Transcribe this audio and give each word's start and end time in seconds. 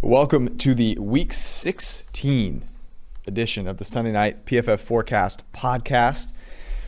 Welcome 0.00 0.58
to 0.58 0.76
the 0.76 0.96
Week 1.00 1.32
16 1.32 2.64
edition 3.26 3.66
of 3.66 3.78
the 3.78 3.84
Sunday 3.84 4.12
Night 4.12 4.46
PFF 4.46 4.78
Forecast 4.78 5.42
podcast. 5.52 6.30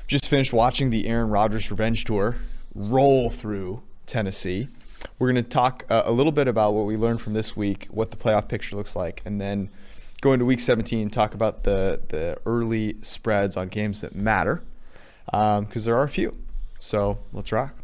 Just 0.06 0.29
finished 0.29 0.52
watching 0.52 0.90
the 0.90 1.08
Aaron 1.08 1.28
Rodgers 1.28 1.72
Revenge 1.72 2.04
Tour 2.04 2.36
roll 2.72 3.28
through 3.28 3.82
Tennessee. 4.06 4.68
We're 5.18 5.32
going 5.32 5.42
to 5.42 5.50
talk 5.50 5.84
uh, 5.90 6.02
a 6.04 6.12
little 6.12 6.30
bit 6.30 6.46
about 6.46 6.74
what 6.74 6.86
we 6.86 6.96
learned 6.96 7.20
from 7.20 7.32
this 7.32 7.56
week, 7.56 7.88
what 7.90 8.12
the 8.12 8.16
playoff 8.16 8.46
picture 8.46 8.76
looks 8.76 8.95
like, 8.95 9.22
and 9.24 9.40
then 9.40 9.70
go 10.20 10.32
into 10.32 10.45
Week 10.45 10.61
17 10.61 11.11
talk 11.11 11.34
about 11.34 11.64
the 11.64 12.00
the 12.11 12.38
early 12.46 12.95
spreads 13.02 13.56
on 13.56 13.70
games 13.70 14.02
that 14.02 14.14
matter, 14.14 14.62
because 15.24 15.58
um, 15.58 15.66
there 15.72 15.96
are 15.96 16.04
a 16.04 16.08
few. 16.08 16.36
So 16.79 17.18
let's 17.32 17.50
rock. 17.50 17.79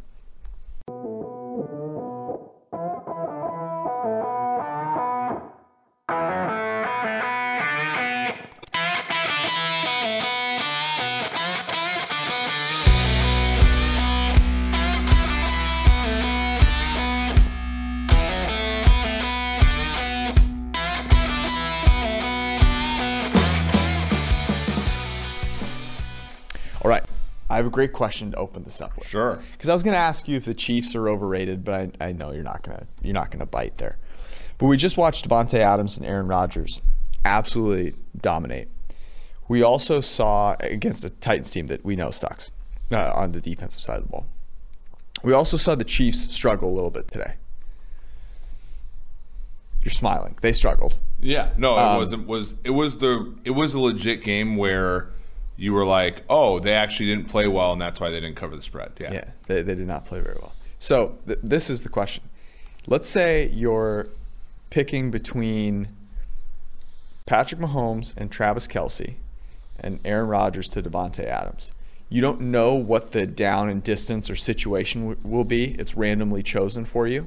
I 27.57 27.61
have 27.61 27.67
a 27.67 27.71
great 27.71 27.95
question 27.95 28.33
to 28.33 28.37
open 28.37 28.65
this 28.65 28.83
up 28.83 28.95
with. 28.99 29.09
Sure. 29.09 29.43
Because 29.53 29.71
I 29.71 29.73
was 29.73 29.83
going 29.83 29.95
to 29.95 29.99
ask 29.99 30.29
you 30.29 30.37
if 30.37 30.45
the 30.45 30.53
Chiefs 30.53 30.95
are 30.95 31.09
overrated, 31.09 31.65
but 31.65 31.91
I, 31.99 32.09
I 32.09 32.13
know 32.13 32.33
you're 32.33 32.43
not 32.43 32.63
going 32.63 32.77
to 32.77 32.87
you're 33.01 33.15
not 33.15 33.31
going 33.31 33.41
to 33.41 33.47
bite 33.47 33.79
there. 33.79 33.97
But 34.59 34.67
we 34.67 34.77
just 34.77 34.99
watched 34.99 35.27
Davante 35.27 35.55
Adams 35.55 35.97
and 35.97 36.05
Aaron 36.05 36.29
Rodgers 36.29 36.83
absolutely 37.25 37.95
dominate. 38.21 38.69
We 39.49 39.63
also 39.63 40.03
saw 40.03 40.57
against 40.61 41.03
a 41.03 41.09
Titans 41.09 41.49
team 41.49 41.69
that 41.69 41.83
we 41.83 41.97
know 41.97 42.11
sucks 42.11 42.51
uh, 42.93 43.13
on 43.15 43.33
the 43.33 43.41
defensive 43.41 43.81
side 43.81 44.01
of 44.01 44.03
the 44.03 44.11
ball. 44.11 44.27
We 45.23 45.33
also 45.33 45.57
saw 45.57 45.75
the 45.75 45.85
Chiefs 45.85 46.31
struggle 46.35 46.71
a 46.71 46.75
little 46.75 46.91
bit 46.91 47.11
today. 47.11 47.37
You're 49.83 49.93
smiling. 49.93 50.37
They 50.43 50.53
struggled. 50.53 50.99
Yeah. 51.21 51.53
No, 51.57 51.79
it 51.79 51.81
um, 51.81 51.97
wasn't. 51.97 52.27
Was 52.27 52.55
it 52.65 52.71
was 52.73 52.99
the 52.99 53.35
it 53.47 53.53
was 53.53 53.73
a 53.73 53.81
legit 53.81 54.23
game 54.23 54.59
where 54.59 55.09
you 55.57 55.73
were 55.73 55.85
like, 55.85 56.23
oh, 56.29 56.59
they 56.59 56.75
actually 56.75 57.07
didn't 57.07 57.29
play 57.29 57.49
well, 57.49 57.73
and 57.73 57.81
that's 57.81 58.01
why 58.01 58.11
they 58.11 58.21
didn't 58.21 58.37
cover 58.37 58.57
the 58.57 58.63
spread. 58.63 58.93
Yeah, 59.01 59.13
yeah, 59.13 59.31
they, 59.47 59.63
they 59.63 59.75
did 59.75 59.87
not 59.87 60.05
play 60.05 60.21
very 60.21 60.37
well. 60.41 60.53
So 60.79 61.19
th- 61.27 61.39
this 61.43 61.71
is 61.71 61.83
the 61.83 61.89
question: 61.89 62.25
Let's 62.87 63.09
say 63.09 63.49
you're 63.49 64.09
picking 64.71 65.11
between 65.11 65.89
Patrick 67.25 67.61
Mahomes 67.61 68.13
and 68.17 68.31
Travis 68.31 68.69
Kelce 68.69 69.15
and 69.81 70.01
Aaron 70.05 70.29
Rodgers 70.29 70.69
to 70.69 70.83
Davante 70.83 71.25
Adams. 71.25 71.73
You 72.09 72.21
don't 72.21 72.41
know 72.41 72.75
what 72.75 73.13
the 73.13 73.27
down 73.27 73.69
and 73.69 73.83
distance 73.83 74.31
or 74.31 74.37
situation 74.37 75.09
w- 75.09 75.21
will 75.25 75.45
be. 75.45 75.75
It's 75.79 75.97
randomly 75.97 76.43
chosen 76.43 76.85
for 76.85 77.07
you. 77.09 77.27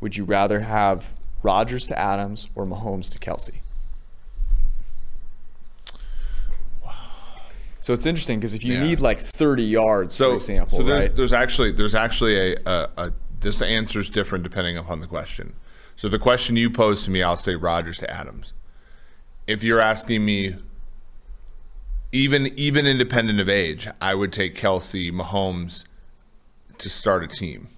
Would 0.00 0.16
you 0.16 0.24
rather 0.24 0.60
have 0.60 1.10
Rodgers 1.42 1.86
to 1.88 1.98
Adams 1.98 2.48
or 2.54 2.64
Mahomes 2.64 3.10
to 3.10 3.18
Kelce? 3.18 3.56
So 7.88 7.94
it's 7.94 8.04
interesting 8.04 8.38
because 8.38 8.52
if 8.52 8.64
you 8.64 8.74
yeah. 8.74 8.82
need 8.82 9.00
like 9.00 9.18
30 9.18 9.62
yards, 9.62 10.14
so, 10.14 10.32
for 10.32 10.34
example, 10.36 10.76
so 10.76 10.84
there's, 10.84 11.04
right? 11.04 11.16
there's 11.16 11.32
actually 11.32 11.72
there's 11.72 11.94
actually 11.94 12.52
a, 12.52 12.56
a, 12.66 12.90
a 12.98 13.12
this 13.40 13.62
answer 13.62 14.00
is 14.00 14.10
different 14.10 14.44
depending 14.44 14.76
upon 14.76 15.00
the 15.00 15.06
question. 15.06 15.54
So 15.96 16.10
the 16.10 16.18
question 16.18 16.56
you 16.56 16.68
posed 16.68 17.06
to 17.06 17.10
me, 17.10 17.22
I'll 17.22 17.38
say 17.38 17.54
Rodgers 17.54 17.96
to 18.00 18.10
Adams. 18.10 18.52
If 19.46 19.62
you're 19.62 19.80
asking 19.80 20.22
me, 20.22 20.56
even 22.12 22.48
even 22.58 22.86
independent 22.86 23.40
of 23.40 23.48
age, 23.48 23.88
I 24.02 24.14
would 24.14 24.34
take 24.34 24.54
Kelce 24.54 25.10
Mahomes 25.10 25.86
to 26.76 26.90
start 26.90 27.24
a 27.24 27.26
team. 27.26 27.68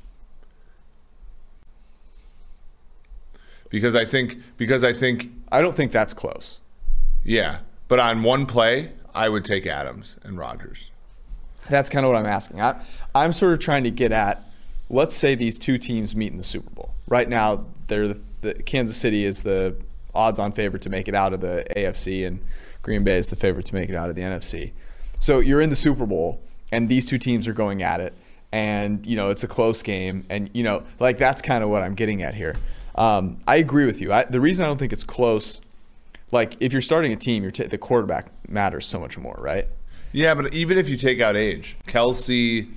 Because 3.68 3.94
I 3.94 4.04
think 4.04 4.38
because 4.56 4.82
I 4.82 4.92
think 4.92 5.30
I 5.52 5.62
don't 5.62 5.76
think 5.76 5.92
that's 5.92 6.14
close. 6.14 6.58
Yeah, 7.22 7.60
but 7.86 8.00
on 8.00 8.24
one 8.24 8.46
play, 8.46 8.90
I 9.14 9.28
would 9.28 9.44
take 9.44 9.66
Adams 9.66 10.16
and 10.22 10.38
Rodgers. 10.38 10.90
That's 11.68 11.88
kind 11.88 12.04
of 12.04 12.12
what 12.12 12.18
I'm 12.18 12.26
asking. 12.26 12.60
I, 12.60 12.82
I'm 13.14 13.32
sort 13.32 13.52
of 13.52 13.58
trying 13.58 13.84
to 13.84 13.90
get 13.90 14.12
at 14.12 14.44
let's 14.90 15.14
say 15.14 15.34
these 15.34 15.58
two 15.58 15.78
teams 15.78 16.14
meet 16.14 16.32
in 16.32 16.36
the 16.36 16.44
Super 16.44 16.68
Bowl. 16.70 16.94
Right 17.06 17.28
now, 17.28 17.64
they're 17.86 18.08
the, 18.08 18.20
the 18.42 18.54
Kansas 18.54 18.96
City 18.96 19.24
is 19.24 19.42
the 19.42 19.76
odds-on 20.14 20.52
favorite 20.52 20.82
to 20.82 20.90
make 20.90 21.08
it 21.08 21.14
out 21.14 21.32
of 21.32 21.40
the 21.40 21.64
AFC, 21.76 22.26
and 22.26 22.40
Green 22.82 23.04
Bay 23.04 23.16
is 23.16 23.30
the 23.30 23.36
favorite 23.36 23.66
to 23.66 23.74
make 23.74 23.88
it 23.88 23.94
out 23.94 24.10
of 24.10 24.16
the 24.16 24.22
NFC. 24.22 24.72
So 25.20 25.38
you're 25.38 25.60
in 25.60 25.70
the 25.70 25.76
Super 25.76 26.04
Bowl, 26.04 26.42
and 26.72 26.88
these 26.88 27.06
two 27.06 27.18
teams 27.18 27.46
are 27.46 27.52
going 27.52 27.82
at 27.82 28.00
it, 28.00 28.12
and 28.52 29.06
you 29.06 29.16
know 29.16 29.30
it's 29.30 29.44
a 29.44 29.48
close 29.48 29.82
game, 29.82 30.24
and 30.28 30.50
you 30.52 30.64
know 30.64 30.82
like 30.98 31.16
that's 31.18 31.40
kind 31.40 31.62
of 31.62 31.70
what 31.70 31.82
I'm 31.82 31.94
getting 31.94 32.22
at 32.22 32.34
here. 32.34 32.56
Um, 32.96 33.38
I 33.46 33.56
agree 33.56 33.86
with 33.86 34.00
you. 34.00 34.12
I, 34.12 34.24
the 34.24 34.40
reason 34.40 34.64
I 34.64 34.68
don't 34.68 34.78
think 34.78 34.92
it's 34.92 35.04
close 35.04 35.60
like 36.32 36.56
if 36.60 36.72
you're 36.72 36.82
starting 36.82 37.12
a 37.12 37.16
team, 37.16 37.42
you're 37.42 37.52
t- 37.52 37.64
the 37.64 37.78
quarterback 37.78 38.32
matters 38.48 38.86
so 38.86 38.98
much 39.00 39.18
more, 39.18 39.36
right? 39.40 39.66
Yeah, 40.12 40.34
but 40.34 40.52
even 40.54 40.78
if 40.78 40.88
you 40.88 40.96
take 40.96 41.20
out 41.20 41.36
age, 41.36 41.76
Kelce 41.86 42.68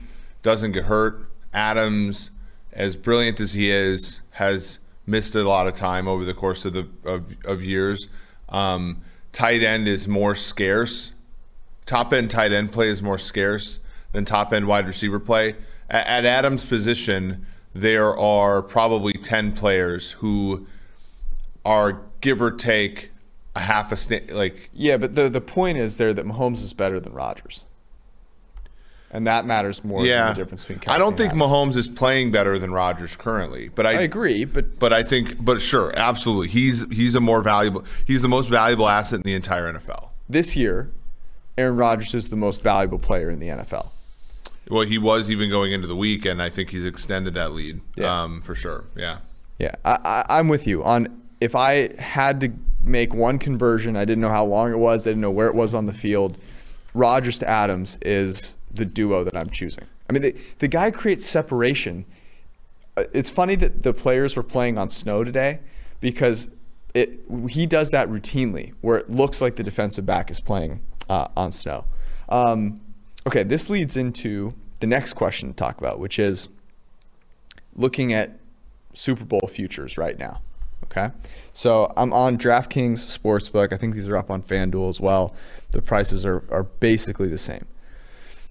doesn't 0.41 0.73
get 0.73 0.85
hurt. 0.85 1.29
Adams, 1.53 2.31
as 2.71 2.95
brilliant 2.95 3.39
as 3.39 3.53
he 3.53 3.71
is, 3.71 4.21
has 4.33 4.79
missed 5.05 5.35
a 5.35 5.43
lot 5.43 5.67
of 5.67 5.73
time 5.73 6.07
over 6.07 6.23
the 6.25 6.33
course 6.33 6.65
of 6.65 6.73
the 6.73 6.87
of, 7.03 7.35
of 7.45 7.63
years. 7.63 8.07
Um, 8.49 9.01
tight 9.31 9.63
end 9.63 9.87
is 9.87 10.07
more 10.07 10.35
scarce. 10.35 11.13
Top 11.85 12.13
end 12.13 12.31
tight 12.31 12.53
end 12.53 12.71
play 12.71 12.89
is 12.89 13.01
more 13.01 13.17
scarce 13.17 13.79
than 14.11 14.25
top 14.25 14.53
end 14.53 14.67
wide 14.67 14.87
receiver 14.87 15.19
play. 15.19 15.55
At, 15.89 16.07
at 16.07 16.25
Adams' 16.25 16.65
position, 16.65 17.45
there 17.73 18.15
are 18.17 18.61
probably 18.61 19.13
ten 19.13 19.53
players 19.53 20.11
who 20.13 20.67
are 21.65 22.01
give 22.21 22.41
or 22.41 22.51
take 22.51 23.11
a 23.55 23.59
half 23.59 23.91
a 23.91 23.97
st- 23.97 24.31
like 24.31 24.69
yeah, 24.73 24.97
but 24.97 25.15
the 25.15 25.29
the 25.29 25.41
point 25.41 25.77
is 25.77 25.97
there 25.97 26.13
that 26.13 26.25
Mahomes 26.25 26.63
is 26.63 26.73
better 26.73 26.99
than 26.99 27.13
Rodgers, 27.13 27.65
and 29.11 29.27
that 29.27 29.45
matters 29.45 29.83
more. 29.83 30.05
Yeah, 30.05 30.27
than 30.27 30.35
the 30.35 30.41
difference 30.43 30.65
between. 30.65 30.93
I 30.93 30.97
don't 30.97 31.15
think 31.15 31.33
Mahomes 31.33 31.75
is 31.77 31.87
playing 31.87 32.31
better 32.31 32.57
than 32.57 32.71
Rodgers 32.71 33.15
currently, 33.15 33.69
but 33.69 33.85
I, 33.85 33.91
I, 33.91 34.01
agree. 34.01 34.45
But 34.45 34.79
but 34.79 34.91
I 34.91 35.03
think 35.03 35.43
but 35.43 35.61
sure, 35.61 35.93
absolutely, 35.95 36.47
he's 36.47 36.85
he's 36.91 37.15
a 37.15 37.19
more 37.19 37.41
valuable. 37.41 37.85
He's 38.05 38.21
the 38.23 38.27
most 38.27 38.49
valuable 38.49 38.89
asset 38.89 39.17
in 39.17 39.23
the 39.23 39.35
entire 39.35 39.71
NFL 39.71 40.09
this 40.27 40.55
year. 40.55 40.91
Aaron 41.55 41.77
Rodgers 41.77 42.15
is 42.15 42.29
the 42.29 42.35
most 42.35 42.63
valuable 42.63 42.97
player 42.97 43.29
in 43.29 43.39
the 43.39 43.49
NFL. 43.49 43.89
Well, 44.69 44.87
he 44.87 44.97
was 44.97 45.29
even 45.29 45.51
going 45.51 45.71
into 45.71 45.87
the 45.87 45.95
week, 45.95 46.25
and 46.25 46.41
I 46.41 46.49
think 46.49 46.71
he's 46.71 46.85
extended 46.85 47.35
that 47.35 47.51
lead 47.51 47.81
yeah. 47.95 48.23
um, 48.23 48.41
for 48.41 48.55
sure. 48.55 48.85
Yeah, 48.95 49.19
yeah, 49.59 49.75
I, 49.85 49.99
I, 50.03 50.39
I'm 50.39 50.47
with 50.47 50.65
you 50.65 50.83
on. 50.83 51.21
If 51.39 51.55
I 51.55 51.93
had 52.01 52.39
to 52.39 52.53
make 52.83 53.13
one 53.13 53.39
conversion. 53.39 53.95
I 53.95 54.05
didn't 54.05 54.21
know 54.21 54.29
how 54.29 54.45
long 54.45 54.71
it 54.71 54.77
was. 54.77 55.05
I 55.05 55.11
didn't 55.11 55.21
know 55.21 55.31
where 55.31 55.47
it 55.47 55.55
was 55.55 55.73
on 55.73 55.85
the 55.85 55.93
field. 55.93 56.37
Rodgers 56.93 57.39
to 57.39 57.49
Adams 57.49 57.97
is 58.01 58.57
the 58.71 58.85
duo 58.85 59.23
that 59.23 59.35
I'm 59.35 59.49
choosing. 59.49 59.85
I 60.09 60.13
mean, 60.13 60.21
the, 60.21 60.35
the 60.59 60.67
guy 60.67 60.91
creates 60.91 61.25
separation. 61.25 62.05
Uh, 62.95 63.05
it's 63.13 63.29
funny 63.29 63.55
that 63.55 63.83
the 63.83 63.93
players 63.93 64.35
were 64.35 64.43
playing 64.43 64.77
on 64.77 64.89
snow 64.89 65.23
today 65.23 65.59
because 66.01 66.49
it 66.93 67.21
he 67.49 67.65
does 67.65 67.89
that 67.89 68.07
routinely 68.09 68.73
where 68.81 68.97
it 68.97 69.09
looks 69.09 69.41
like 69.41 69.55
the 69.55 69.63
defensive 69.63 70.05
back 70.05 70.29
is 70.29 70.39
playing 70.39 70.81
uh, 71.09 71.27
on 71.35 71.51
snow. 71.51 71.85
Um, 72.29 72.81
okay, 73.25 73.43
this 73.43 73.69
leads 73.69 73.97
into 73.97 74.53
the 74.79 74.87
next 74.87 75.13
question 75.13 75.49
to 75.49 75.55
talk 75.55 75.77
about, 75.77 75.99
which 75.99 76.19
is 76.19 76.49
looking 77.75 78.13
at 78.13 78.37
Super 78.93 79.25
Bowl 79.25 79.49
futures 79.49 79.97
right 79.97 80.17
now. 80.19 80.41
Okay. 80.83 81.11
So 81.53 81.91
I'm 81.95 82.13
on 82.13 82.37
DraftKings 82.37 83.17
Sportsbook. 83.17 83.73
I 83.73 83.77
think 83.77 83.93
these 83.93 84.07
are 84.07 84.17
up 84.17 84.29
on 84.29 84.43
FanDuel 84.43 84.89
as 84.89 84.99
well. 84.99 85.33
The 85.71 85.81
prices 85.81 86.25
are, 86.25 86.43
are 86.51 86.63
basically 86.63 87.29
the 87.29 87.37
same. 87.37 87.65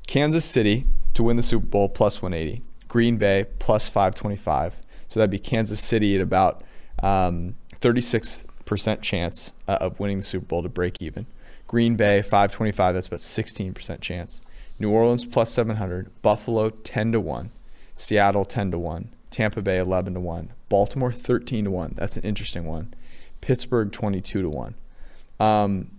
Kansas 0.06 0.44
City 0.44 0.86
to 1.14 1.22
win 1.22 1.36
the 1.36 1.42
Super 1.42 1.66
Bowl 1.66 1.88
plus 1.88 2.22
180. 2.22 2.62
Green 2.88 3.16
Bay 3.16 3.46
plus 3.58 3.88
525. 3.88 4.76
So 5.08 5.20
that'd 5.20 5.30
be 5.30 5.38
Kansas 5.38 5.80
City 5.80 6.16
at 6.16 6.22
about 6.22 6.62
um, 7.02 7.56
36% 7.80 9.02
chance 9.02 9.52
uh, 9.68 9.78
of 9.80 10.00
winning 10.00 10.18
the 10.18 10.22
Super 10.22 10.46
Bowl 10.46 10.62
to 10.62 10.68
break 10.68 11.00
even. 11.00 11.26
Green 11.66 11.96
Bay 11.96 12.22
525. 12.22 12.94
That's 12.94 13.06
about 13.06 13.20
16% 13.20 14.00
chance. 14.00 14.40
New 14.78 14.90
Orleans 14.90 15.24
plus 15.24 15.52
700. 15.52 16.10
Buffalo 16.22 16.70
10 16.70 17.12
to 17.12 17.20
1. 17.20 17.50
Seattle 17.94 18.44
10 18.44 18.70
to 18.72 18.78
1. 18.78 19.10
Tampa 19.32 19.62
Bay 19.62 19.78
11 19.78 20.14
to 20.14 20.20
1. 20.20 20.52
Baltimore 20.68 21.12
13 21.12 21.64
to 21.64 21.70
1. 21.70 21.94
That's 21.96 22.16
an 22.16 22.22
interesting 22.22 22.64
one. 22.64 22.94
Pittsburgh 23.40 23.90
22 23.90 24.42
to 24.42 24.48
1. 24.48 24.74
Um, 25.40 25.90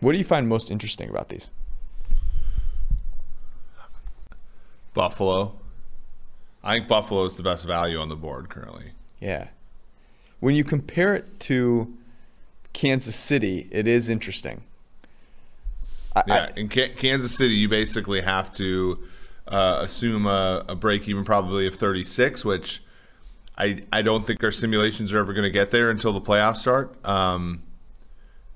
what 0.00 0.12
do 0.12 0.18
you 0.18 0.24
find 0.24 0.48
most 0.48 0.70
interesting 0.70 1.10
about 1.10 1.28
these? 1.28 1.50
Buffalo. 4.94 5.56
I 6.62 6.74
think 6.76 6.88
Buffalo 6.88 7.24
is 7.24 7.36
the 7.36 7.42
best 7.42 7.64
value 7.66 7.98
on 7.98 8.08
the 8.08 8.16
board 8.16 8.48
currently. 8.48 8.92
Yeah. 9.20 9.48
when 10.40 10.54
you 10.54 10.64
compare 10.64 11.14
it 11.14 11.40
to 11.40 11.96
Kansas 12.72 13.16
City, 13.16 13.68
it 13.70 13.86
is 13.86 14.08
interesting. 14.10 14.62
I, 16.14 16.22
yeah, 16.26 16.52
in 16.56 16.68
Kansas 16.68 17.34
City, 17.36 17.54
you 17.54 17.68
basically 17.68 18.20
have 18.20 18.52
to 18.54 19.02
uh, 19.48 19.78
assume 19.80 20.26
a, 20.26 20.64
a 20.68 20.74
break 20.74 21.08
even 21.08 21.24
probably 21.24 21.66
of 21.66 21.74
36, 21.74 22.44
which 22.44 22.82
I 23.56 23.82
I 23.92 24.02
don't 24.02 24.26
think 24.26 24.42
our 24.42 24.50
simulations 24.50 25.12
are 25.12 25.18
ever 25.18 25.32
going 25.32 25.44
to 25.44 25.50
get 25.50 25.70
there 25.70 25.90
until 25.90 26.12
the 26.12 26.20
playoffs 26.20 26.58
start. 26.58 26.96
Um, 27.06 27.62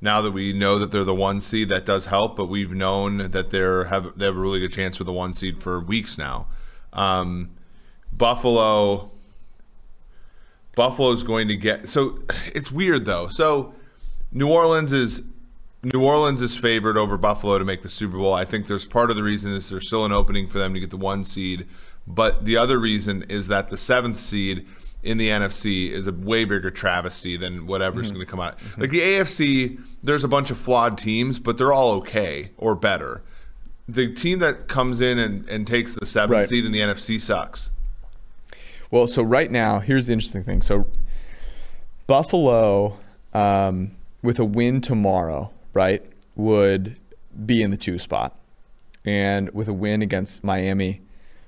now 0.00 0.20
that 0.23 0.31
we 0.31 0.52
know 0.52 0.79
that 0.79 0.90
they're 0.90 1.05
the 1.05 1.14
one 1.14 1.40
seed, 1.40 1.69
that 1.70 1.85
does 1.85 2.06
help. 2.06 2.37
But 2.37 2.46
we've 2.46 2.73
known 2.73 3.31
that 3.31 3.50
they're 3.50 3.85
have 3.85 4.19
they 4.19 4.26
have 4.26 4.37
a 4.37 4.40
really 4.40 4.61
good 4.61 4.73
chance 4.73 4.96
for 4.96 5.05
the 5.05 5.12
one 5.12 5.32
seed 5.32 5.62
for 5.62 5.81
weeks 5.81 6.19
now. 6.19 6.46
Um, 6.93 7.50
Buffalo. 8.12 9.11
Buffalo 10.75 11.11
is 11.11 11.25
going 11.25 11.49
to 11.49 11.56
get 11.56 11.88
so 11.88 12.19
it's 12.55 12.73
weird 12.73 13.05
though. 13.05 13.29
So 13.29 13.75
New 14.32 14.49
Orleans 14.49 14.93
is 14.93 15.23
New 15.83 16.03
Orleans 16.03 16.43
is 16.43 16.57
favored 16.57 16.97
over 16.97 17.17
Buffalo 17.17 17.59
to 17.59 17.65
make 17.65 17.83
the 17.83 17.89
Super 17.89 18.17
Bowl. 18.17 18.35
I 18.35 18.45
think 18.45 18.67
there's 18.67 18.85
part 18.87 19.11
of 19.11 19.17
the 19.17 19.23
reason 19.23 19.53
is 19.53 19.71
there's 19.71 19.87
still 19.87 20.05
an 20.05 20.13
opening 20.13 20.49
for 20.49 20.59
them 20.59 20.75
to 20.75 20.81
get 20.81 20.91
the 20.91 20.97
one 20.97 21.23
seed, 21.23 21.69
but 22.07 22.45
the 22.45 22.57
other 22.57 22.79
reason 22.79 23.25
is 23.29 23.47
that 23.49 23.69
the 23.69 23.77
seventh 23.77 24.19
seed 24.19 24.67
in 25.05 25.17
the 25.19 25.29
NFC 25.29 25.91
is 25.91 26.09
a 26.09 26.13
way 26.13 26.45
bigger 26.45 26.71
travesty 26.71 27.37
than 27.37 27.67
whatever's 27.67 28.09
mm-hmm. 28.09 28.17
going 28.17 28.27
to 28.27 28.31
come 28.31 28.41
out. 28.41 28.59
Mm-hmm. 28.59 28.81
Like 28.81 28.91
the 28.91 29.01
AFC, 29.01 29.81
there's 30.03 30.25
a 30.25 30.29
bunch 30.29 30.51
of 30.51 30.59
flawed 30.59 30.99
teams, 30.99 31.39
but 31.39 31.59
they're 31.59 31.73
all 31.73 31.93
okay 31.93 32.51
or 32.59 32.75
better. 32.75 33.23
The 33.87 34.13
team 34.13 34.41
that 34.41 34.67
comes 34.67 35.01
in 35.01 35.19
and, 35.19 35.49
and 35.49 35.67
takes 35.67 35.95
the 35.95 36.05
seventh 36.05 36.39
right. 36.39 36.49
seed 36.49 36.65
in 36.67 36.73
the 36.73 36.81
NFC 36.81 37.21
sucks. 37.21 37.71
Well, 38.91 39.07
so 39.07 39.23
right 39.23 39.51
now, 39.51 39.79
here's 39.79 40.07
the 40.07 40.13
interesting 40.13 40.43
thing. 40.43 40.63
So 40.63 40.89
Buffalo, 42.07 42.99
um, 43.33 43.93
with 44.23 44.39
a 44.39 44.45
win 44.45 44.81
tomorrow, 44.81 45.53
right, 45.75 46.05
would 46.37 46.97
be 47.44 47.62
in 47.62 47.70
the 47.70 47.76
two 47.76 47.99
spot, 47.99 48.38
and 49.05 49.50
with 49.50 49.69
a 49.69 49.73
win 49.73 50.03
against 50.03 50.44
Miami, 50.44 51.00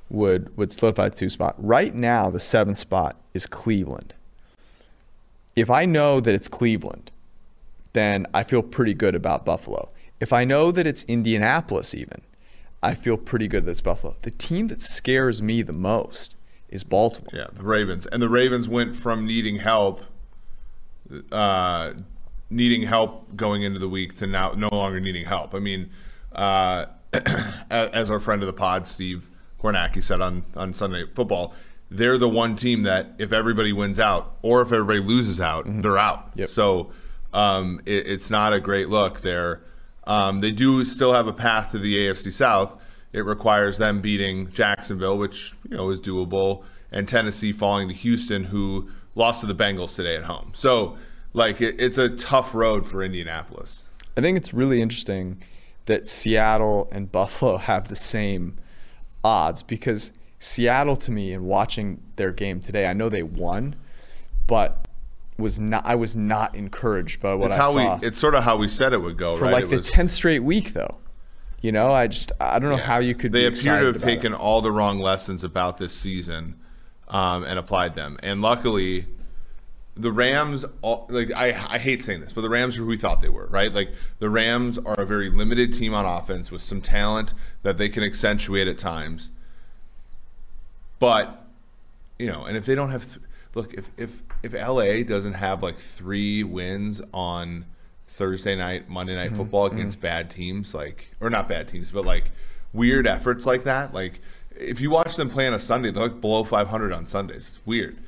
would 0.09 0.57
would 0.57 0.73
solidify 0.73 1.09
the 1.09 1.17
two 1.17 1.29
spot. 1.29 1.55
Right 1.59 1.95
now, 1.95 2.31
the 2.31 2.41
seventh 2.41 2.79
spot 2.79 3.17
is 3.35 3.47
Cleveland. 3.47 4.15
If 5.57 5.71
I 5.71 5.85
know 5.85 6.21
that 6.21 6.35
it's 6.35 6.49
Cleveland, 6.49 7.11
then 7.93 8.27
I 8.33 8.45
feel 8.45 8.63
pretty 8.63 8.95
good 8.95 9.15
about 9.15 9.45
Buffalo. 9.45 9.91
If 10.21 10.33
I 10.33 10.45
know 10.45 10.71
that 10.71 10.87
it's 10.87 11.03
Indianapolis, 11.05 11.95
even, 11.95 12.23
I 12.83 12.95
feel 12.95 13.17
pretty 13.17 13.49
good 13.49 13.65
that 13.65 13.71
it's 13.71 13.81
Buffalo. 13.81 14.17
The 14.23 14.31
team 14.31 14.69
that 14.69 14.81
scares 14.81 15.43
me 15.43 15.63
the 15.63 15.73
most 15.73 16.37
is 16.69 16.85
Baltimore. 16.85 17.31
Yeah, 17.33 17.49
the 17.53 17.65
Ravens. 17.65 18.07
And 18.07 18.23
the 18.23 18.29
Ravens 18.29 18.69
went 18.69 18.95
from 18.95 19.27
needing 19.27 19.57
help 19.57 20.03
uh, 21.33 21.93
needing 22.51 22.83
help 22.83 23.35
going 23.37 23.63
into 23.63 23.79
the 23.79 23.89
week 23.89 24.17
to 24.19 24.27
now 24.27 24.53
no 24.53 24.69
longer 24.73 25.01
needing 25.01 25.25
help. 25.25 25.55
I 25.55 25.61
mean, 25.61 25.91
uh, 26.33 26.87
as 27.71 28.11
our 28.11 28.21
friend 28.21 28.43
of 28.43 28.47
the 28.47 28.53
pod, 28.53 28.87
Steve 28.87 29.27
Kornacki, 29.61 30.03
said 30.03 30.21
on, 30.21 30.45
on 30.57 30.75
Sunday 30.75 31.05
Football, 31.15 31.55
they're 31.91 32.19
the 32.19 32.29
one 32.29 32.57
team 32.57 32.83
that 32.83 33.15
if 33.19 33.33
everybody 33.33 33.73
wins 33.73 33.99
out 33.99 34.37
or 34.43 34.63
if 34.63 34.73
everybody 34.73 35.01
loses 35.01 35.41
out, 35.41 35.67
mm-hmm. 35.67 35.81
they're 35.81 35.99
out. 35.99 36.31
Yep. 36.35 36.49
So 36.49 36.93
um, 37.33 37.81
it, 37.87 38.07
it's 38.07 38.31
not 38.31 38.53
a 38.53 38.61
great 38.61 38.89
look 38.89 39.21
there. 39.21 39.63
Um, 40.05 40.41
they 40.41 40.51
do 40.51 40.85
still 40.85 41.13
have 41.13 41.27
a 41.27 41.33
path 41.33 41.73
to 41.73 41.79
the 41.79 41.97
AFC 41.97 42.33
South. 42.33 42.81
It 43.13 43.25
requires 43.25 43.79
them 43.79 44.01
beating 44.01 44.51
Jacksonville, 44.53 45.19
which 45.19 45.55
you 45.69 45.77
know 45.77 45.91
is 45.91 46.01
doable, 46.01 46.63
and 46.93 47.09
Tennessee 47.09 47.53
falling 47.53 47.89
to 47.89 47.95
Houston, 47.95 48.45
who 48.45 48.89
lost 49.15 49.41
to 49.41 49.47
the 49.47 49.55
Bengals 49.55 49.95
today 49.95 50.17
at 50.17 50.25
home. 50.25 50.53
So 50.55 50.97
like 51.33 51.61
it, 51.61 51.81
it's 51.81 51.99
a 51.99 52.09
tough 52.09 52.55
road 52.55 52.87
for 52.87 53.03
Indianapolis. 53.03 53.85
I 54.17 54.21
think 54.21 54.37
it's 54.37 54.53
really 54.53 54.83
interesting 54.83 55.43
that 55.87 56.07
Seattle 56.07 56.89
and 56.93 57.11
Buffalo 57.13 57.57
have 57.57 57.89
the 57.89 57.97
same 57.97 58.57
odds 59.25 59.63
because 59.63 60.13
Seattle 60.39 60.97
to 60.97 61.11
me 61.11 61.33
and 61.33 61.45
watching 61.45 62.03
their 62.17 62.33
game 62.33 62.61
today, 62.61 62.87
I 62.87 62.93
know 62.93 63.09
they 63.09 63.23
won, 63.23 63.77
but 64.47 64.89
was 65.37 65.59
not 65.59 65.85
I 65.87 65.95
was 65.95 66.17
not 66.17 66.55
encouraged 66.55 67.21
by 67.21 67.35
what 67.35 67.47
it's 67.47 67.55
I 67.55 67.59
how 67.59 67.73
saw. 67.73 67.99
We, 67.99 68.07
it's 68.07 68.19
sort 68.19 68.35
of 68.35 68.45
how 68.45 68.57
we 68.57 68.69
said 68.69 68.93
it 68.93 68.99
would 68.99 69.17
go, 69.17 69.37
for 69.37 69.45
right? 69.45 69.53
like 69.53 69.65
it 69.65 69.69
the 69.69 69.83
tenth 69.83 70.11
straight 70.11 70.41
week 70.41 70.73
though. 70.73 70.99
You 71.63 71.73
know, 71.73 71.93
I 71.93 72.07
just 72.07 72.33
I 72.41 72.59
don't 72.59 72.71
know 72.71 72.77
yeah. 72.77 72.85
how 72.85 72.99
you 73.01 73.15
could. 73.15 73.33
They 73.33 73.47
appear 73.47 73.81
to 73.81 73.87
have 73.87 74.03
taken 74.03 74.33
it. 74.33 74.37
all 74.37 74.63
the 74.63 74.73
wrong 74.73 74.99
lessons 74.99 75.45
about 75.45 75.79
this 75.79 75.93
season 75.93 76.57
um, 77.09 77.45
and 77.45 77.59
applied 77.59 77.95
them, 77.95 78.19
and 78.23 78.41
luckily 78.41 79.07
the 79.97 80.13
Rams, 80.13 80.65
like 80.83 81.33
I, 81.33 81.49
I 81.49 81.79
hate 81.79 82.03
saying 82.03 82.21
this, 82.21 82.33
but 82.33 82.43
the 82.43 82.49
Rams 82.49 82.77
are 82.77 82.81
who 82.81 82.87
we 82.87 82.97
thought 82.97 83.21
they 83.21 83.29
were, 83.29 83.47
right? 83.47 83.73
Like 83.73 83.93
the 84.19 84.31
Rams 84.31 84.79
are 84.79 84.95
a 84.95 85.05
very 85.05 85.29
limited 85.29 85.73
team 85.73 85.95
on 85.95 86.07
offense 86.07 86.51
with 86.51 86.63
some 86.63 86.81
talent 86.81 87.35
that 87.63 87.77
they 87.77 87.89
can 87.89 88.03
accentuate 88.03 88.69
at 88.69 88.79
times. 88.79 89.31
But 90.99 91.47
you 92.19 92.27
know, 92.27 92.45
and 92.45 92.57
if 92.57 92.67
they 92.67 92.75
don't 92.75 92.91
have, 92.91 93.07
th- 93.07 93.27
look, 93.55 93.75
if 93.75 93.91
if 93.97 94.23
if 94.43 94.53
LA 94.53 95.03
doesn't 95.03 95.35
have 95.35 95.63
like 95.63 95.79
three 95.79 96.45
wins 96.45 97.03
on 97.13 97.67
Thursday 98.07 98.57
night, 98.57 98.89
Monday 98.89 99.15
night 99.15 99.29
mm-hmm. 99.29 99.37
football 99.37 99.67
against 99.67 99.99
mm-hmm. 99.99 100.07
bad 100.07 100.31
teams, 100.31 100.75
like 100.75 101.11
or 101.21 101.31
not 101.31 101.49
bad 101.49 101.69
teams, 101.69 101.91
but 101.91 102.05
like 102.05 102.31
weird 102.73 103.07
efforts 103.07 103.45
like 103.45 103.65
that, 103.65 103.93
like 103.93 104.21
if 104.57 104.81
you 104.81 104.91
watch 104.91 105.17
them 105.17 105.31
play 105.31 105.47
on 105.47 105.55
a 105.55 105.59
Sunday, 105.59 105.91
they're 105.91 106.05
like 106.05 106.21
below 106.21 106.45
500 106.45 106.93
on 106.93 107.07
Sundays. 107.07 107.57
It's 107.57 107.67
weird 107.67 107.99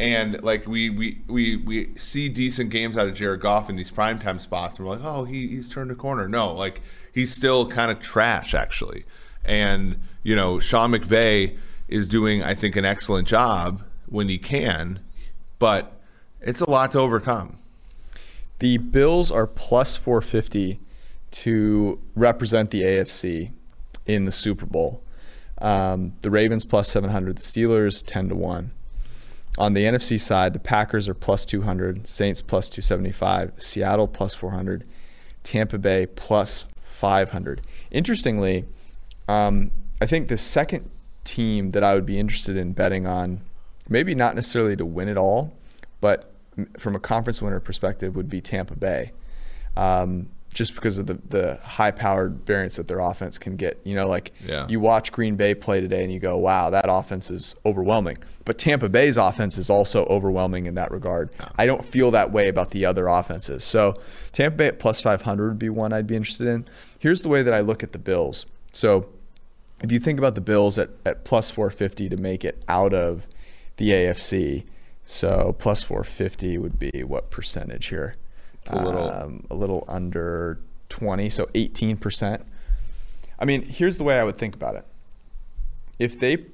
and 0.00 0.42
like 0.42 0.66
we 0.66 0.90
we 0.90 1.20
we 1.26 1.56
we 1.56 1.92
see 1.96 2.28
decent 2.28 2.70
games 2.70 2.96
out 2.96 3.06
of 3.06 3.14
Jared 3.14 3.40
Goff 3.40 3.70
in 3.70 3.76
these 3.76 3.90
primetime 3.90 4.40
spots, 4.40 4.78
and 4.78 4.86
we're 4.86 4.96
like, 4.96 5.04
oh, 5.04 5.24
he, 5.24 5.48
he's 5.48 5.68
turned 5.68 5.90
a 5.90 5.94
corner. 5.94 6.28
No, 6.28 6.52
like 6.52 6.80
he's 7.12 7.34
still 7.34 7.66
kind 7.66 7.90
of 7.90 8.00
trash 8.00 8.54
actually. 8.54 9.04
And 9.44 10.00
you 10.22 10.36
know, 10.36 10.58
Sean 10.58 10.92
McVay 10.92 11.56
is 11.88 12.08
doing, 12.08 12.42
I 12.42 12.54
think, 12.54 12.76
an 12.76 12.84
excellent 12.84 13.28
job 13.28 13.82
when 14.06 14.28
he 14.28 14.38
can, 14.38 15.00
but 15.58 16.00
it's 16.40 16.60
a 16.60 16.70
lot 16.70 16.92
to 16.92 16.98
overcome. 16.98 17.58
The 18.58 18.78
Bills 18.78 19.30
are 19.30 19.46
plus 19.46 19.96
450 19.96 20.80
to 21.32 22.00
represent 22.14 22.70
the 22.70 22.82
AFC 22.82 23.52
in 24.06 24.24
the 24.24 24.32
Super 24.32 24.66
Bowl. 24.66 25.02
Um, 25.60 26.14
the 26.22 26.30
Ravens 26.30 26.64
plus 26.64 26.88
700, 26.88 27.36
the 27.36 27.42
Steelers 27.42 28.02
10 28.04 28.30
to 28.30 28.34
1. 28.34 28.72
On 29.58 29.74
the 29.74 29.84
NFC 29.84 30.18
side, 30.18 30.54
the 30.54 30.58
Packers 30.58 31.08
are 31.08 31.14
plus 31.14 31.44
200, 31.44 32.06
Saints 32.06 32.40
plus 32.40 32.68
275, 32.70 33.52
Seattle 33.58 34.08
plus 34.08 34.34
400, 34.34 34.84
Tampa 35.42 35.78
Bay 35.78 36.06
plus 36.06 36.64
500. 36.80 37.60
Interestingly, 37.90 38.64
um, 39.28 39.70
I 40.00 40.06
think 40.06 40.28
the 40.28 40.38
second 40.38 40.90
team 41.24 41.70
that 41.70 41.84
I 41.84 41.94
would 41.94 42.06
be 42.06 42.18
interested 42.18 42.56
in 42.56 42.72
betting 42.72 43.06
on, 43.06 43.40
maybe 43.88 44.14
not 44.14 44.34
necessarily 44.34 44.76
to 44.76 44.86
win 44.86 45.08
it 45.08 45.18
all, 45.18 45.52
but 46.00 46.32
from 46.78 46.94
a 46.94 47.00
conference 47.00 47.42
winner 47.42 47.60
perspective, 47.60 48.16
would 48.16 48.28
be 48.28 48.40
Tampa 48.40 48.76
Bay. 48.76 49.12
Um, 49.76 50.28
just 50.52 50.74
because 50.74 50.98
of 50.98 51.06
the, 51.06 51.14
the 51.28 51.56
high 51.64 51.90
powered 51.90 52.44
variance 52.46 52.76
that 52.76 52.88
their 52.88 52.98
offense 52.98 53.38
can 53.38 53.56
get. 53.56 53.80
You 53.84 53.94
know, 53.94 54.08
like 54.08 54.32
yeah. 54.46 54.66
you 54.68 54.80
watch 54.80 55.12
Green 55.12 55.36
Bay 55.36 55.54
play 55.54 55.80
today 55.80 56.02
and 56.02 56.12
you 56.12 56.20
go, 56.20 56.36
wow, 56.36 56.70
that 56.70 56.86
offense 56.88 57.30
is 57.30 57.54
overwhelming. 57.64 58.18
But 58.44 58.58
Tampa 58.58 58.88
Bay's 58.88 59.16
offense 59.16 59.56
is 59.58 59.70
also 59.70 60.04
overwhelming 60.06 60.66
in 60.66 60.74
that 60.74 60.90
regard. 60.90 61.30
Yeah. 61.38 61.48
I 61.56 61.66
don't 61.66 61.84
feel 61.84 62.10
that 62.10 62.32
way 62.32 62.48
about 62.48 62.70
the 62.70 62.84
other 62.84 63.08
offenses. 63.08 63.64
So 63.64 63.94
Tampa 64.32 64.56
Bay 64.56 64.66
at 64.68 64.78
plus 64.78 65.00
500 65.00 65.48
would 65.48 65.58
be 65.58 65.68
one 65.68 65.92
I'd 65.92 66.06
be 66.06 66.16
interested 66.16 66.46
in. 66.46 66.66
Here's 66.98 67.22
the 67.22 67.28
way 67.28 67.42
that 67.42 67.54
I 67.54 67.60
look 67.60 67.82
at 67.82 67.92
the 67.92 67.98
Bills. 67.98 68.46
So 68.72 69.08
if 69.82 69.90
you 69.90 69.98
think 69.98 70.18
about 70.18 70.34
the 70.34 70.40
Bills 70.40 70.78
at, 70.78 70.90
at 71.04 71.24
plus 71.24 71.50
450 71.50 72.08
to 72.08 72.16
make 72.16 72.44
it 72.44 72.62
out 72.68 72.94
of 72.94 73.26
the 73.76 73.90
AFC, 73.90 74.64
so 75.04 75.54
plus 75.58 75.82
450 75.82 76.58
would 76.58 76.78
be 76.78 77.02
what 77.04 77.30
percentage 77.30 77.86
here? 77.86 78.14
A 78.66 78.84
little, 78.84 79.10
um, 79.10 79.46
a 79.50 79.54
little 79.54 79.84
under 79.88 80.60
20, 80.88 81.30
so 81.30 81.46
18%. 81.46 82.42
I 83.38 83.44
mean, 83.44 83.62
here's 83.62 83.96
the 83.96 84.04
way 84.04 84.18
I 84.18 84.24
would 84.24 84.36
think 84.36 84.54
about 84.54 84.76
it. 84.76 84.84
If 85.98 86.18
they, 86.18 86.46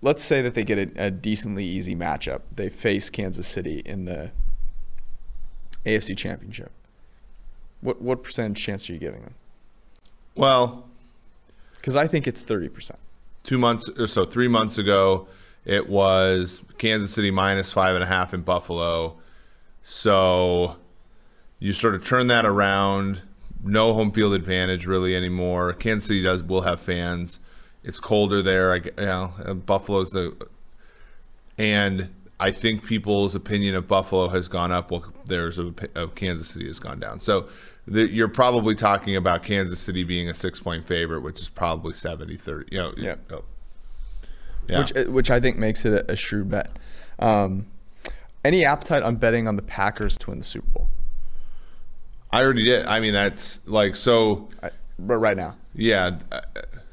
let's 0.00 0.22
say 0.22 0.42
that 0.42 0.54
they 0.54 0.64
get 0.64 0.78
a, 0.78 1.06
a 1.06 1.10
decently 1.10 1.64
easy 1.64 1.94
matchup, 1.94 2.42
they 2.54 2.68
face 2.68 3.10
Kansas 3.10 3.46
City 3.46 3.82
in 3.84 4.04
the 4.06 4.32
AFC 5.84 6.16
Championship. 6.16 6.72
What 7.80 8.00
what 8.00 8.22
percentage 8.22 8.62
chance 8.62 8.88
are 8.88 8.92
you 8.92 8.98
giving 8.98 9.22
them? 9.22 9.34
Well, 10.36 10.88
because 11.74 11.96
I 11.96 12.06
think 12.06 12.26
it's 12.26 12.40
thirty 12.40 12.68
percent. 12.68 13.00
Two 13.42 13.58
months 13.58 13.90
or 13.98 14.06
so, 14.06 14.24
three 14.24 14.46
months 14.46 14.78
ago, 14.78 15.26
it 15.64 15.88
was 15.88 16.62
Kansas 16.78 17.12
City 17.12 17.32
minus 17.32 17.72
five 17.72 17.96
and 17.96 18.04
a 18.04 18.06
half 18.06 18.32
in 18.32 18.42
Buffalo. 18.42 19.18
So 19.82 20.76
you 21.62 21.72
sort 21.72 21.94
of 21.94 22.04
turn 22.04 22.26
that 22.26 22.44
around. 22.44 23.22
No 23.62 23.94
home 23.94 24.10
field 24.10 24.34
advantage 24.34 24.84
really 24.84 25.14
anymore. 25.14 25.72
Kansas 25.74 26.08
City 26.08 26.20
does 26.20 26.42
will 26.42 26.62
have 26.62 26.80
fans. 26.80 27.38
It's 27.84 28.00
colder 28.00 28.42
there. 28.42 28.72
I 28.72 28.76
you 28.76 28.92
know 28.98 29.54
Buffalo's 29.64 30.10
the 30.10 30.36
and 31.56 32.12
I 32.40 32.50
think 32.50 32.84
people's 32.84 33.36
opinion 33.36 33.76
of 33.76 33.86
Buffalo 33.86 34.28
has 34.30 34.48
gone 34.48 34.72
up 34.72 34.90
while 34.90 35.04
theirs 35.24 35.56
of, 35.58 35.78
of 35.94 36.16
Kansas 36.16 36.48
City 36.48 36.66
has 36.66 36.80
gone 36.80 36.98
down. 36.98 37.20
So 37.20 37.48
the, 37.86 38.08
you're 38.08 38.26
probably 38.26 38.74
talking 38.74 39.14
about 39.14 39.44
Kansas 39.44 39.78
City 39.78 40.02
being 40.02 40.28
a 40.28 40.34
six 40.34 40.58
point 40.58 40.84
favorite, 40.84 41.20
which 41.20 41.40
is 41.40 41.48
probably 41.48 41.94
70 41.94 42.36
30. 42.36 42.68
You 42.72 42.78
know, 42.78 42.92
Yeah. 42.96 43.14
oh. 43.30 43.44
yeah. 44.68 44.78
which 44.80 44.96
uh, 44.96 45.04
which 45.04 45.30
I 45.30 45.38
think 45.38 45.58
makes 45.58 45.84
it 45.84 45.92
a, 45.92 46.10
a 46.10 46.16
shrewd 46.16 46.50
bet. 46.50 46.70
Um, 47.20 47.66
any 48.44 48.64
appetite 48.64 49.04
on 49.04 49.14
betting 49.14 49.46
on 49.46 49.54
the 49.54 49.62
Packers 49.62 50.16
to 50.18 50.30
win 50.30 50.40
the 50.40 50.44
Super 50.44 50.68
Bowl? 50.70 50.88
I 52.32 52.42
already 52.42 52.64
did. 52.64 52.86
I 52.86 53.00
mean, 53.00 53.12
that's 53.12 53.60
like 53.66 53.94
so. 53.96 54.48
I, 54.62 54.70
but 54.98 55.18
right 55.18 55.36
now, 55.36 55.56
Yeah, 55.74 56.18
uh, 56.30 56.40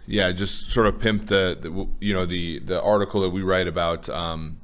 yeah. 0.06 0.32
Just 0.32 0.72
sort 0.72 0.88
of 0.88 1.00
pimp 1.00 1.28
the, 1.28 1.58
the 1.60 1.88
you 2.00 2.14
know 2.14 2.26
the 2.26 2.60
the 2.60 2.82
article 2.82 3.22
that 3.22 3.30
we 3.30 3.42
write 3.42 3.68
about 3.68 4.10
um, 4.10 4.60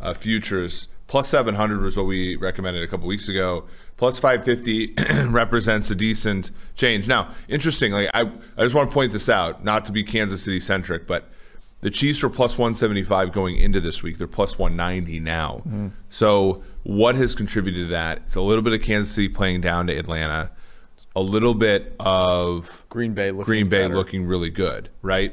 uh, 0.00 0.14
futures. 0.14 0.88
Plus 1.06 1.28
seven 1.28 1.54
hundred 1.54 1.82
was 1.82 1.96
what 1.96 2.06
we 2.06 2.34
recommended 2.36 2.82
a 2.82 2.86
couple 2.88 3.06
weeks 3.06 3.28
ago. 3.28 3.64
Plus 3.96 4.18
five 4.18 4.44
fifty 4.44 4.94
represents 5.28 5.90
a 5.90 5.94
decent 5.94 6.50
change. 6.74 7.06
Now, 7.06 7.32
interestingly, 7.48 8.08
I 8.12 8.22
I 8.56 8.62
just 8.62 8.74
want 8.74 8.90
to 8.90 8.94
point 8.94 9.12
this 9.12 9.28
out, 9.28 9.64
not 9.64 9.84
to 9.84 9.92
be 9.92 10.02
Kansas 10.02 10.42
City 10.42 10.60
centric, 10.60 11.06
but 11.06 11.28
the 11.82 11.90
Chiefs 11.90 12.22
were 12.22 12.30
plus 12.30 12.58
one 12.58 12.74
seventy 12.74 13.02
five 13.02 13.32
going 13.32 13.56
into 13.56 13.80
this 13.80 14.02
week. 14.02 14.18
They're 14.18 14.26
plus 14.26 14.58
one 14.58 14.76
ninety 14.76 15.20
now. 15.20 15.62
So 16.10 16.62
what 16.86 17.16
has 17.16 17.34
contributed 17.34 17.86
to 17.86 17.90
that? 17.90 18.18
It's 18.26 18.36
a 18.36 18.40
little 18.40 18.62
bit 18.62 18.72
of 18.72 18.80
Kansas 18.82 19.12
City 19.14 19.28
playing 19.28 19.60
down 19.60 19.88
to 19.88 19.96
Atlanta 19.96 20.50
a 21.16 21.20
little 21.22 21.54
bit 21.54 21.96
of 21.98 22.84
Green 22.90 23.14
Bay 23.14 23.30
looking 23.30 23.44
Green 23.44 23.68
Bay 23.68 23.84
better. 23.84 23.96
looking 23.96 24.26
really 24.26 24.50
good, 24.50 24.90
right? 25.02 25.32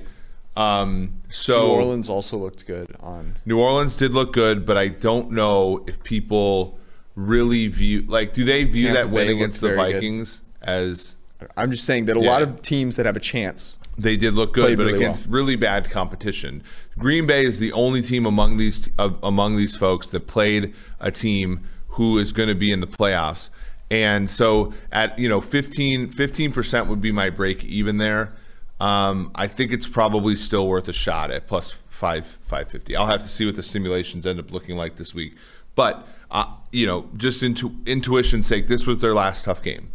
Um, 0.55 1.21
so 1.29 1.67
New 1.67 1.73
Orleans 1.73 2.09
also 2.09 2.37
looked 2.37 2.65
good 2.65 2.95
on. 2.99 3.37
New 3.45 3.59
Orleans 3.59 3.95
did 3.95 4.11
look 4.13 4.33
good, 4.33 4.65
but 4.65 4.77
I 4.77 4.87
don't 4.87 5.31
know 5.31 5.83
if 5.87 6.01
people 6.03 6.79
really 7.15 7.67
view 7.67 8.03
like 8.07 8.33
do 8.33 8.43
they 8.43 8.63
view 8.63 8.87
Tampa 8.87 9.01
that 9.01 9.09
win 9.11 9.27
Bay 9.27 9.33
against 9.33 9.61
the 9.61 9.67
very 9.69 9.91
good. 9.91 9.93
Vikings 9.95 10.41
as 10.61 11.15
I'm 11.57 11.69
just 11.71 11.83
saying 11.85 12.05
that 12.05 12.15
a 12.15 12.21
Yeah. 12.21 12.31
lot 12.31 12.41
of 12.41 12.61
teams 12.61 12.95
that 12.95 13.05
have 13.05 13.17
a 13.17 13.19
chance. 13.19 13.77
they 13.97 14.15
did 14.15 14.33
look 14.33 14.53
good, 14.53 14.77
but 14.77 14.85
really 14.85 14.97
against 14.97 15.27
really 15.27 15.55
bad 15.57 15.89
competition. 15.91 16.63
Green 16.97 17.27
Bay 17.27 17.43
is 17.45 17.59
the 17.59 17.71
only 17.73 18.01
team 18.01 18.25
among 18.25 18.55
these 18.57 18.89
uh, 18.97 19.09
among 19.21 19.57
these 19.57 19.75
folks 19.75 20.07
that 20.11 20.27
played 20.27 20.73
a 21.03 21.11
team 21.11 21.69
who 21.89 22.17
is 22.17 22.33
going 22.33 22.49
to 22.49 22.55
be 22.55 22.71
in 22.71 22.79
the 22.79 22.87
playoffs. 22.87 23.51
And 23.91 24.27
so 24.27 24.73
at 24.91 25.19
you 25.19 25.29
know 25.29 25.39
15 25.39 26.09
percent 26.51 26.87
would 26.87 27.01
be 27.01 27.11
my 27.11 27.29
break 27.29 27.63
even 27.63 27.97
there. 27.97 28.33
Um, 28.79 29.31
I 29.35 29.45
think 29.47 29.71
it's 29.71 29.87
probably 29.87 30.35
still 30.35 30.67
worth 30.67 30.87
a 30.87 30.93
shot 30.93 31.29
at 31.29 31.45
plus 31.45 31.75
five 31.89 32.25
five 32.25 32.69
fifty. 32.69 32.95
I'll 32.95 33.05
have 33.05 33.21
to 33.21 33.27
see 33.27 33.45
what 33.45 33.55
the 33.55 33.63
simulations 33.63 34.25
end 34.25 34.39
up 34.39 34.51
looking 34.51 34.75
like 34.75 34.95
this 34.95 35.13
week. 35.13 35.35
But 35.75 36.07
uh, 36.31 36.45
you 36.71 36.87
know, 36.87 37.07
just 37.15 37.43
into 37.43 37.75
intuition's 37.85 38.47
sake, 38.47 38.67
this 38.67 38.87
was 38.87 38.97
their 38.97 39.13
last 39.13 39.45
tough 39.45 39.61
game. 39.61 39.91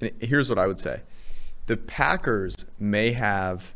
And 0.00 0.10
here's 0.20 0.48
what 0.48 0.58
I 0.58 0.66
would 0.66 0.78
say: 0.78 1.02
the 1.66 1.76
Packers 1.76 2.64
may 2.78 3.12
have 3.12 3.74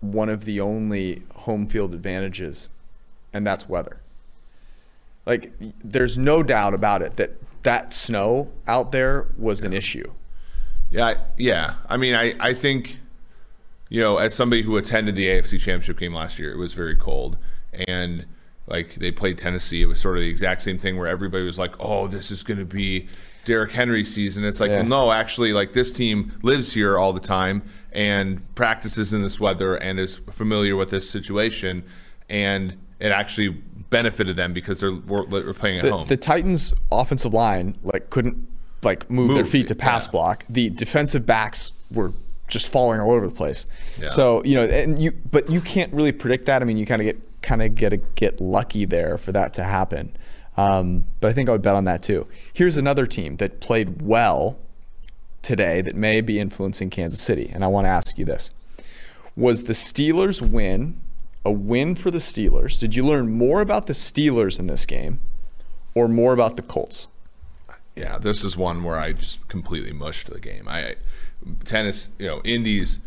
one 0.00 0.28
of 0.28 0.44
the 0.44 0.60
only 0.60 1.22
home 1.34 1.66
field 1.66 1.94
advantages, 1.94 2.68
and 3.32 3.46
that's 3.46 3.68
weather. 3.68 4.00
Like, 5.26 5.52
there's 5.82 6.16
no 6.16 6.42
doubt 6.42 6.72
about 6.74 7.02
it 7.02 7.16
that 7.16 7.32
that 7.62 7.92
snow 7.92 8.48
out 8.68 8.92
there 8.92 9.26
was 9.36 9.64
an 9.64 9.72
issue. 9.72 10.12
Yeah, 10.90 11.06
I- 11.06 11.16
yeah. 11.36 11.74
I 11.88 11.96
mean, 11.96 12.14
I, 12.14 12.32
I 12.38 12.54
think, 12.54 12.98
you 13.88 14.00
know, 14.00 14.18
as 14.18 14.34
somebody 14.34 14.62
who 14.62 14.76
attended 14.76 15.16
the 15.16 15.26
AFC 15.26 15.58
Championship 15.58 15.98
game 15.98 16.14
last 16.14 16.38
year, 16.38 16.52
it 16.52 16.58
was 16.58 16.74
very 16.74 16.94
cold, 16.96 17.36
and 17.88 18.24
like 18.68 18.94
they 18.96 19.10
played 19.10 19.36
Tennessee, 19.38 19.82
it 19.82 19.86
was 19.86 19.98
sort 20.00 20.16
of 20.16 20.22
the 20.22 20.28
exact 20.28 20.62
same 20.62 20.78
thing 20.78 20.96
where 20.96 21.08
everybody 21.08 21.44
was 21.44 21.58
like, 21.58 21.74
"Oh, 21.80 22.06
this 22.08 22.30
is 22.30 22.42
going 22.44 22.58
to 22.58 22.64
be 22.64 23.08
Derrick 23.44 23.72
Henry 23.72 24.04
season." 24.04 24.44
It's 24.44 24.60
like, 24.60 24.70
Yeah. 24.70 24.78
well, 24.78 24.86
no, 25.06 25.12
actually, 25.12 25.52
like 25.52 25.72
this 25.72 25.90
team 25.92 26.32
lives 26.42 26.72
here 26.72 26.96
all 26.98 27.12
the 27.12 27.20
time 27.20 27.62
and 27.92 28.42
practices 28.56 29.12
in 29.14 29.22
this 29.22 29.38
weather 29.40 29.74
and 29.76 29.98
is 30.00 30.16
familiar 30.30 30.74
with 30.76 30.90
this 30.90 31.08
situation, 31.10 31.84
and 32.28 32.76
it 33.00 33.10
actually 33.12 33.60
benefited 33.90 34.36
them 34.36 34.52
because 34.52 34.80
they're 34.80 34.92
were, 34.92 35.24
were 35.24 35.54
playing 35.54 35.78
at 35.78 35.84
The, 35.84 35.90
home. 35.90 36.06
the 36.06 36.16
Titans' 36.16 36.72
offensive 36.90 37.32
line 37.32 37.76
like 37.82 38.10
couldn't 38.10 38.46
like 38.82 39.10
move, 39.10 39.34
their 39.34 39.44
feet 39.44 39.68
to 39.68 39.74
pass 39.74 40.06
yeah. 40.06 40.12
block. 40.12 40.44
The 40.48 40.70
defensive 40.70 41.26
backs 41.26 41.72
were 41.90 42.12
just 42.48 42.68
falling 42.68 43.00
all 43.00 43.10
over 43.10 43.26
the 43.26 43.34
place. 43.34 43.66
Yeah. 44.00 44.08
So 44.08 44.42
you 44.44 44.54
know, 44.54 44.64
and 44.64 45.00
you 45.00 45.12
but 45.30 45.50
you 45.50 45.60
can't 45.60 45.92
really 45.92 46.12
predict 46.12 46.46
that. 46.46 46.62
I 46.62 46.64
mean, 46.64 46.76
you 46.76 46.86
kind 46.86 47.00
of 47.00 47.06
get 47.06 47.42
kind 47.42 47.62
of 47.62 47.74
get 47.74 47.90
to 47.90 47.96
get 47.96 48.40
lucky 48.40 48.84
there 48.84 49.18
for 49.18 49.32
that 49.32 49.54
to 49.54 49.64
happen. 49.64 50.16
Um, 50.56 51.06
but 51.20 51.28
I 51.28 51.32
think 51.34 51.48
I 51.48 51.52
would 51.52 51.62
bet 51.62 51.76
on 51.76 51.84
that 51.84 52.02
too. 52.02 52.26
Here's 52.52 52.76
another 52.76 53.06
team 53.06 53.36
that 53.36 53.60
played 53.60 54.00
well 54.00 54.56
today 55.42 55.82
that 55.82 55.94
may 55.94 56.20
be 56.20 56.40
influencing 56.40 56.90
Kansas 56.90 57.20
City, 57.20 57.50
and 57.52 57.62
I 57.62 57.66
want 57.68 57.84
to 57.84 57.90
ask 57.90 58.18
you 58.18 58.24
this: 58.24 58.50
Was 59.36 59.64
the 59.64 59.74
Steelers 59.74 60.40
win 60.40 61.00
a 61.46 61.50
win 61.52 61.94
for 61.94 62.10
the 62.10 62.18
Steelers? 62.18 62.78
Did 62.78 62.96
you 62.96 63.06
learn 63.06 63.30
more 63.30 63.60
about 63.60 63.86
the 63.86 63.92
Steelers 63.92 64.58
in 64.58 64.66
this 64.66 64.84
game, 64.84 65.20
or 65.94 66.08
more 66.08 66.32
about 66.32 66.56
the 66.56 66.62
Colts? 66.62 67.06
Yeah, 67.94 68.18
this 68.18 68.44
is 68.44 68.56
one 68.56 68.82
where 68.82 68.98
I 68.98 69.12
just 69.12 69.46
completely 69.48 69.92
mushed 69.92 70.28
the 70.28 70.40
game. 70.40 70.66
I 70.68 70.96
tennis, 71.64 72.10
you 72.18 72.26
know, 72.26 72.42
Indies, 72.44 72.98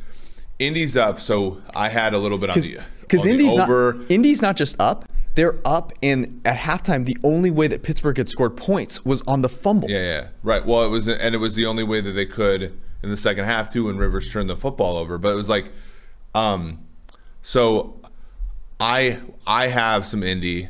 Indies 0.58 0.98
up. 0.98 1.20
So 1.22 1.62
I 1.76 1.90
had 1.90 2.14
a 2.14 2.18
little 2.18 2.38
bit 2.38 2.50
on 2.50 2.58
the 2.58 2.80
Because 3.02 3.26
Indy's 3.26 3.56
over. 3.56 3.94
not 3.94 4.10
Indy's 4.10 4.42
not 4.42 4.56
just 4.56 4.76
up; 4.80 5.06
they're 5.36 5.60
up, 5.66 5.92
and 6.02 6.42
at 6.46 6.58
halftime, 6.58 7.06
the 7.06 7.18
only 7.24 7.52
way 7.52 7.68
that 7.68 7.84
Pittsburgh 7.84 8.18
had 8.18 8.30
scored 8.30 8.56
points 8.56 9.06
was 9.06 9.22
on 9.28 9.42
the 9.42 9.50
fumble. 9.50 9.90
yeah, 9.90 10.00
yeah, 10.00 10.28
right. 10.44 10.66
Well, 10.66 10.84
it 10.86 10.90
was, 10.90 11.08
and 11.08 11.36
it 11.36 11.40
was 11.40 11.56
the 11.56 11.66
only 11.66 11.84
way 11.84 12.02
that 12.02 12.12
they 12.14 12.26
could 12.26 12.80
in 13.04 13.10
the 13.10 13.18
second 13.18 13.46
half 13.46 13.72
too 13.72 13.86
when 13.86 13.98
Rivers 13.98 14.32
turned 14.32 14.50
the 14.50 14.58
football 14.58 14.98
over. 14.98 15.18
But 15.18 15.34
it 15.34 15.36
was 15.36 15.50
like, 15.50 15.72
um, 16.34 16.80
so 17.42 17.99
I 18.80 19.20
I 19.46 19.68
have 19.68 20.06
some 20.06 20.24
Indy, 20.24 20.70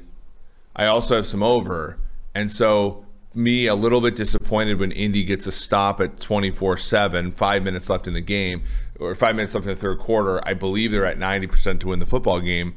I 0.76 0.86
also 0.86 1.18
have 1.18 1.28
some 1.28 1.44
over, 1.44 1.98
and 2.34 2.50
so 2.50 3.06
me 3.36 3.68
a 3.68 3.76
little 3.76 4.02
bit 4.02 4.16
disappointed 4.16 4.80
when 4.80 4.92
Indy 4.92 5.24
gets 5.24 5.46
a 5.46 5.52
stop 5.52 6.02
at 6.02 6.18
24-7, 6.18 7.34
five 7.36 7.64
minutes 7.64 7.90
left 7.90 8.08
in 8.08 8.14
the 8.14 8.22
game, 8.22 8.64
or 9.00 9.14
five 9.14 9.36
minutes 9.36 9.54
left 9.54 9.68
in 9.68 9.74
the 9.74 9.80
third 9.80 10.00
quarter. 10.00 10.46
I 10.48 10.56
believe 10.56 10.92
they're 10.92 11.06
at 11.06 11.20
90% 11.20 11.80
to 11.82 11.88
win 11.90 12.00
the 12.00 12.08
football 12.08 12.40
game. 12.40 12.74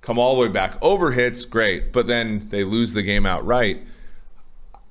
Come 0.00 0.18
all 0.18 0.34
the 0.34 0.42
way 0.42 0.48
back. 0.48 0.76
Over 0.82 1.12
hits, 1.12 1.44
great, 1.44 1.92
but 1.92 2.08
then 2.08 2.48
they 2.50 2.64
lose 2.64 2.92
the 2.92 3.02
game 3.02 3.24
outright. 3.24 3.82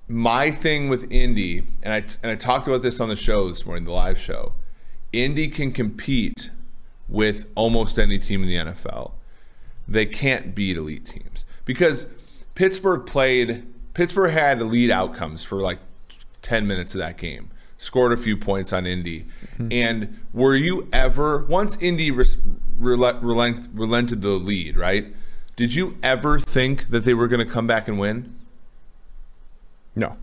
My 0.07 0.49
thing 0.49 0.87
with 0.87 1.11
Indy, 1.11 1.63
and 1.83 1.93
I 1.93 1.97
and 2.23 2.31
I 2.31 2.35
talked 2.35 2.67
about 2.67 2.81
this 2.81 3.01
on 3.01 3.09
the 3.09 3.15
show 3.15 3.49
this 3.49 3.65
morning, 3.65 3.85
the 3.85 3.91
live 3.91 4.17
show. 4.17 4.53
Indy 5.11 5.49
can 5.49 5.71
compete 5.73 6.51
with 7.09 7.45
almost 7.55 7.99
any 7.99 8.17
team 8.17 8.43
in 8.43 8.47
the 8.47 8.71
NFL 8.71 9.13
they 9.91 10.05
can't 10.05 10.55
beat 10.55 10.77
elite 10.77 11.05
teams. 11.05 11.45
Because 11.65 12.07
Pittsburgh 12.55 13.05
played 13.05 13.65
Pittsburgh 13.93 14.31
had 14.31 14.61
elite 14.61 14.91
outcomes 14.91 15.43
for 15.43 15.59
like 15.59 15.79
10 16.41 16.65
minutes 16.65 16.95
of 16.95 16.99
that 16.99 17.17
game. 17.17 17.49
Scored 17.77 18.11
a 18.11 18.17
few 18.17 18.37
points 18.37 18.71
on 18.71 18.85
Indy. 18.85 19.25
And 19.69 20.19
were 20.33 20.55
you 20.55 20.87
ever 20.93 21.45
once 21.45 21.77
Indy 21.81 22.09
res, 22.11 22.37
relent, 22.77 23.69
relented 23.73 24.21
the 24.21 24.29
lead 24.29 24.77
right 24.77 25.13
did 25.55 25.75
you 25.75 25.97
ever 26.01 26.39
think 26.39 26.89
that 26.89 27.05
they 27.05 27.13
were 27.13 27.27
going 27.27 27.45
to 27.45 27.51
come 27.51 27.67
back 27.67 27.87
and 27.87 27.99
win? 27.99 28.35
No, 29.95 30.17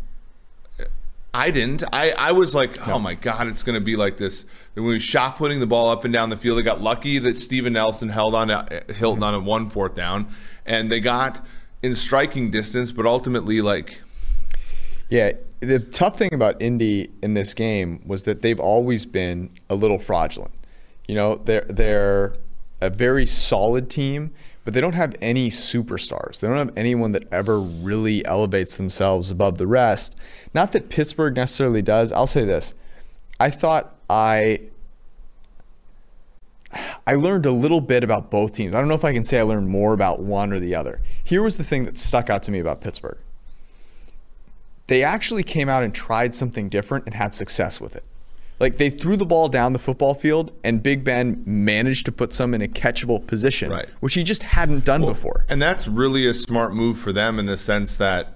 I 1.35 1.51
didn't. 1.51 1.85
I, 1.93 2.11
I 2.13 2.33
was 2.33 2.55
like, 2.55 2.89
oh 2.89 2.99
my 2.99 3.15
God, 3.15 3.47
it's 3.49 3.63
going 3.63 3.79
to 3.79 3.85
be 3.85 3.97
like 3.97 4.17
this. 4.17 4.45
And 4.75 4.85
when 4.85 4.95
we 4.95 5.01
shot 5.01 5.37
putting 5.37 5.61
the 5.61 5.67
ball 5.67 5.91
up 5.91 6.05
and 6.05 6.13
down 6.13 6.31
the 6.31 6.37
field, 6.37 6.59
they 6.59 6.63
got 6.63 6.81
lucky 6.81 7.19
that 7.19 7.37
Steven 7.37 7.75
Nelson 7.75 8.09
held 8.09 8.35
on 8.35 8.49
to 8.49 8.85
Hilton 8.95 9.23
on 9.23 9.35
a 9.35 9.41
one 9.41 9.69
fourth 9.69 9.95
down, 9.95 10.29
and 10.65 10.91
they 10.91 11.01
got 11.01 11.45
in 11.83 11.95
striking 11.95 12.51
distance, 12.51 12.91
but 12.93 13.07
ultimately, 13.07 13.61
like, 13.61 14.01
Yeah, 15.11 15.33
the 15.61 15.79
tough 15.79 16.19
thing 16.19 16.33
about 16.33 16.61
Indy 16.61 17.11
in 17.23 17.35
this 17.35 17.55
game 17.55 18.01
was 18.07 18.25
that 18.25 18.41
they've 18.43 18.61
always 18.61 19.07
been 19.07 19.51
a 19.69 19.75
little 19.75 19.99
fraudulent. 19.99 20.55
You 21.07 21.15
know, 21.15 21.37
they're 21.37 21.67
they're 21.69 22.35
a 22.81 22.91
very 22.91 23.27
solid 23.27 23.91
team, 23.91 24.33
but 24.69 24.75
they 24.75 24.83
don't 24.83 24.93
have 24.93 25.17
any 25.23 25.49
superstars. 25.49 26.41
They 26.41 26.47
don't 26.47 26.59
have 26.59 26.77
anyone 26.77 27.13
that 27.13 27.27
ever 27.33 27.59
really 27.59 28.23
elevates 28.27 28.77
themselves 28.77 29.31
above 29.31 29.57
the 29.57 29.67
rest. 29.67 30.15
Not 30.53 30.73
that 30.73 30.91
Pittsburgh 30.91 31.37
necessarily 31.37 31.81
does. 31.81 32.13
I'll 32.13 32.27
say 32.27 32.45
this. 32.45 32.75
I 33.41 33.49
thought 33.49 33.97
I 34.11 34.69
I 37.07 37.15
learned 37.15 37.47
a 37.47 37.51
little 37.51 37.81
bit 37.81 38.05
about 38.05 38.31
both 38.31 38.53
teams. 38.53 38.75
I 38.75 38.79
don't 38.79 38.89
know 38.89 38.95
if 38.95 39.07
I 39.07 39.15
can 39.15 39.25
say 39.25 39.39
I 39.39 39.43
learned 39.43 39.71
more 39.71 39.95
about 39.95 40.21
one 40.21 40.53
or 40.53 40.61
the 40.61 40.75
other. 40.75 41.01
Here 41.25 41.43
was 41.43 41.57
the 41.57 41.65
thing 41.65 41.87
that 41.87 41.97
stuck 41.97 42.29
out 42.29 42.43
to 42.43 42.51
me 42.51 42.59
about 42.59 42.83
Pittsburgh 42.83 43.17
they 44.89 45.03
actually 45.03 45.45
came 45.45 45.71
out 45.71 45.83
and 45.83 45.95
tried 45.95 46.35
something 46.35 46.69
different 46.69 47.07
and 47.07 47.15
had 47.15 47.33
success 47.33 47.81
with 47.81 47.97
it. 47.97 48.05
Like 48.61 48.79
they 48.79 48.91
threw 48.91 49.17
the 49.17 49.25
ball 49.27 49.49
down 49.49 49.73
the 49.73 49.79
football 49.79 50.15
field, 50.15 50.51
and 50.65 50.83
Big 50.83 51.05
Ben 51.05 51.43
managed 51.47 52.05
to 52.07 52.13
put 52.13 52.33
some 52.35 52.55
in 52.55 52.63
a 52.63 52.67
catchable 52.69 53.25
position, 53.27 53.71
Right. 53.71 53.89
which 54.01 54.15
he 54.15 54.23
just 54.25 54.43
hadn't 54.43 54.85
done 54.85 55.03
before. 55.07 55.45
And 55.49 55.63
that's 55.63 55.87
really 55.87 56.27
a 56.27 56.35
smart 56.35 56.75
move 56.75 56.99
for 56.99 57.13
them 57.13 57.39
in 57.39 57.47
the 57.47 57.57
sense 57.57 57.95
that 57.97 58.35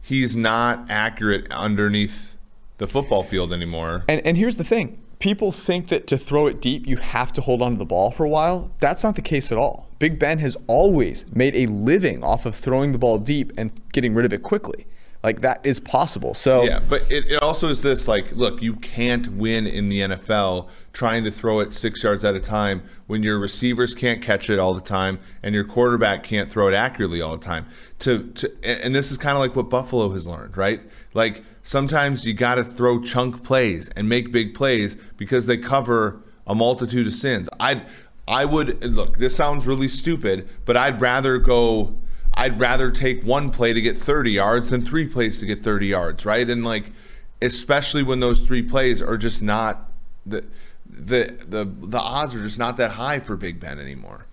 he's 0.00 0.36
not 0.36 0.86
accurate 0.88 1.50
underneath 1.50 2.36
the 2.78 2.86
football 2.86 3.22
field 3.24 3.52
anymore. 3.52 4.04
And 4.08 4.20
and 4.24 4.36
here's 4.36 4.56
the 4.58 4.64
thing: 4.64 4.98
people 5.18 5.50
think 5.52 5.88
that 5.88 6.06
to 6.08 6.18
throw 6.18 6.46
it 6.46 6.60
deep, 6.60 6.86
you 6.86 6.96
have 6.98 7.32
to 7.32 7.40
hold 7.40 7.62
on 7.62 7.72
to 7.72 7.78
the 7.78 7.84
ball 7.84 8.10
for 8.12 8.24
a 8.24 8.28
while. 8.28 8.70
That's 8.80 9.02
not 9.02 9.16
the 9.16 9.22
case 9.22 9.50
at 9.50 9.58
all. 9.58 9.88
Big 9.98 10.18
Ben 10.18 10.38
has 10.38 10.56
always 10.66 11.24
made 11.32 11.54
a 11.56 11.66
living 11.66 12.22
off 12.24 12.46
of 12.46 12.54
throwing 12.56 12.92
the 12.92 12.98
ball 12.98 13.18
deep 13.18 13.52
and 13.56 13.70
getting 13.92 14.14
rid 14.14 14.24
of 14.24 14.32
it 14.32 14.42
quickly. 14.42 14.86
Like 15.22 15.40
that 15.42 15.60
is 15.64 15.78
possible. 15.78 16.34
So 16.34 16.64
Yeah, 16.64 16.80
but 16.88 17.10
it, 17.10 17.30
it 17.30 17.42
also 17.42 17.68
is 17.68 17.82
this 17.82 18.08
like, 18.08 18.32
look, 18.32 18.60
you 18.60 18.74
can't 18.74 19.32
win 19.32 19.66
in 19.66 19.88
the 19.88 20.00
NFL 20.00 20.68
trying 20.92 21.24
to 21.24 21.30
throw 21.30 21.60
it 21.60 21.72
six 21.72 22.02
yards 22.02 22.24
at 22.24 22.34
a 22.34 22.40
time 22.40 22.82
when 23.06 23.22
your 23.22 23.38
receivers 23.38 23.94
can't 23.94 24.20
catch 24.20 24.50
it 24.50 24.58
all 24.58 24.74
the 24.74 24.80
time 24.80 25.18
and 25.42 25.54
your 25.54 25.64
quarterback 25.64 26.22
can't 26.22 26.50
throw 26.50 26.68
it 26.68 26.74
accurately 26.74 27.20
all 27.20 27.32
the 27.32 27.44
time. 27.44 27.66
To, 28.00 28.24
to 28.32 28.52
and 28.64 28.94
this 28.94 29.12
is 29.12 29.18
kind 29.18 29.36
of 29.36 29.40
like 29.40 29.54
what 29.54 29.70
Buffalo 29.70 30.10
has 30.10 30.26
learned, 30.26 30.56
right? 30.56 30.80
Like 31.14 31.44
sometimes 31.62 32.26
you 32.26 32.34
got 32.34 32.56
to 32.56 32.64
throw 32.64 33.00
chunk 33.00 33.44
plays 33.44 33.88
and 33.96 34.08
make 34.08 34.32
big 34.32 34.54
plays 34.54 34.96
because 35.16 35.46
they 35.46 35.56
cover 35.56 36.22
a 36.46 36.54
multitude 36.54 37.06
of 37.06 37.12
sins. 37.12 37.48
I 37.60 37.84
I 38.26 38.44
would 38.44 38.84
look. 38.84 39.18
This 39.18 39.34
sounds 39.34 39.66
really 39.66 39.88
stupid, 39.88 40.48
but 40.64 40.76
I'd 40.76 41.00
rather 41.00 41.38
go. 41.38 41.98
I'd 42.34 42.58
rather 42.58 42.90
take 42.90 43.22
one 43.24 43.50
play 43.50 43.72
to 43.72 43.80
get 43.80 43.96
30 43.96 44.32
yards 44.32 44.70
than 44.70 44.84
three 44.84 45.06
plays 45.06 45.40
to 45.40 45.46
get 45.46 45.58
30 45.58 45.86
yards, 45.86 46.24
right? 46.24 46.48
And 46.48 46.64
like, 46.64 46.90
especially 47.40 48.02
when 48.02 48.20
those 48.20 48.40
three 48.40 48.62
plays 48.62 49.02
are 49.02 49.16
just 49.16 49.42
not 49.42 49.90
the 50.24 50.44
the 50.86 51.36
the 51.46 51.64
the 51.64 51.98
odds 51.98 52.34
are 52.34 52.42
just 52.42 52.58
not 52.58 52.76
that 52.76 52.92
high 52.92 53.18
for 53.18 53.36
Big 53.36 53.58
Ben 53.58 53.78
anymore. 53.78 54.26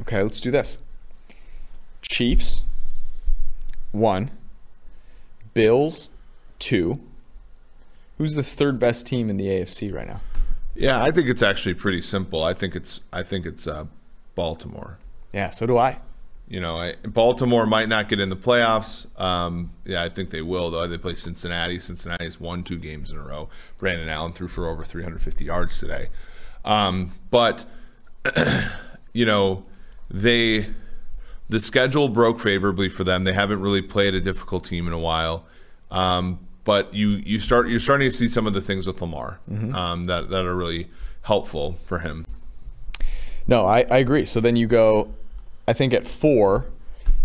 Okay, 0.00 0.22
let's 0.22 0.40
do 0.40 0.50
this. 0.50 0.78
Chiefs, 2.00 2.62
one. 3.90 4.30
Bills, 5.54 6.08
two. 6.58 7.00
Who's 8.18 8.34
the 8.34 8.42
third 8.42 8.78
best 8.78 9.06
team 9.06 9.28
in 9.28 9.36
the 9.36 9.46
AFC 9.46 9.92
right 9.92 10.06
now? 10.06 10.20
Yeah, 10.74 11.02
I 11.02 11.10
think 11.10 11.28
it's 11.28 11.42
actually 11.42 11.74
pretty 11.74 12.00
simple. 12.00 12.42
I 12.42 12.54
think 12.54 12.74
it's 12.74 13.00
I 13.12 13.22
think 13.22 13.44
it's 13.44 13.66
uh, 13.66 13.86
Baltimore. 14.34 14.98
Yeah, 15.32 15.50
so 15.50 15.66
do 15.66 15.76
I. 15.76 15.98
You 16.52 16.60
know, 16.60 16.76
I, 16.76 16.96
Baltimore 16.96 17.64
might 17.64 17.88
not 17.88 18.10
get 18.10 18.20
in 18.20 18.28
the 18.28 18.36
playoffs. 18.36 19.06
Um, 19.18 19.70
yeah, 19.86 20.02
I 20.02 20.10
think 20.10 20.28
they 20.28 20.42
will 20.42 20.70
though. 20.70 20.86
They 20.86 20.98
play 20.98 21.14
Cincinnati. 21.14 21.80
Cincinnati's 21.80 22.38
won 22.38 22.62
two 22.62 22.76
games 22.76 23.10
in 23.10 23.16
a 23.16 23.22
row. 23.22 23.48
Brandon 23.78 24.10
Allen 24.10 24.34
threw 24.34 24.48
for 24.48 24.68
over 24.68 24.84
350 24.84 25.46
yards 25.46 25.78
today. 25.78 26.10
Um, 26.62 27.14
but 27.30 27.64
you 29.14 29.24
know, 29.24 29.64
they 30.10 30.66
the 31.48 31.58
schedule 31.58 32.10
broke 32.10 32.38
favorably 32.38 32.90
for 32.90 33.02
them. 33.02 33.24
They 33.24 33.32
haven't 33.32 33.62
really 33.62 33.80
played 33.80 34.14
a 34.14 34.20
difficult 34.20 34.64
team 34.64 34.86
in 34.86 34.92
a 34.92 34.98
while. 34.98 35.46
Um, 35.90 36.38
but 36.64 36.92
you 36.92 37.22
you 37.24 37.40
start 37.40 37.70
you're 37.70 37.78
starting 37.78 38.10
to 38.10 38.14
see 38.14 38.28
some 38.28 38.46
of 38.46 38.52
the 38.52 38.60
things 38.60 38.86
with 38.86 39.00
Lamar 39.00 39.40
um, 39.74 40.04
that 40.04 40.28
that 40.28 40.44
are 40.44 40.54
really 40.54 40.90
helpful 41.22 41.78
for 41.86 42.00
him. 42.00 42.26
No, 43.46 43.64
I, 43.64 43.86
I 43.90 43.98
agree. 43.98 44.26
So 44.26 44.38
then 44.38 44.54
you 44.54 44.66
go, 44.66 45.14
I 45.72 45.74
think 45.74 45.94
at 45.94 46.06
four, 46.06 46.66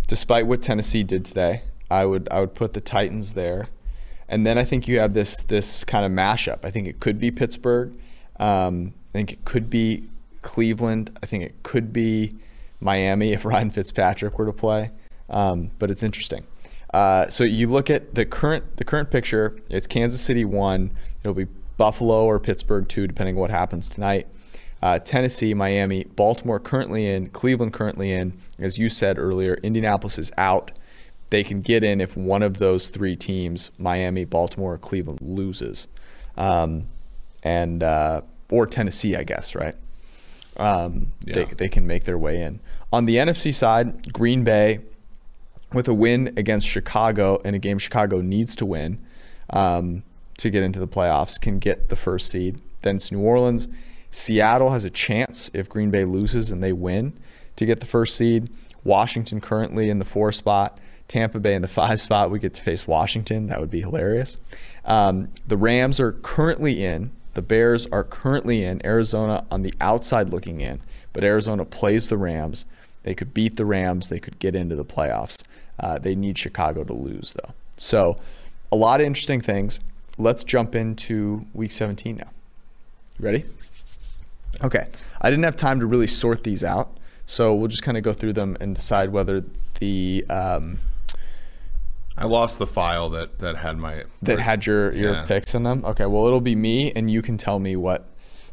despite 0.07 0.47
what 0.47 0.61
Tennessee 0.61 1.03
did 1.03 1.25
today, 1.25 1.63
I 1.91 2.05
would 2.05 2.29
I 2.31 2.39
would 2.39 2.55
put 2.55 2.71
the 2.71 2.79
Titans 2.79 3.33
there, 3.33 3.67
and 4.29 4.47
then 4.47 4.57
I 4.57 4.63
think 4.63 4.87
you 4.87 4.99
have 4.99 5.13
this 5.13 5.41
this 5.41 5.83
kind 5.83 6.05
of 6.05 6.13
mashup. 6.13 6.59
I 6.63 6.71
think 6.71 6.87
it 6.87 7.01
could 7.01 7.19
be 7.19 7.29
Pittsburgh. 7.29 7.91
Um, 8.39 8.93
I 9.09 9.11
think 9.11 9.33
it 9.33 9.43
could 9.43 9.69
be 9.69 10.07
Cleveland. 10.43 11.11
I 11.21 11.25
think 11.25 11.43
it 11.43 11.61
could 11.61 11.91
be 11.91 12.35
Miami 12.79 13.33
if 13.33 13.43
Ryan 13.51 13.69
Fitzpatrick 13.69 14.39
were 14.39 14.45
to 14.45 14.53
play. 14.53 14.91
Um, 15.29 15.71
but 15.77 15.91
it's 15.91 16.01
interesting. 16.01 16.47
Uh, 16.93 17.27
so 17.27 17.43
you 17.43 17.67
look 17.67 17.89
at 17.89 18.15
the 18.15 18.25
current 18.25 18.77
the 18.77 18.85
current 18.85 19.11
picture. 19.11 19.57
It's 19.69 19.87
Kansas 19.87 20.21
City 20.21 20.45
one. 20.45 20.91
It'll 21.21 21.33
be 21.33 21.47
Buffalo 21.75 22.23
or 22.23 22.39
Pittsburgh 22.39 22.87
two, 22.87 23.07
depending 23.07 23.35
on 23.35 23.41
what 23.41 23.49
happens 23.49 23.89
tonight. 23.89 24.25
Uh, 24.81 24.99
Tennessee, 24.99 25.53
Miami, 25.53 26.03
Baltimore 26.03 26.59
currently 26.59 27.07
in, 27.07 27.29
Cleveland 27.29 27.73
currently 27.73 28.11
in. 28.11 28.33
As 28.59 28.77
you 28.77 28.89
said 28.89 29.17
earlier, 29.17 29.55
Indianapolis 29.63 30.17
is 30.19 30.31
out. 30.37 30.71
They 31.29 31.43
can 31.43 31.61
get 31.61 31.83
in 31.83 31.99
if 31.99 32.15
one 32.15 32.43
of 32.43 32.57
those 32.57 32.87
three 32.87 33.15
teams, 33.15 33.71
Miami, 33.77 34.23
Baltimore, 34.23 34.75
or 34.75 34.77
Cleveland, 34.77 35.19
loses, 35.21 35.87
um, 36.37 36.85
and 37.43 37.83
uh, 37.83 38.21
or 38.49 38.65
Tennessee, 38.65 39.15
I 39.15 39.23
guess, 39.23 39.55
right? 39.55 39.75
Um, 40.57 41.13
they, 41.25 41.45
they 41.45 41.69
can 41.69 41.85
make 41.85 42.05
their 42.05 42.17
way 42.17 42.41
in. 42.41 42.59
On 42.93 43.05
the 43.05 43.17
NFC 43.17 43.53
side, 43.53 44.13
Green 44.13 44.43
Bay, 44.43 44.79
with 45.73 45.87
a 45.87 45.93
win 45.93 46.33
against 46.37 46.67
Chicago 46.67 47.37
in 47.37 47.53
a 47.53 47.59
game 47.59 47.77
Chicago 47.77 48.21
needs 48.21 48.55
to 48.55 48.65
win 48.65 48.99
um, 49.49 50.03
to 50.37 50.49
get 50.49 50.63
into 50.63 50.79
the 50.79 50.87
playoffs, 50.87 51.39
can 51.39 51.59
get 51.59 51.89
the 51.89 51.95
first 51.95 52.29
seed. 52.29 52.61
Then 52.83 52.95
it's 52.95 53.11
New 53.11 53.19
Orleans. 53.19 53.67
Seattle 54.09 54.71
has 54.71 54.83
a 54.83 54.89
chance 54.89 55.51
if 55.53 55.69
Green 55.69 55.91
Bay 55.91 56.05
loses 56.05 56.51
and 56.51 56.63
they 56.63 56.73
win 56.73 57.13
to 57.55 57.65
get 57.65 57.79
the 57.79 57.85
first 57.85 58.15
seed. 58.15 58.49
Washington 58.83 59.41
currently 59.41 59.89
in 59.89 59.99
the 59.99 60.05
four 60.05 60.31
spot. 60.31 60.79
Tampa 61.07 61.39
Bay 61.39 61.55
in 61.55 61.61
the 61.61 61.67
five 61.67 61.99
spot. 62.01 62.31
We 62.31 62.39
get 62.39 62.53
to 62.55 62.61
face 62.61 62.87
Washington. 62.87 63.47
That 63.47 63.59
would 63.59 63.71
be 63.71 63.81
hilarious. 63.81 64.37
Um, 64.85 65.29
the 65.45 65.57
Rams 65.57 65.99
are 65.99 66.13
currently 66.13 66.83
in. 66.83 67.11
The 67.33 67.41
Bears 67.41 67.85
are 67.87 68.03
currently 68.03 68.63
in. 68.63 68.83
Arizona 68.85 69.45
on 69.51 69.61
the 69.61 69.73
outside 69.79 70.29
looking 70.29 70.61
in. 70.61 70.81
But 71.13 71.23
Arizona 71.23 71.65
plays 71.65 72.09
the 72.09 72.17
Rams. 72.17 72.65
They 73.03 73.13
could 73.13 73.33
beat 73.33 73.57
the 73.57 73.65
Rams. 73.65 74.09
They 74.09 74.19
could 74.19 74.39
get 74.39 74.55
into 74.55 74.75
the 74.75 74.85
playoffs. 74.85 75.43
Uh, 75.79 75.99
they 75.99 76.15
need 76.15 76.37
Chicago 76.37 76.83
to 76.83 76.93
lose, 76.93 77.33
though. 77.33 77.53
So, 77.75 78.17
a 78.71 78.75
lot 78.75 78.99
of 78.99 79.07
interesting 79.07 79.39
things. 79.39 79.79
Let's 80.17 80.43
jump 80.43 80.75
into 80.75 81.45
week 81.53 81.71
17 81.71 82.17
now. 82.17 82.29
Ready? 83.19 83.45
Okay. 84.63 84.85
I 85.21 85.29
didn't 85.29 85.43
have 85.43 85.55
time 85.55 85.79
to 85.79 85.85
really 85.85 86.07
sort 86.07 86.43
these 86.43 86.63
out. 86.63 86.97
So, 87.25 87.53
we'll 87.53 87.67
just 87.67 87.83
kind 87.83 87.97
of 87.97 88.03
go 88.03 88.13
through 88.13 88.33
them 88.33 88.55
and 88.61 88.75
decide 88.75 89.09
whether 89.11 89.43
the. 89.79 90.25
Um, 90.29 90.79
I 92.17 92.25
lost 92.25 92.57
the 92.57 92.65
file 92.65 93.09
that 93.11 93.39
that 93.39 93.57
had 93.57 93.77
my 93.77 94.05
that 94.23 94.39
had 94.39 94.65
your 94.65 94.91
your 94.93 95.13
Yeah. 95.13 95.25
picks 95.25 95.53
in 95.53 95.63
them. 95.63 95.85
Okay, 95.85 96.05
well 96.07 96.25
it'll 96.25 96.41
be 96.41 96.55
me, 96.55 96.91
and 96.95 97.11
you 97.11 97.21
can 97.21 97.37
tell 97.37 97.59
me 97.59 97.75
what 97.75 98.05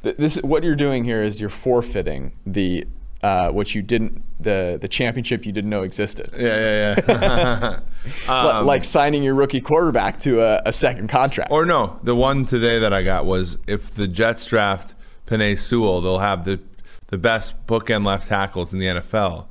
th- 0.02 0.16
this. 0.16 0.36
What 0.42 0.62
you're 0.64 0.76
doing 0.76 1.04
here 1.04 1.22
is 1.22 1.40
you're 1.40 1.48
forfeiting 1.48 2.32
the 2.44 2.84
uh, 3.22 3.50
what 3.52 3.74
you 3.74 3.80
didn't 3.80 4.22
the 4.38 4.76
the 4.78 4.88
championship 4.88 5.46
you 5.46 5.52
didn't 5.52 5.70
know 5.70 5.82
existed. 5.82 6.28
Yeah, 6.36 6.94
yeah, 6.98 7.00
yeah. 7.08 7.80
Um, 8.28 8.66
like 8.66 8.84
signing 8.84 9.22
your 9.22 9.34
rookie 9.34 9.62
quarterback 9.62 10.18
to 10.20 10.42
a, 10.42 10.60
a 10.66 10.72
second 10.72 11.08
contract. 11.08 11.50
Or 11.50 11.64
no, 11.64 11.98
the 12.02 12.14
one 12.14 12.44
today 12.44 12.78
that 12.80 12.92
I 12.92 13.02
got 13.02 13.24
was 13.24 13.56
if 13.66 13.94
the 13.94 14.06
Jets 14.06 14.44
draft 14.44 14.94
Penei 15.26 15.58
Sewell, 15.58 16.00
they'll 16.00 16.18
have 16.18 16.44
the 16.44 16.60
the 17.08 17.18
best 17.18 17.66
bookend 17.66 18.04
left 18.04 18.26
tackles 18.26 18.72
in 18.72 18.78
the 18.78 18.86
NFL. 18.86 19.46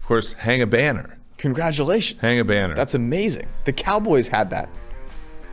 Of 0.00 0.06
course, 0.06 0.32
hang 0.32 0.62
a 0.62 0.66
banner. 0.66 1.18
Congratulations. 1.36 2.20
Hang 2.20 2.40
a 2.40 2.44
banner. 2.44 2.74
That's 2.74 2.94
amazing. 2.94 3.46
The 3.64 3.72
Cowboys 3.72 4.28
had 4.28 4.50
that. 4.50 4.68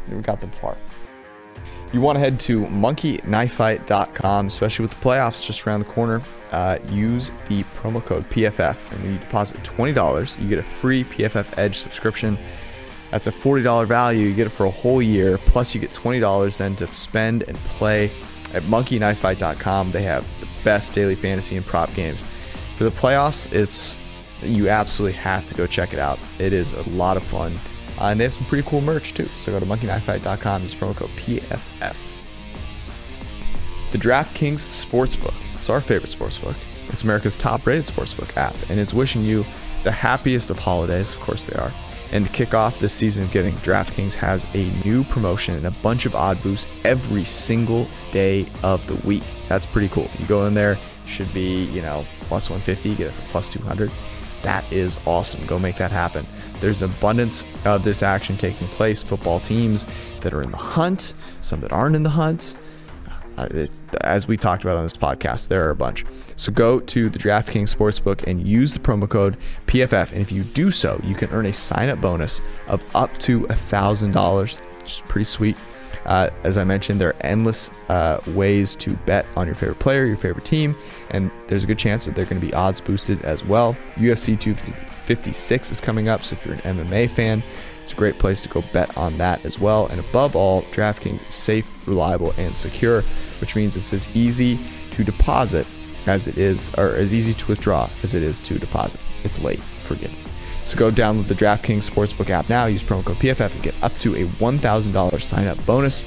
We 0.10 0.22
got 0.22 0.40
them 0.40 0.52
far. 0.52 0.78
You 1.92 2.02
want 2.02 2.16
to 2.16 2.20
head 2.22 2.40
to 2.42 2.62
monkeyknifefight.com, 2.62 4.48
especially 4.48 4.84
with 4.84 5.00
the 5.00 5.06
playoffs 5.06 5.46
just 5.46 5.68
around 5.68 5.82
the 5.82 5.86
corner. 5.86 6.22
Uh, 6.52 6.80
use 6.90 7.32
the 7.48 7.64
promo 7.76 8.04
code 8.04 8.24
PFF, 8.30 8.92
and 8.92 9.04
when 9.04 9.14
you 9.14 9.20
deposit 9.20 9.62
$20, 9.64 10.42
you 10.42 10.50
get 10.50 10.60
a 10.60 10.64
free 10.64 11.04
PFF 11.04 11.58
Edge 11.58 11.78
subscription. 11.78 12.38
That's 13.12 13.28
a 13.28 13.32
$40 13.32 13.86
value. 13.86 14.28
You 14.28 14.34
get 14.34 14.48
it 14.48 14.52
for 14.52 14.66
a 14.66 14.72
whole 14.72 15.02
year. 15.02 15.38
Plus, 15.38 15.76
you 15.76 15.82
get 15.82 15.94
$20 15.94 16.58
then 16.58 16.76
to 16.78 16.88
spend 16.96 17.44
and 17.44 17.56
play 17.60 18.12
at 18.54 18.64
monkeyknifefight.com. 18.64 19.92
They 19.92 20.04
have 20.04 20.26
the 20.40 20.48
best 20.64 20.94
daily 20.94 21.16
fantasy 21.16 21.56
and 21.56 21.66
prop 21.66 21.94
games. 21.94 22.24
For 22.78 22.84
the 22.84 22.92
playoffs, 22.92 23.52
it's 23.52 24.00
you 24.42 24.70
absolutely 24.70 25.18
have 25.18 25.48
to 25.48 25.56
go 25.56 25.68
check 25.68 25.94
it 25.94 26.00
out. 26.00 26.20
It 26.40 26.54
is 26.54 26.74
a 26.74 26.82
lot 26.90 27.18
of 27.18 27.24
fun. 27.24 27.54
Uh, 28.00 28.06
and 28.06 28.20
they 28.20 28.26
have 28.26 28.34
some 28.34 28.46
pretty 28.46 28.68
cool 28.68 28.82
merch 28.82 29.14
too. 29.14 29.30
So 29.38 29.52
go 29.52 29.60
to 29.60 29.66
monkeyknifefight.com, 29.66 30.64
use 30.64 30.76
promo 30.76 30.96
code 30.96 31.10
PFF. 31.12 31.96
The 33.92 33.98
DraftKings 34.00 34.66
Sportsbook. 34.68 35.36
It's 35.54 35.70
our 35.70 35.80
favorite 35.80 36.10
sportsbook. 36.10 36.56
It's 36.90 37.04
America's 37.04 37.36
top 37.36 37.66
rated 37.66 37.86
sportsbook 37.86 38.36
app, 38.36 38.56
and 38.70 38.80
it's 38.80 38.94
wishing 38.94 39.24
you 39.24 39.46
the 39.84 39.92
happiest 39.92 40.50
of 40.50 40.60
holidays. 40.60 41.14
Of 41.14 41.20
course, 41.20 41.46
they 41.46 41.56
are. 41.56 41.72
And 42.14 42.28
to 42.28 42.32
kick 42.32 42.54
off 42.54 42.78
this 42.78 42.94
season 42.94 43.24
of 43.24 43.32
giving, 43.32 43.56
DraftKings 43.56 44.14
has 44.14 44.46
a 44.54 44.70
new 44.86 45.04
promotion 45.06 45.56
and 45.56 45.66
a 45.66 45.72
bunch 45.72 46.06
of 46.06 46.14
odd 46.14 46.42
boosts 46.44 46.68
every 46.84 47.26
single 47.26 47.88
day 48.12 48.46
of 48.62 48.86
the 48.86 48.96
week. 49.06 49.24
That's 49.50 49.66
pretty 49.66 49.90
cool. 49.90 50.08
You 50.20 50.28
go 50.28 50.46
in 50.46 50.54
there, 50.54 50.78
should 51.08 51.34
be, 51.34 51.64
you 51.66 51.82
know, 51.82 52.06
plus 52.22 52.52
150, 52.52 52.96
get 52.96 53.08
it 53.08 53.14
for 53.14 53.32
plus 53.32 53.50
200. 53.50 53.92
That 54.44 54.64
is 54.72 54.98
awesome. 55.08 55.44
Go 55.48 55.58
make 55.58 55.78
that 55.78 55.90
happen. 55.90 56.28
There's 56.60 56.84
an 56.84 56.92
abundance 56.92 57.44
of 57.66 57.84
this 57.84 58.04
action 58.04 58.38
taking 58.38 58.68
place. 58.68 59.02
Football 59.02 59.40
teams 59.40 59.88
that 60.20 60.36
are 60.36 60.44
in 60.44 60.52
the 60.52 60.58
hunt, 60.58 61.16
some 61.42 61.62
that 61.62 61.74
aren't 61.74 61.96
in 61.96 62.04
the 62.04 62.12
hunt. 62.12 62.56
Uh, 63.38 63.66
as 64.02 64.28
we 64.28 64.38
talked 64.38 64.64
about 64.64 64.78
on 64.78 64.84
this 64.84 64.98
podcast, 64.98 65.48
there 65.48 65.66
are 65.68 65.72
a 65.72 65.76
bunch. 65.76 66.06
So 66.36 66.52
go 66.52 66.80
to 66.80 67.10
the 67.10 67.20
DraftKings 67.20 67.74
Sportsbook 67.76 68.24
and 68.28 68.46
use 68.46 68.74
the 68.74 68.80
promo 68.80 69.10
code 69.10 69.38
PFF. 69.68 70.12
And 70.12 70.22
if 70.22 70.32
you 70.32 70.44
do 70.44 70.72
so, 70.72 71.00
you 71.04 71.16
can 71.16 71.30
earn 71.32 71.46
a 71.46 71.54
sign 71.54 71.90
up 71.90 72.02
bonus 72.02 72.42
of 72.68 72.84
up 72.96 73.18
to 73.20 73.42
$1,000, 73.42 74.60
which 74.82 74.92
is 74.92 75.02
pretty 75.08 75.26
sweet. 75.26 75.58
Uh, 76.06 76.30
as 76.44 76.58
I 76.58 76.64
mentioned, 76.64 77.00
there 77.00 77.10
are 77.10 77.16
endless 77.22 77.70
uh, 77.90 78.20
ways 78.28 78.76
to 78.78 78.92
bet 79.06 79.26
on 79.38 79.46
your 79.48 79.56
favorite 79.56 79.80
player, 79.80 80.06
your 80.06 80.18
favorite 80.18 80.46
team, 80.46 80.76
and 81.12 81.32
there's 81.48 81.64
a 81.64 81.68
good 81.68 81.80
chance 81.80 82.06
that 82.06 82.16
they're 82.16 82.26
going 82.26 82.42
to 82.42 82.46
be 82.46 82.54
odds 82.54 82.82
boosted 82.82 83.22
as 83.24 83.46
well. 83.46 83.74
UFC 83.96 84.38
256 84.38 85.72
is 85.72 85.80
coming 85.80 86.10
up, 86.10 86.24
so 86.24 86.34
if 86.34 86.46
you're 86.46 86.56
an 86.56 86.62
MMA 86.62 87.10
fan, 87.10 87.42
it's 87.84 87.92
a 87.92 87.96
great 87.98 88.18
place 88.18 88.42
to 88.42 88.50
go 88.50 88.64
bet 88.72 88.98
on 88.98 89.18
that 89.18 89.44
as 89.46 89.60
well. 89.60 89.88
And 89.88 90.00
above 90.00 90.38
all, 90.38 90.62
DraftKings 90.64 91.28
is 91.28 91.36
safe, 91.36 91.86
reliable, 91.86 92.34
and 92.38 92.56
secure, 92.56 93.04
which 93.42 93.58
means 93.58 93.76
it's 93.76 93.92
as 93.92 94.08
easy 94.16 94.58
to 94.92 95.04
deposit 95.04 95.68
as 96.06 96.28
it 96.28 96.38
is, 96.38 96.72
or 96.78 96.96
as 96.96 97.14
easy 97.14 97.34
to 97.34 97.46
withdraw 97.46 97.90
as 98.02 98.16
it 98.16 98.24
is 98.24 98.40
to 98.40 98.58
deposit. 98.58 99.02
It's 99.26 99.40
late, 99.40 99.60
forgive 99.84 100.12
me. 100.12 100.18
So 100.64 100.78
go 100.78 100.92
download 100.92 101.28
the 101.28 101.36
DraftKings 101.36 101.90
Sportsbook 101.90 102.30
app 102.30 102.48
now. 102.48 102.68
Use 102.68 102.84
promo 102.84 103.04
code 103.04 103.18
PFF 103.18 103.52
and 103.52 103.62
get 103.62 103.76
up 103.84 103.98
to 104.00 104.16
a 104.16 104.26
$1,000 104.26 105.22
sign-up 105.22 105.66
bonus. 105.66 106.06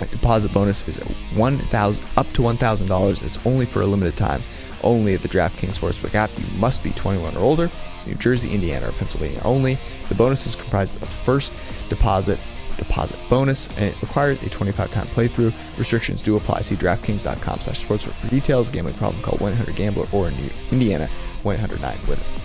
A 0.00 0.06
deposit 0.06 0.52
bonus 0.52 0.86
is 0.86 0.96
1,000 0.96 2.04
up 2.16 2.32
to 2.34 2.42
$1,000. 2.42 3.22
It's 3.24 3.44
only 3.44 3.66
for 3.66 3.82
a 3.82 3.86
limited 3.86 4.16
time. 4.16 4.42
Only 4.84 5.14
at 5.14 5.22
the 5.22 5.28
DraftKings 5.28 5.76
Sportsbook 5.76 6.14
app. 6.14 6.30
You 6.38 6.46
must 6.58 6.84
be 6.84 6.90
21 6.92 7.36
or 7.36 7.40
older. 7.40 7.70
New 8.06 8.14
Jersey, 8.14 8.52
Indiana, 8.52 8.88
or 8.88 8.92
Pennsylvania 8.92 9.40
only. 9.44 9.78
The 10.08 10.14
bonus 10.14 10.46
is 10.46 10.56
comprised 10.56 11.00
of 11.02 11.08
first 11.08 11.52
deposit 11.88 12.38
deposit 12.76 13.16
bonus 13.30 13.68
and 13.76 13.84
it 13.84 14.02
requires 14.02 14.42
a 14.42 14.50
25 14.50 14.90
time 14.90 15.06
playthrough 15.08 15.54
restrictions 15.78 16.20
do 16.20 16.36
apply 16.36 16.60
see 16.60 16.74
draftkings.com 16.74 17.60
slash 17.60 17.84
sportsbook 17.84 18.10
for 18.14 18.26
details 18.26 18.68
gambling 18.68 18.96
problem 18.96 19.22
call 19.22 19.38
1-800-gambler 19.38 20.08
or 20.10 20.26
in 20.26 20.34
indiana 20.72 21.08
1-800-9 21.44 22.08
with 22.08 22.20
it 22.20 22.44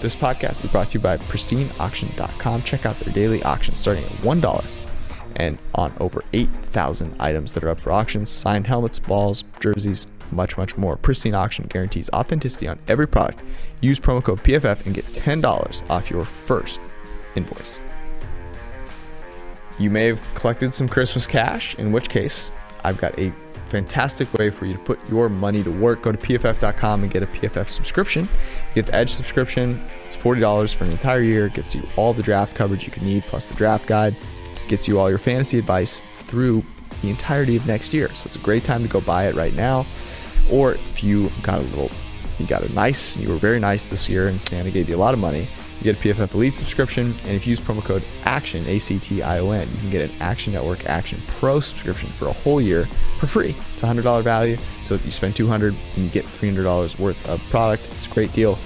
this 0.00 0.14
podcast 0.14 0.64
is 0.64 0.70
brought 0.70 0.90
to 0.90 0.98
you 0.98 1.02
by 1.02 1.16
pristineauction.com. 1.16 2.62
Check 2.62 2.86
out 2.86 2.98
their 3.00 3.12
daily 3.12 3.42
auctions 3.42 3.80
starting 3.80 4.04
at 4.04 4.10
$1 4.10 4.66
and 5.34 5.58
on 5.74 5.92
over 5.98 6.22
8,000 6.32 7.20
items 7.20 7.52
that 7.52 7.64
are 7.64 7.70
up 7.70 7.80
for 7.80 7.90
auction 7.90 8.24
signed 8.24 8.66
helmets, 8.68 9.00
balls, 9.00 9.42
jerseys, 9.58 10.06
much, 10.30 10.56
much 10.56 10.76
more. 10.76 10.96
Pristine 10.96 11.34
Auction 11.34 11.66
guarantees 11.66 12.08
authenticity 12.10 12.68
on 12.68 12.78
every 12.86 13.08
product. 13.08 13.42
Use 13.80 14.00
promo 14.00 14.22
code 14.22 14.42
PFF 14.42 14.86
and 14.86 14.94
get 14.94 15.04
$10 15.06 15.90
off 15.90 16.10
your 16.10 16.24
first 16.24 16.80
invoice. 17.34 17.80
You 19.78 19.90
may 19.90 20.06
have 20.06 20.20
collected 20.34 20.74
some 20.74 20.88
Christmas 20.88 21.26
cash, 21.26 21.76
in 21.76 21.92
which 21.92 22.08
case, 22.08 22.50
I've 22.82 22.98
got 22.98 23.16
a 23.18 23.32
fantastic 23.68 24.32
way 24.34 24.50
for 24.50 24.66
you 24.66 24.72
to 24.72 24.78
put 24.80 24.98
your 25.08 25.28
money 25.28 25.62
to 25.62 25.70
work. 25.70 26.02
Go 26.02 26.10
to 26.10 26.18
pff.com 26.18 27.02
and 27.02 27.12
get 27.12 27.22
a 27.22 27.26
PFF 27.26 27.68
subscription. 27.68 28.28
Get 28.74 28.86
the 28.86 28.94
Edge 28.94 29.10
subscription. 29.10 29.80
It's 30.06 30.16
$40 30.16 30.74
for 30.74 30.84
an 30.84 30.90
entire 30.90 31.20
year. 31.20 31.46
It 31.46 31.54
gets 31.54 31.74
you 31.74 31.86
all 31.96 32.12
the 32.12 32.22
draft 32.22 32.56
coverage 32.56 32.84
you 32.84 32.90
can 32.90 33.04
need, 33.04 33.22
plus 33.24 33.48
the 33.48 33.54
draft 33.54 33.86
guide. 33.86 34.16
It 34.52 34.68
gets 34.68 34.88
you 34.88 34.98
all 34.98 35.08
your 35.08 35.18
fantasy 35.18 35.58
advice 35.58 36.02
through 36.20 36.64
the 37.02 37.10
entirety 37.10 37.56
of 37.56 37.66
next 37.66 37.94
year. 37.94 38.08
So 38.08 38.24
it's 38.26 38.36
a 38.36 38.40
great 38.40 38.64
time 38.64 38.82
to 38.82 38.88
go 38.88 39.00
buy 39.00 39.28
it 39.28 39.34
right 39.36 39.54
now. 39.54 39.86
Or 40.50 40.72
if 40.72 41.04
you 41.04 41.30
got 41.42 41.60
a 41.60 41.62
little, 41.62 41.90
you 42.38 42.46
got 42.46 42.62
a 42.62 42.72
nice, 42.72 43.16
you 43.16 43.28
were 43.28 43.36
very 43.36 43.60
nice 43.60 43.86
this 43.86 44.08
year 44.08 44.28
and 44.28 44.42
Santa 44.42 44.70
gave 44.70 44.88
you 44.88 44.96
a 44.96 44.98
lot 44.98 45.14
of 45.14 45.20
money, 45.20 45.48
you 45.78 45.84
get 45.84 45.96
a 45.96 46.00
PFF 46.00 46.34
Elite 46.34 46.54
subscription, 46.54 47.14
and 47.24 47.32
if 47.32 47.46
you 47.46 47.50
use 47.50 47.60
promo 47.60 47.82
code 47.82 48.02
ACTION, 48.24 48.66
A 48.66 48.78
C 48.78 48.98
T 48.98 49.22
I 49.22 49.38
O 49.38 49.50
N, 49.50 49.68
you 49.70 49.76
can 49.78 49.90
get 49.90 50.10
an 50.10 50.16
Action 50.20 50.52
Network 50.52 50.86
Action 50.86 51.20
Pro 51.38 51.60
subscription 51.60 52.08
for 52.10 52.28
a 52.28 52.32
whole 52.32 52.60
year 52.60 52.88
for 53.18 53.26
free. 53.26 53.54
It's 53.74 53.82
a 53.82 53.86
$100 53.86 54.22
value, 54.22 54.56
so 54.84 54.94
if 54.94 55.04
you 55.04 55.10
spend 55.10 55.36
200 55.36 55.74
and 55.94 56.04
you 56.04 56.10
get 56.10 56.24
$300 56.24 56.98
worth 56.98 57.28
of 57.28 57.40
product, 57.50 57.86
it's 57.96 58.06
a 58.06 58.10
great 58.10 58.32
deal. 58.32 58.58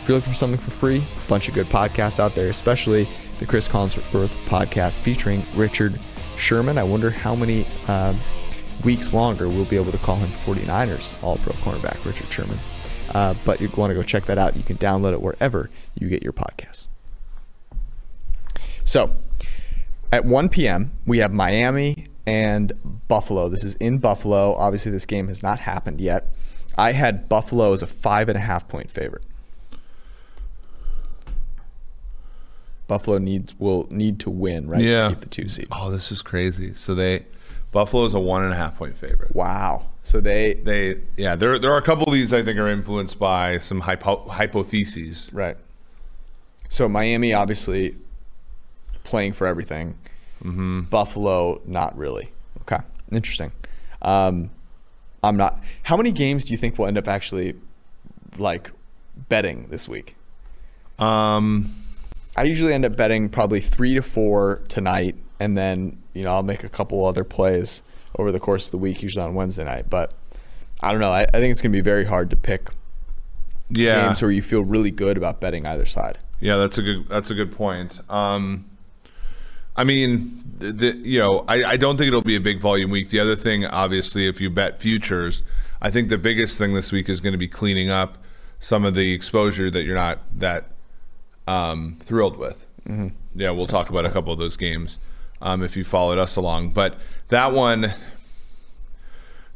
If 0.00 0.08
you're 0.08 0.16
looking 0.16 0.32
for 0.32 0.38
something 0.38 0.60
for 0.60 0.70
free, 0.70 0.98
a 0.98 1.28
bunch 1.28 1.48
of 1.48 1.54
good 1.54 1.66
podcasts 1.66 2.20
out 2.20 2.34
there, 2.34 2.48
especially 2.48 3.08
the 3.38 3.46
Cris 3.46 3.68
Collinsworth 3.68 4.28
podcast 4.46 5.00
featuring 5.00 5.44
Richard 5.54 5.98
Sherman. 6.36 6.78
I 6.78 6.84
wonder 6.84 7.10
how 7.10 7.34
many 7.34 7.66
uh, 7.88 8.14
weeks 8.84 9.12
longer 9.12 9.48
we'll 9.48 9.64
be 9.64 9.76
able 9.76 9.92
to 9.92 9.98
call 9.98 10.16
him 10.16 10.30
49ers 10.30 11.20
All 11.22 11.36
Pro 11.38 11.52
cornerback 11.54 12.04
Richard 12.04 12.32
Sherman. 12.32 12.58
Uh, 13.12 13.34
but 13.44 13.60
you 13.60 13.68
want 13.76 13.90
to 13.90 13.94
go 13.94 14.02
check 14.02 14.26
that 14.26 14.38
out. 14.38 14.56
You 14.56 14.62
can 14.62 14.76
download 14.78 15.12
it 15.12 15.20
wherever 15.20 15.70
you 15.94 16.08
get 16.08 16.22
your 16.22 16.32
podcasts. 16.32 16.86
So 18.84 19.14
at 20.12 20.24
1 20.24 20.48
p.m., 20.48 20.92
we 21.06 21.18
have 21.18 21.32
Miami 21.32 22.06
and 22.26 22.72
Buffalo. 23.08 23.48
This 23.48 23.64
is 23.64 23.74
in 23.76 23.98
Buffalo. 23.98 24.54
Obviously, 24.54 24.92
this 24.92 25.06
game 25.06 25.28
has 25.28 25.42
not 25.42 25.58
happened 25.58 26.00
yet. 26.00 26.34
I 26.78 26.92
had 26.92 27.28
Buffalo 27.28 27.72
as 27.72 27.82
a 27.82 27.86
five 27.86 28.28
and 28.28 28.38
a 28.38 28.40
half 28.40 28.68
point 28.68 28.90
favorite. 28.90 29.24
Buffalo 32.86 33.18
needs 33.18 33.54
will 33.58 33.86
need 33.90 34.18
to 34.20 34.30
win, 34.30 34.68
right? 34.68 34.80
Yeah. 34.80 35.02
To 35.02 35.08
keep 35.10 35.20
the 35.20 35.28
two 35.28 35.48
seed. 35.48 35.68
Oh, 35.70 35.90
this 35.90 36.10
is 36.10 36.22
crazy. 36.22 36.74
So 36.74 36.94
they 36.94 37.26
Buffalo 37.70 38.04
is 38.04 38.14
a 38.14 38.20
one 38.20 38.42
and 38.42 38.52
a 38.52 38.56
half 38.56 38.76
point 38.78 38.96
favorite. 38.96 39.34
Wow. 39.34 39.89
So 40.02 40.20
they 40.20 40.54
They 40.54 41.00
yeah, 41.16 41.36
there 41.36 41.58
there 41.58 41.72
are 41.72 41.78
a 41.78 41.82
couple 41.82 42.04
of 42.04 42.12
these 42.12 42.32
I 42.32 42.42
think 42.42 42.58
are 42.58 42.68
influenced 42.68 43.18
by 43.18 43.58
some 43.58 43.80
hypo, 43.80 44.28
hypotheses. 44.28 45.30
right. 45.32 45.56
So 46.68 46.88
Miami 46.88 47.34
obviously 47.34 47.96
playing 49.04 49.32
for 49.32 49.46
everything. 49.46 49.98
Mm-hmm. 50.42 50.82
Buffalo 50.82 51.60
not 51.66 51.96
really. 51.96 52.32
Okay, 52.62 52.78
interesting. 53.12 53.52
Um, 54.02 54.50
I'm 55.22 55.36
not. 55.36 55.62
How 55.82 55.96
many 55.96 56.12
games 56.12 56.44
do 56.44 56.52
you 56.52 56.56
think 56.56 56.78
we'll 56.78 56.88
end 56.88 56.96
up 56.96 57.08
actually 57.08 57.54
like 58.38 58.70
betting 59.28 59.66
this 59.68 59.88
week? 59.88 60.16
Um, 60.98 61.74
I 62.36 62.44
usually 62.44 62.72
end 62.72 62.84
up 62.84 62.96
betting 62.96 63.28
probably 63.28 63.60
three 63.60 63.94
to 63.94 64.02
four 64.02 64.62
tonight, 64.68 65.16
and 65.38 65.58
then 65.58 65.98
you 66.14 66.22
know 66.22 66.30
I'll 66.30 66.42
make 66.42 66.64
a 66.64 66.68
couple 66.68 67.04
other 67.04 67.24
plays 67.24 67.82
over 68.18 68.32
the 68.32 68.40
course 68.40 68.66
of 68.66 68.72
the 68.72 68.78
week, 68.78 69.02
usually 69.02 69.24
on 69.24 69.34
Wednesday 69.34 69.64
night. 69.64 69.88
But 69.88 70.12
I 70.80 70.92
don't 70.92 71.00
know. 71.00 71.10
I, 71.10 71.22
I 71.22 71.38
think 71.38 71.50
it's 71.52 71.62
gonna 71.62 71.72
be 71.72 71.80
very 71.80 72.04
hard 72.04 72.30
to 72.30 72.36
pick 72.36 72.70
yeah, 73.68 74.06
games 74.06 74.22
where 74.22 74.30
you 74.30 74.42
feel 74.42 74.62
really 74.62 74.90
good 74.90 75.16
about 75.16 75.40
betting 75.40 75.66
either 75.66 75.86
side. 75.86 76.18
yeah, 76.40 76.56
that's 76.56 76.78
a 76.78 76.82
good 76.82 77.08
that's 77.08 77.30
a 77.30 77.34
good 77.34 77.52
point. 77.52 78.00
Um, 78.10 78.66
I 79.76 79.84
mean, 79.84 80.42
the, 80.58 80.72
the, 80.72 80.96
you 80.96 81.20
know, 81.20 81.44
I, 81.48 81.64
I 81.64 81.76
don't 81.76 81.96
think 81.96 82.08
it'll 82.08 82.22
be 82.22 82.36
a 82.36 82.40
big 82.40 82.60
volume 82.60 82.90
week. 82.90 83.10
The 83.10 83.20
other 83.20 83.36
thing, 83.36 83.64
obviously, 83.64 84.26
if 84.26 84.40
you 84.40 84.50
bet 84.50 84.78
futures, 84.78 85.42
I 85.80 85.90
think 85.90 86.08
the 86.08 86.18
biggest 86.18 86.58
thing 86.58 86.74
this 86.74 86.92
week 86.92 87.08
is 87.08 87.20
going 87.20 87.32
to 87.32 87.38
be 87.38 87.48
cleaning 87.48 87.90
up 87.90 88.18
some 88.58 88.84
of 88.84 88.94
the 88.94 89.12
exposure 89.12 89.70
that 89.70 89.84
you're 89.84 89.94
not 89.94 90.18
that 90.38 90.66
um, 91.46 91.96
thrilled 92.00 92.36
with. 92.36 92.66
Mm-hmm. 92.86 93.08
Yeah, 93.34 93.50
we'll 93.50 93.68
talk 93.68 93.88
about 93.88 94.04
a 94.04 94.10
couple 94.10 94.32
of 94.32 94.38
those 94.38 94.56
games 94.56 94.98
um, 95.42 95.62
if 95.62 95.76
you 95.76 95.84
followed 95.84 96.18
us 96.18 96.36
along. 96.36 96.70
But 96.70 96.98
that 97.28 97.52
one, 97.52 97.92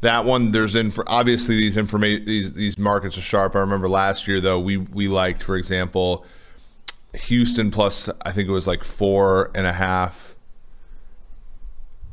that 0.01 0.25
one, 0.25 0.51
there's 0.53 0.77
in 0.77 0.92
obviously 1.07 1.57
these 1.57 1.77
information 1.77 2.25
these 2.25 2.53
these 2.53 2.79
markets 2.79 3.16
are 3.18 3.23
sharp. 3.23 3.57
I 3.57 3.61
remember 3.61 3.88
last 3.88 4.29
year 4.29 4.40
though, 4.40 4.61
we 4.61 4.77
we 4.77 5.09
liked, 5.09 5.42
for 5.42 5.57
example, 5.57 6.25
Houston 7.14 7.70
plus 7.70 8.09
I 8.23 8.33
think 8.33 8.49
it 8.49 8.53
was 8.53 8.66
like 8.66 8.85
four 8.85 9.51
and 9.55 9.66
a 9.66 9.73
half. 9.73 10.35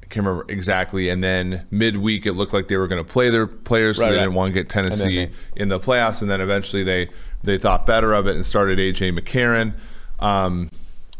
I 0.04 0.08
can't 0.14 0.26
remember 0.26 0.46
exactly. 0.52 1.10
And 1.10 1.24
then 1.24 1.66
midweek, 1.72 2.26
it 2.26 2.34
looked 2.34 2.54
like 2.54 2.68
they 2.68 2.78
were 2.78 2.88
going 2.88 3.04
to 3.04 3.10
play 3.10 3.30
their 3.30 3.48
players, 3.48 3.98
so 3.98 4.04
Right, 4.04 4.12
they 4.12 4.18
right. 4.18 4.24
didn't 4.24 4.36
want 4.36 4.54
to 4.54 4.60
get 4.60 4.68
Tennessee 4.70 5.26
they- 5.26 5.32
in 5.56 5.70
the 5.70 5.80
playoffs. 5.80 6.22
And 6.22 6.30
then 6.30 6.42
eventually 6.42 6.84
they 6.84 7.10
they 7.44 7.58
thought 7.58 7.86
better 7.86 8.14
of 8.14 8.28
it 8.28 8.36
and 8.36 8.46
started 8.46 8.78
AJ 8.78 9.18
McCarron, 9.18 9.74
um, 10.20 10.70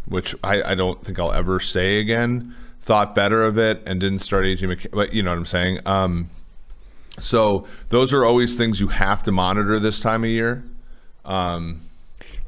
which 0.06 0.36
I, 0.44 0.62
I 0.64 0.76
don't 0.76 1.04
think 1.04 1.20
I'll 1.20 1.32
ever 1.32 1.60
say 1.60 2.00
again. 2.00 2.56
Thought 2.82 3.14
better 3.14 3.44
of 3.44 3.58
it 3.58 3.82
and 3.86 4.00
didn't 4.00 4.20
start 4.20 4.46
AJ 4.46 4.60
McCarron, 4.62 4.92
but 4.92 5.14
you 5.14 5.22
know 5.24 5.32
what 5.32 5.38
I'm 5.38 5.46
saying. 5.46 5.80
Um, 5.86 6.30
so 7.20 7.68
those 7.90 8.14
are 8.14 8.26
always 8.26 8.56
things 8.58 8.80
you 8.80 8.88
have 8.88 9.22
to 9.24 9.32
monitor 9.32 9.80
this 9.80 10.00
time 10.00 10.24
of 10.24 10.30
year. 10.30 10.64
Um, 11.26 11.82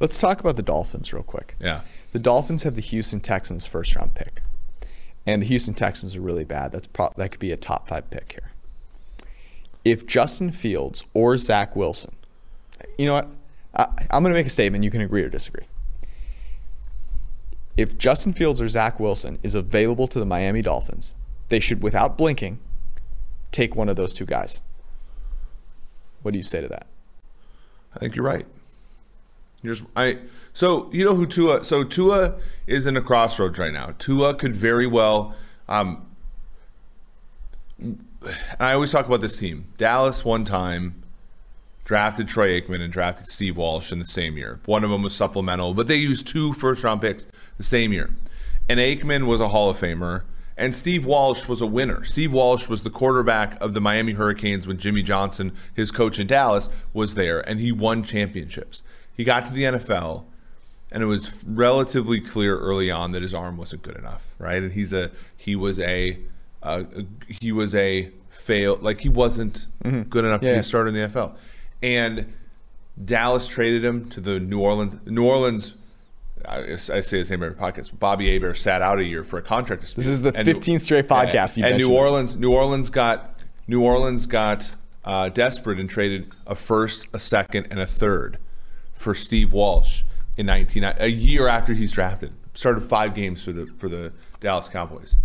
Let's 0.00 0.18
talk 0.18 0.40
about 0.40 0.56
the 0.56 0.62
Dolphins 0.62 1.12
real 1.12 1.22
quick. 1.22 1.54
yeah. 1.60 1.82
The 2.12 2.18
Dolphins 2.20 2.62
have 2.62 2.74
the 2.76 2.80
Houston 2.80 3.18
Texans 3.20 3.66
first 3.66 3.94
round 3.96 4.14
pick. 4.14 4.40
And 5.26 5.42
the 5.42 5.46
Houston 5.46 5.74
Texans 5.74 6.14
are 6.14 6.20
really 6.20 6.44
bad. 6.44 6.70
That's 6.72 6.86
pro- 6.86 7.12
that 7.16 7.30
could 7.30 7.40
be 7.40 7.50
a 7.50 7.56
top 7.56 7.88
5 7.88 8.08
pick 8.10 8.32
here. 8.32 8.52
If 9.84 10.06
Justin 10.06 10.52
Fields 10.52 11.02
or 11.12 11.36
Zach 11.36 11.74
Wilson, 11.74 12.14
you 12.98 13.06
know 13.06 13.14
what? 13.14 13.28
I, 13.74 13.86
I'm 14.10 14.22
going 14.22 14.32
to 14.32 14.38
make 14.38 14.46
a 14.46 14.50
statement. 14.50 14.84
You 14.84 14.90
can 14.90 15.00
agree 15.00 15.22
or 15.22 15.28
disagree. 15.28 15.64
If 17.76 17.98
Justin 17.98 18.32
Fields 18.32 18.60
or 18.60 18.68
Zach 18.68 19.00
Wilson 19.00 19.38
is 19.42 19.54
available 19.54 20.06
to 20.08 20.18
the 20.18 20.26
Miami 20.26 20.62
Dolphins, 20.62 21.14
they 21.48 21.60
should, 21.60 21.82
without 21.82 22.16
blinking, 22.16 22.58
take 23.50 23.74
one 23.74 23.88
of 23.88 23.96
those 23.96 24.14
two 24.14 24.26
guys. 24.26 24.62
What 26.22 26.30
do 26.32 26.38
you 26.38 26.42
say 26.42 26.60
to 26.60 26.68
that? 26.68 26.86
I 27.94 27.98
think 27.98 28.16
you're 28.16 28.24
right. 28.24 28.46
Here's 29.62 29.82
I 29.96 30.18
So 30.52 30.90
you 30.92 31.04
know 31.04 31.14
who 31.14 31.26
Tua? 31.26 31.64
So 31.64 31.84
Tua 31.84 32.36
is 32.66 32.86
in 32.86 32.96
a 32.96 33.00
crossroads 33.00 33.58
right 33.58 33.72
now. 33.72 33.94
Tua 33.98 34.34
could 34.34 34.54
very 34.54 34.86
well. 34.86 35.34
Um, 35.68 36.06
I 38.58 38.72
always 38.72 38.92
talk 38.92 39.06
about 39.06 39.20
this 39.20 39.38
team. 39.38 39.66
Dallas 39.78 40.24
one 40.24 40.44
time 40.44 41.03
drafted 41.84 42.28
Troy 42.28 42.60
Aikman 42.60 42.80
and 42.80 42.92
drafted 42.92 43.26
Steve 43.26 43.56
Walsh 43.56 43.92
in 43.92 43.98
the 43.98 44.04
same 44.04 44.36
year. 44.36 44.60
One 44.64 44.84
of 44.84 44.90
them 44.90 45.02
was 45.02 45.14
supplemental, 45.14 45.74
but 45.74 45.86
they 45.86 45.96
used 45.96 46.26
two 46.26 46.52
first 46.54 46.82
round 46.82 47.00
picks 47.00 47.26
the 47.56 47.62
same 47.62 47.92
year. 47.92 48.10
And 48.68 48.80
Aikman 48.80 49.26
was 49.26 49.40
a 49.40 49.48
Hall 49.48 49.68
of 49.68 49.78
Famer, 49.78 50.22
and 50.56 50.74
Steve 50.74 51.04
Walsh 51.04 51.46
was 51.46 51.60
a 51.60 51.66
winner. 51.66 52.04
Steve 52.04 52.32
Walsh 52.32 52.68
was 52.68 52.82
the 52.82 52.90
quarterback 52.90 53.60
of 53.60 53.74
the 53.74 53.80
Miami 53.80 54.12
Hurricanes 54.12 54.66
when 54.66 54.78
Jimmy 54.78 55.02
Johnson, 55.02 55.52
his 55.74 55.90
coach 55.90 56.18
in 56.18 56.26
Dallas, 56.26 56.70
was 56.92 57.14
there, 57.14 57.40
and 57.40 57.60
he 57.60 57.72
won 57.72 58.02
championships. 58.02 58.82
He 59.14 59.24
got 59.24 59.44
to 59.46 59.52
the 59.52 59.64
NFL, 59.64 60.24
and 60.90 61.02
it 61.02 61.06
was 61.06 61.32
relatively 61.44 62.20
clear 62.20 62.58
early 62.58 62.90
on 62.90 63.12
that 63.12 63.22
his 63.22 63.34
arm 63.34 63.56
wasn't 63.56 63.82
good 63.82 63.96
enough, 63.96 64.24
right? 64.38 64.62
And 64.62 64.72
he's 64.72 64.92
a 64.92 65.10
he 65.36 65.56
was 65.56 65.78
a 65.80 66.18
uh, 66.62 66.84
he 67.28 67.52
was 67.52 67.74
a 67.74 68.10
fail 68.30 68.78
like 68.80 69.00
he 69.00 69.08
wasn't 69.08 69.66
good 69.82 70.24
enough 70.24 70.40
to 70.40 70.46
be 70.46 70.52
a 70.52 70.62
starter 70.62 70.88
in 70.88 70.94
the 70.94 71.00
NFL, 71.00 71.34
and 71.84 72.32
Dallas 73.04 73.46
traded 73.46 73.84
him 73.84 74.08
to 74.10 74.20
the 74.20 74.40
New 74.40 74.58
Orleans 74.60 74.96
New 75.06 75.24
Orleans. 75.24 75.74
I, 76.46 76.72
I 76.72 76.76
say 76.76 77.18
his 77.18 77.30
name 77.30 77.42
every 77.42 77.56
podcast. 77.56 77.90
but 77.90 77.98
Bobby 77.98 78.30
Hebert 78.32 78.56
sat 78.58 78.82
out 78.82 78.98
a 78.98 79.04
year 79.04 79.24
for 79.24 79.38
a 79.38 79.42
contract 79.42 79.80
dispute. 79.82 80.02
This 80.02 80.08
is 80.10 80.22
the 80.22 80.32
And- 80.36 80.46
15th 80.46 80.82
straight 80.82 81.08
podcast 81.08 81.56
you've 81.56 81.66
and 81.66 81.78
New. 81.78 81.90
Orleans, 81.92 82.36
New 82.36 82.52
Orleans 82.52 82.90
got 82.90 83.42
New 83.66 83.82
Orleans 83.82 84.26
got 84.26 84.74
uh, 85.04 85.28
desperate 85.30 85.78
and 85.80 85.88
traded 85.88 86.32
a 86.46 86.54
first, 86.54 87.06
a 87.12 87.18
second, 87.18 87.68
and 87.70 87.80
a 87.80 87.86
third 87.86 88.38
for 88.94 89.14
Steve 89.14 89.52
Walsh 89.52 90.02
in 90.36 90.46
19 90.46 90.84
a 90.98 91.06
year 91.08 91.46
after 91.48 91.72
he's 91.74 91.92
drafted. 91.92 92.32
Started 92.54 92.82
five 92.82 93.14
games 93.14 93.42
for 93.44 93.52
the 93.52 93.66
for 93.78 93.88
the 93.88 94.12
Dallas 94.40 94.68
Cowboys. 94.68 95.16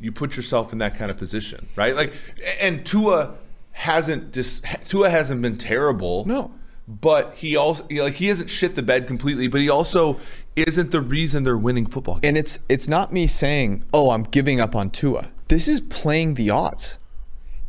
You 0.00 0.10
put 0.12 0.34
yourself 0.36 0.72
in 0.72 0.78
that 0.78 0.96
kind 0.96 1.10
of 1.10 1.16
position, 1.16 1.68
right? 1.76 1.94
Like, 1.94 2.12
and 2.60 2.84
Tua 2.84 3.34
hasn't 3.72 4.32
just 4.32 4.64
Tua 4.84 5.10
hasn't 5.10 5.42
been 5.42 5.56
terrible. 5.56 6.24
No. 6.26 6.52
But 6.88 7.34
he 7.36 7.56
also 7.56 7.86
like 7.90 8.14
he 8.14 8.26
hasn't 8.28 8.50
shit 8.50 8.74
the 8.74 8.82
bed 8.82 9.06
completely, 9.06 9.48
but 9.48 9.60
he 9.60 9.68
also 9.68 10.18
isn't 10.56 10.90
the 10.90 11.00
reason 11.00 11.44
they're 11.44 11.56
winning 11.56 11.86
football 11.86 12.14
games. 12.16 12.28
And 12.28 12.38
it's 12.38 12.58
it's 12.68 12.88
not 12.88 13.12
me 13.12 13.26
saying, 13.26 13.84
"Oh, 13.92 14.10
I'm 14.10 14.24
giving 14.24 14.60
up 14.60 14.74
on 14.74 14.90
Tua." 14.90 15.30
This 15.48 15.68
is 15.68 15.80
playing 15.80 16.34
the 16.34 16.50
odds. 16.50 16.98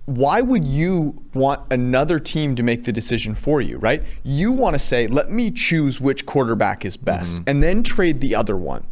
Why 0.06 0.42
would 0.42 0.66
you 0.66 1.24
want 1.34 1.72
another 1.72 2.20
team 2.20 2.56
to 2.56 2.64
make 2.64 2.84
the 2.84 2.92
decision 2.92 3.36
for 3.36 3.62
you, 3.62 3.78
right? 3.78 4.04
You 4.24 4.52
want 4.52 4.74
to 4.74 4.80
say, 4.80 5.08
"Let 5.08 5.32
me 5.32 5.52
choose 5.52 6.02
which 6.02 6.26
quarterback 6.26 6.84
is 6.84 6.98
best," 6.98 7.38
mm-hmm. 7.38 7.50
and 7.50 7.64
then 7.64 7.84
trade 7.84 8.20
the 8.20 8.36
other 8.36 8.58
one. 8.58 8.86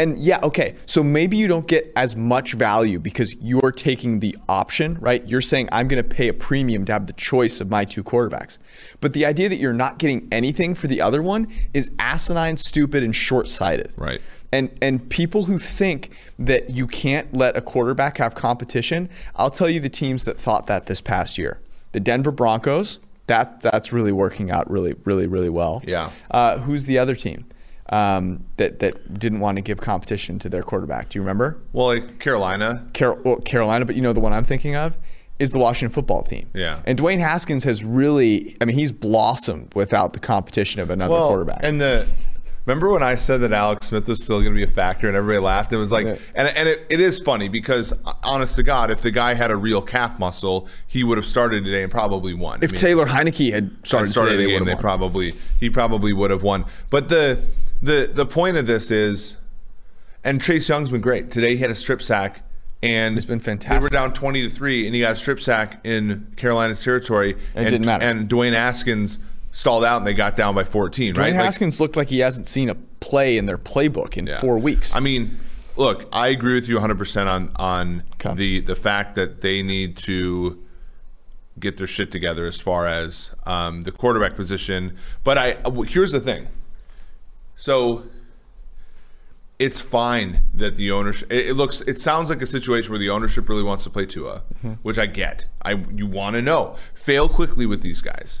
And 0.00 0.18
yeah, 0.18 0.40
okay. 0.42 0.76
So 0.86 1.04
maybe 1.04 1.36
you 1.36 1.46
don't 1.46 1.66
get 1.66 1.92
as 1.94 2.16
much 2.16 2.54
value 2.54 2.98
because 2.98 3.34
you're 3.34 3.70
taking 3.70 4.20
the 4.20 4.34
option, 4.48 4.96
right? 4.98 5.22
You're 5.26 5.42
saying 5.42 5.68
I'm 5.72 5.88
going 5.88 6.02
to 6.02 6.08
pay 6.08 6.28
a 6.28 6.32
premium 6.32 6.86
to 6.86 6.92
have 6.92 7.06
the 7.06 7.12
choice 7.12 7.60
of 7.60 7.68
my 7.68 7.84
two 7.84 8.02
quarterbacks. 8.02 8.56
But 9.02 9.12
the 9.12 9.26
idea 9.26 9.50
that 9.50 9.56
you're 9.56 9.74
not 9.74 9.98
getting 9.98 10.26
anything 10.32 10.74
for 10.74 10.86
the 10.86 11.02
other 11.02 11.20
one 11.20 11.48
is 11.74 11.90
asinine, 11.98 12.56
stupid, 12.56 13.02
and 13.02 13.14
short-sighted. 13.14 13.92
Right. 13.96 14.22
And 14.50 14.70
and 14.80 15.06
people 15.10 15.44
who 15.44 15.58
think 15.58 16.12
that 16.38 16.70
you 16.70 16.86
can't 16.86 17.34
let 17.34 17.54
a 17.54 17.60
quarterback 17.60 18.16
have 18.16 18.34
competition, 18.34 19.10
I'll 19.36 19.50
tell 19.50 19.68
you 19.68 19.80
the 19.80 19.90
teams 19.90 20.24
that 20.24 20.38
thought 20.38 20.66
that 20.66 20.86
this 20.86 21.02
past 21.02 21.36
year. 21.36 21.60
The 21.92 22.00
Denver 22.00 22.30
Broncos, 22.30 23.00
that 23.26 23.60
that's 23.60 23.92
really 23.92 24.12
working 24.12 24.50
out 24.50 24.68
really 24.70 24.94
really 25.04 25.26
really 25.26 25.50
well. 25.50 25.82
Yeah. 25.86 26.10
Uh, 26.30 26.56
who's 26.58 26.86
the 26.86 26.98
other 26.98 27.14
team 27.14 27.44
um, 27.90 28.44
that 28.56 28.78
that 28.80 29.18
didn't 29.18 29.40
want 29.40 29.56
to 29.56 29.62
give 29.62 29.80
competition 29.80 30.38
to 30.40 30.48
their 30.48 30.62
quarterback? 30.62 31.10
Do 31.10 31.18
you 31.18 31.22
remember? 31.22 31.60
Well, 31.72 31.86
like 31.86 32.18
Carolina, 32.18 32.86
Car- 32.94 33.14
well, 33.14 33.36
Carolina, 33.36 33.84
but 33.84 33.96
you 33.96 34.02
know 34.02 34.12
the 34.12 34.20
one 34.20 34.32
I'm 34.32 34.44
thinking 34.44 34.76
of 34.76 34.96
is 35.38 35.50
the 35.52 35.58
Washington 35.58 35.92
football 35.92 36.22
team. 36.22 36.48
Yeah. 36.54 36.82
And 36.84 36.98
Dwayne 36.98 37.18
Haskins 37.18 37.64
has 37.64 37.82
really, 37.82 38.56
I 38.60 38.66
mean, 38.66 38.76
he's 38.76 38.92
blossomed 38.92 39.74
without 39.74 40.12
the 40.12 40.20
competition 40.20 40.82
of 40.82 40.90
another 40.90 41.16
quarterback. 41.16 41.60
And 41.62 41.80
the 41.80 42.06
remember 42.70 42.92
when 42.92 43.02
I 43.02 43.16
said 43.16 43.38
that 43.38 43.52
Alex 43.52 43.88
Smith 43.88 44.06
was 44.08 44.22
still 44.22 44.40
going 44.40 44.52
to 44.52 44.56
be 44.56 44.62
a 44.62 44.66
factor, 44.66 45.08
and 45.08 45.16
everybody 45.16 45.42
laughed. 45.44 45.72
It 45.72 45.76
was 45.76 45.90
like, 45.92 46.06
Yeah. 46.06 46.16
and 46.34 46.48
and 46.56 46.68
it, 46.68 46.86
it 46.88 47.00
is 47.00 47.18
funny 47.20 47.48
because 47.48 47.92
honest 48.22 48.56
to 48.56 48.62
God, 48.62 48.90
if 48.90 49.02
the 49.02 49.10
guy 49.10 49.34
had 49.34 49.50
a 49.50 49.56
real 49.56 49.82
calf 49.82 50.18
muscle, 50.18 50.68
he 50.86 51.02
would 51.04 51.18
have 51.18 51.26
started 51.26 51.64
today 51.64 51.82
and 51.82 51.90
probably 51.90 52.32
won. 52.34 52.60
I 52.60 52.64
if 52.64 52.72
mean, 52.72 52.80
Taylor 52.80 53.06
Heinicke 53.06 53.52
had 53.52 53.70
started, 53.84 54.10
started 54.10 54.32
today, 54.32 54.42
the 54.44 54.46
they 54.52 54.58
game, 54.58 54.64
they 54.64 54.74
won. 54.74 54.80
probably 54.80 55.34
he 55.58 55.68
probably 55.70 56.12
would 56.12 56.30
have 56.30 56.42
won. 56.42 56.64
But 56.90 57.08
the 57.08 57.42
the 57.82 58.10
the 58.12 58.26
point 58.26 58.56
of 58.56 58.66
this 58.66 58.90
is, 58.90 59.36
and 60.22 60.40
Chase 60.40 60.68
Young's 60.68 60.90
been 60.90 61.00
great 61.00 61.30
today. 61.30 61.56
He 61.56 61.58
had 61.62 61.70
a 61.70 61.74
strip 61.74 62.00
sack. 62.02 62.44
And 62.82 63.18
it's 63.18 63.26
been 63.26 63.40
fantastic. 63.40 63.78
They 63.82 63.84
were 63.84 63.90
down 63.90 64.14
twenty 64.14 64.40
to 64.40 64.48
three, 64.48 64.86
and 64.86 64.94
he 64.94 65.02
got 65.02 65.12
a 65.12 65.16
strip 65.16 65.38
sack 65.38 65.84
in 65.84 66.32
Carolina's 66.36 66.82
territory. 66.82 67.36
And 67.54 67.66
it 67.66 67.70
didn't 67.72 67.84
matter. 67.84 68.02
And 68.06 68.26
Dwayne 68.26 68.54
Haskins 68.54 69.18
stalled 69.50 69.84
out, 69.84 69.98
and 69.98 70.06
they 70.06 70.14
got 70.14 70.36
down 70.36 70.54
by 70.54 70.64
fourteen. 70.64 71.14
Dwayne 71.14 71.18
right? 71.18 71.32
Like- 71.34 71.44
Haskins 71.44 71.80
looked 71.80 71.96
like 71.96 72.08
he 72.08 72.20
hasn't 72.20 72.46
seen 72.46 72.68
a 72.68 72.74
play 73.00 73.36
in 73.36 73.46
their 73.46 73.58
playbook 73.58 74.16
in 74.16 74.26
Yeah. 74.26 74.40
four 74.40 74.58
weeks. 74.58 74.94
I 74.94 75.00
mean, 75.00 75.38
look, 75.76 76.08
I 76.12 76.28
agree 76.28 76.54
with 76.54 76.68
you 76.68 76.76
100% 76.78 77.26
on 77.28 77.50
on 77.56 78.02
Okay. 78.14 78.34
the 78.34 78.60
the 78.60 78.76
fact 78.76 79.14
that 79.16 79.40
they 79.40 79.62
need 79.62 79.96
to 79.98 80.58
get 81.58 81.76
their 81.76 81.86
shit 81.86 82.10
together 82.10 82.46
as 82.46 82.60
far 82.60 82.86
as 82.86 83.30
um, 83.44 83.82
the 83.82 83.92
quarterback 83.92 84.34
position. 84.36 84.96
But 85.24 85.36
I 85.38 85.56
here's 85.86 86.12
the 86.12 86.20
thing. 86.20 86.48
So 87.56 88.04
it's 89.58 89.78
fine 89.78 90.42
that 90.54 90.76
the 90.76 90.90
ownership. 90.90 91.30
It, 91.30 91.48
it 91.48 91.54
looks. 91.54 91.82
It 91.82 91.98
sounds 91.98 92.30
like 92.30 92.40
a 92.40 92.46
situation 92.46 92.90
where 92.90 92.98
the 92.98 93.10
ownership 93.10 93.48
really 93.48 93.62
wants 93.62 93.84
to 93.84 93.90
play 93.90 94.06
Tua, 94.06 94.42
which 94.82 94.98
I 94.98 95.06
get. 95.06 95.46
I 95.60 95.72
you 95.94 96.06
want 96.06 96.34
to 96.34 96.42
know. 96.42 96.76
Fail 96.94 97.28
quickly 97.28 97.66
with 97.66 97.82
these 97.82 98.00
guys. 98.00 98.40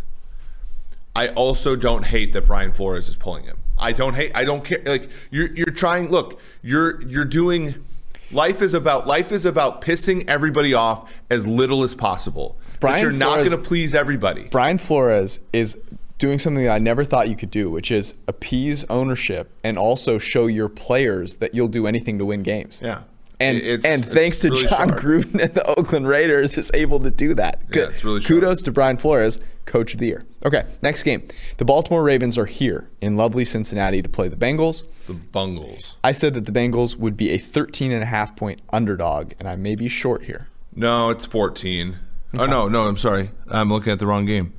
I 1.16 1.28
also 1.28 1.76
don't 1.76 2.04
hate 2.04 2.32
that 2.32 2.46
Brian 2.46 2.72
Flores 2.72 3.08
is 3.08 3.16
pulling 3.16 3.44
him. 3.44 3.58
I 3.78 3.92
don't 3.92 4.14
hate. 4.14 4.32
I 4.34 4.44
don't 4.44 4.64
care. 4.64 4.80
Like 4.84 5.10
you're 5.30 5.52
you're 5.54 5.66
trying. 5.74 6.10
Look, 6.10 6.40
you're 6.62 7.02
you're 7.02 7.24
doing. 7.24 7.84
Life 8.32 8.62
is 8.62 8.74
about 8.74 9.06
life 9.08 9.32
is 9.32 9.44
about 9.44 9.80
pissing 9.80 10.24
everybody 10.28 10.72
off 10.72 11.12
as 11.30 11.46
little 11.46 11.82
as 11.82 11.94
possible. 11.94 12.58
but 12.74 12.80
Brian 12.80 13.02
you're 13.02 13.10
not 13.10 13.38
going 13.38 13.50
to 13.50 13.58
please 13.58 13.94
everybody. 13.94 14.48
Brian 14.52 14.78
Flores 14.78 15.40
is 15.52 15.76
doing 16.18 16.38
something 16.38 16.62
that 16.64 16.70
I 16.72 16.78
never 16.78 17.02
thought 17.04 17.28
you 17.28 17.34
could 17.34 17.50
do, 17.50 17.70
which 17.70 17.90
is 17.90 18.14
appease 18.28 18.84
ownership 18.90 19.50
and 19.64 19.76
also 19.78 20.18
show 20.18 20.46
your 20.46 20.68
players 20.68 21.36
that 21.36 21.54
you'll 21.54 21.66
do 21.68 21.86
anything 21.88 22.18
to 22.18 22.24
win 22.26 22.42
games. 22.44 22.80
Yeah. 22.84 23.02
And 23.40 23.56
It's- 23.56 23.84
and 23.86 24.04
it's 24.04 24.12
thanks 24.12 24.38
to 24.40 24.50
Jon 24.50 24.68
smart. 24.68 25.02
Gruden 25.02 25.42
and 25.42 25.54
the 25.54 25.64
Oakland 25.78 26.06
Raiders 26.06 26.58
is 26.58 26.70
able 26.74 27.00
to 27.00 27.10
do 27.10 27.32
that. 27.34 27.58
Yeah, 27.74 27.84
it's 27.84 28.04
really 28.04 28.20
Kudos 28.20 28.60
to 28.62 28.70
Brian 28.70 28.98
Flores, 28.98 29.40
coach 29.70 29.94
of 29.94 30.00
the 30.00 30.06
year. 30.06 30.22
Okay, 30.44 30.64
next 30.82 31.02
game. 31.04 31.22
The 31.58 31.64
Baltimore 31.64 32.02
Ravens 32.02 32.36
are 32.36 32.46
here 32.46 32.88
in 33.00 33.16
lovely 33.16 33.44
Cincinnati 33.44 34.02
to 34.02 34.08
play 34.08 34.28
the 34.28 34.36
Bengals. 34.36 34.84
The 35.06 35.14
Bungles. 35.14 35.96
I 36.04 36.12
said 36.12 36.34
that 36.34 36.44
the 36.46 36.52
Bengals 36.52 36.96
would 36.96 37.16
be 37.16 37.30
a 37.30 37.38
13 37.38 37.92
and 37.92 38.02
a 38.02 38.06
half 38.06 38.34
point 38.36 38.60
underdog, 38.72 39.32
and 39.38 39.48
I 39.48 39.56
may 39.56 39.74
be 39.76 39.88
short 39.88 40.24
here. 40.24 40.48
No, 40.74 41.10
it's 41.10 41.24
14. 41.26 41.98
Oh 42.38 42.46
no, 42.46 42.68
no, 42.68 42.86
I'm 42.86 42.96
sorry. 42.96 43.30
I'm 43.48 43.70
looking 43.72 43.92
at 43.92 43.98
the 43.98 44.06
wrong 44.06 44.24
game. 44.26 44.52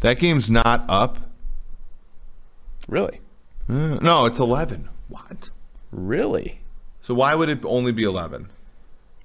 That 0.00 0.18
game's 0.18 0.50
not 0.50 0.84
up. 0.88 1.18
Really? 2.88 3.20
Uh, 3.68 3.98
No, 4.00 4.26
it's 4.26 4.38
11. 4.38 4.88
What? 5.08 5.50
Really? 5.90 6.60
So 7.02 7.14
why 7.14 7.34
would 7.34 7.48
it 7.48 7.64
only 7.64 7.92
be 7.92 8.04
11? 8.04 8.48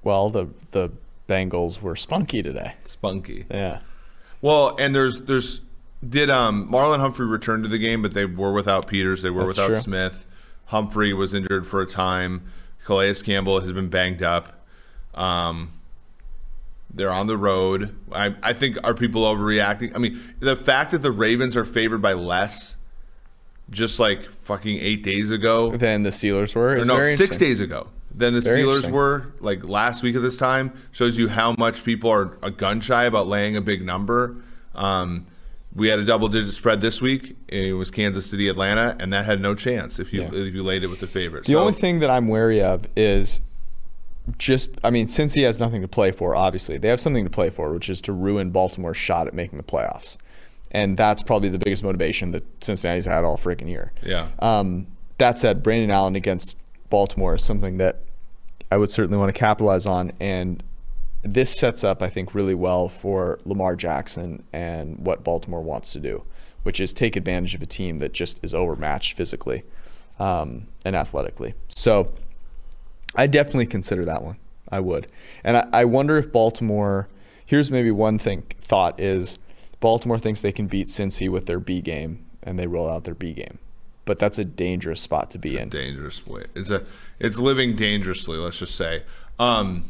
Well, 0.04 0.30
the 0.30 0.48
the 0.72 0.92
Bengals 1.28 1.82
were 1.82 1.96
spunky 1.96 2.42
today. 2.44 2.74
Spunky. 2.84 3.46
Yeah. 3.50 3.80
Well, 4.45 4.75
and 4.77 4.93
there's 4.93 5.21
there's 5.21 5.62
did 6.08 6.29
um 6.29 6.69
Marlon 6.71 6.99
Humphrey 6.99 7.25
return 7.25 7.63
to 7.63 7.67
the 7.67 7.79
game, 7.79 8.03
but 8.03 8.13
they 8.13 8.25
were 8.25 8.53
without 8.53 8.86
Peters, 8.86 9.23
they 9.23 9.31
were 9.31 9.45
That's 9.45 9.58
without 9.58 9.67
true. 9.69 9.79
Smith. 9.79 10.27
Humphrey 10.65 11.13
was 11.13 11.34
injured 11.34 11.65
for 11.65 11.81
a 11.81 11.88
time. 11.88 12.43
Calais 12.86 13.15
Campbell 13.15 13.60
has 13.60 13.71
been 13.71 13.89
banged 13.89 14.21
up. 14.21 14.63
Um, 15.15 15.71
they're 16.93 17.12
on 17.12 17.25
the 17.25 17.38
road. 17.38 17.95
I, 18.12 18.36
I 18.43 18.53
think 18.53 18.77
are 18.84 18.93
people 18.93 19.23
overreacting? 19.23 19.95
I 19.95 19.97
mean, 19.97 20.21
the 20.39 20.55
fact 20.55 20.91
that 20.91 21.01
the 21.01 21.12
Ravens 21.12 21.58
are 21.58 21.65
favored 21.65 22.03
by 22.03 22.13
less, 22.13 22.75
just 23.71 23.99
like 23.99 24.21
fucking 24.43 24.77
eight 24.77 25.01
days 25.01 25.31
ago, 25.31 25.75
Than 25.75 26.03
the 26.03 26.12
Steelers 26.12 26.53
were. 26.53 26.77
is 26.77 26.88
no, 26.88 26.97
very 26.97 27.15
six 27.15 27.38
days 27.38 27.62
ago 27.62 27.88
than 28.17 28.34
the 28.34 28.41
Very 28.41 28.63
Steelers 28.63 28.89
were 28.89 29.34
like 29.39 29.63
last 29.63 30.01
week 30.04 30.15
at 30.15 30.21
this 30.21 30.38
time 30.38 30.71
shows 30.91 31.17
you 31.17 31.28
how 31.28 31.54
much 31.58 31.84
people 31.84 32.10
are 32.10 32.38
a 32.41 32.49
gun 32.51 32.80
shy 32.80 33.04
about 33.06 33.28
laying 33.28 33.56
a 33.58 33.62
big 33.62 33.84
number. 33.86 34.38
Um, 34.73 35.25
we 35.75 35.89
had 35.89 35.99
a 35.99 36.06
double 36.06 36.30
digit 36.30 36.54
spread 36.54 36.80
this 36.80 37.01
week. 37.01 37.36
It 37.49 37.73
was 37.73 37.91
Kansas 37.91 38.30
City, 38.30 38.47
Atlanta, 38.47 38.95
and 38.99 39.12
that 39.12 39.25
had 39.25 39.41
no 39.41 39.54
chance 39.56 39.99
if 39.99 40.13
you 40.13 40.21
Yeah. 40.21 40.30
if 40.34 40.54
you 40.54 40.63
laid 40.63 40.84
it 40.84 40.88
with 40.88 41.01
the 41.01 41.08
favorite. 41.08 41.43
The 41.45 41.56
only 41.56 41.73
thing 41.73 41.99
that 41.99 42.10
I'm 42.10 42.28
wary 42.30 42.62
of 42.62 42.88
is 42.95 43.41
just, 44.38 44.69
I 44.84 44.89
mean, 44.89 45.08
since 45.08 45.34
he 45.34 45.43
has 45.43 45.60
nothing 45.60 45.82
to 45.82 45.88
play 45.88 46.12
for, 46.12 46.36
obviously, 46.36 46.78
they 46.78 46.88
have 46.88 47.01
something 47.01 47.25
to 47.25 47.30
play 47.30 47.49
for, 47.49 47.71
which 47.73 47.89
is 47.89 48.01
to 48.01 48.13
ruin 48.13 48.49
Baltimore's 48.51 48.97
shot 48.97 49.28
at 49.28 49.34
making 49.34 49.58
the 49.58 49.63
playoffs. 49.63 50.17
and 50.71 50.97
that's 50.97 51.21
probably 51.23 51.47
the 51.47 51.60
biggest 51.60 51.84
motivation 51.84 52.32
that 52.32 52.43
Cincinnati's 52.62 53.06
had 53.06 53.23
all 53.23 53.38
freaking 53.38 53.69
year. 53.69 53.93
Yeah. 54.04 54.28
Um, 54.39 54.88
that 55.19 55.38
said, 55.38 55.63
Brandon 55.63 55.89
Allen 55.91 56.15
against 56.17 56.58
Baltimore 56.95 57.36
is 57.36 57.43
something 57.43 57.77
that 57.79 58.03
I 58.71 58.77
would 58.77 58.89
certainly 58.89 59.17
want 59.17 59.27
to 59.27 59.38
capitalize 59.38 59.86
on, 59.86 60.13
and 60.21 60.63
this 61.23 61.53
sets 61.53 61.84
up, 61.84 62.01
I 62.01 62.08
think, 62.08 62.34
really 62.34 62.55
well 62.55 62.88
for 62.88 63.38
Lamar 63.43 63.75
Jackson 63.75 64.45
and 64.53 64.97
what 64.99 65.21
Baltimore 65.21 65.62
wants 65.62 65.91
to 65.91 65.99
do, 65.99 66.23
which 66.63 66.79
is 66.79 66.93
take 66.93 67.17
advantage 67.17 67.53
of 67.53 67.62
a 67.62 67.65
team 67.65 67.97
that 67.97 68.13
just 68.13 68.39
is 68.45 68.53
overmatched 68.53 69.17
physically 69.17 69.63
um, 70.19 70.67
and 70.86 70.95
athletically. 70.95 71.53
So 71.75 72.13
I 73.13 73.27
definitely 73.27 73.65
consider 73.65 74.05
that 74.05 74.23
one. 74.23 74.38
I 74.69 74.79
would, 74.79 75.08
and 75.43 75.58
I, 75.58 75.67
I 75.73 75.84
wonder 75.84 76.15
if 76.17 76.31
Baltimore. 76.31 77.10
Here's 77.45 77.69
maybe 77.69 77.91
one 77.91 78.19
thing 78.19 78.43
thought 78.62 79.01
is 79.01 79.38
Baltimore 79.81 80.17
thinks 80.17 80.39
they 80.39 80.53
can 80.53 80.67
beat 80.67 80.88
Cincy 80.88 81.27
with 81.27 81.45
their 81.45 81.60
B 81.60 81.81
game, 81.81 82.25
and 82.41 82.58
they 82.58 82.67
roll 82.67 82.89
out 82.89 83.03
their 83.03 83.15
B 83.15 83.34
game. 83.34 83.60
But 84.06 84.20
that's 84.20 84.38
a 84.38 84.46
dangerous 84.46 85.02
spot 85.02 85.32
to 85.32 85.39
be 85.39 85.58
in. 85.58 85.70
dangerous 85.70 86.26
way. 86.28 86.46
It's 86.56 86.70
a 86.70 86.84
it's 87.20 87.39
living 87.39 87.76
dangerously. 87.76 88.38
Let's 88.38 88.60
just 88.60 88.76
say. 88.76 89.04
Um, 89.39 89.86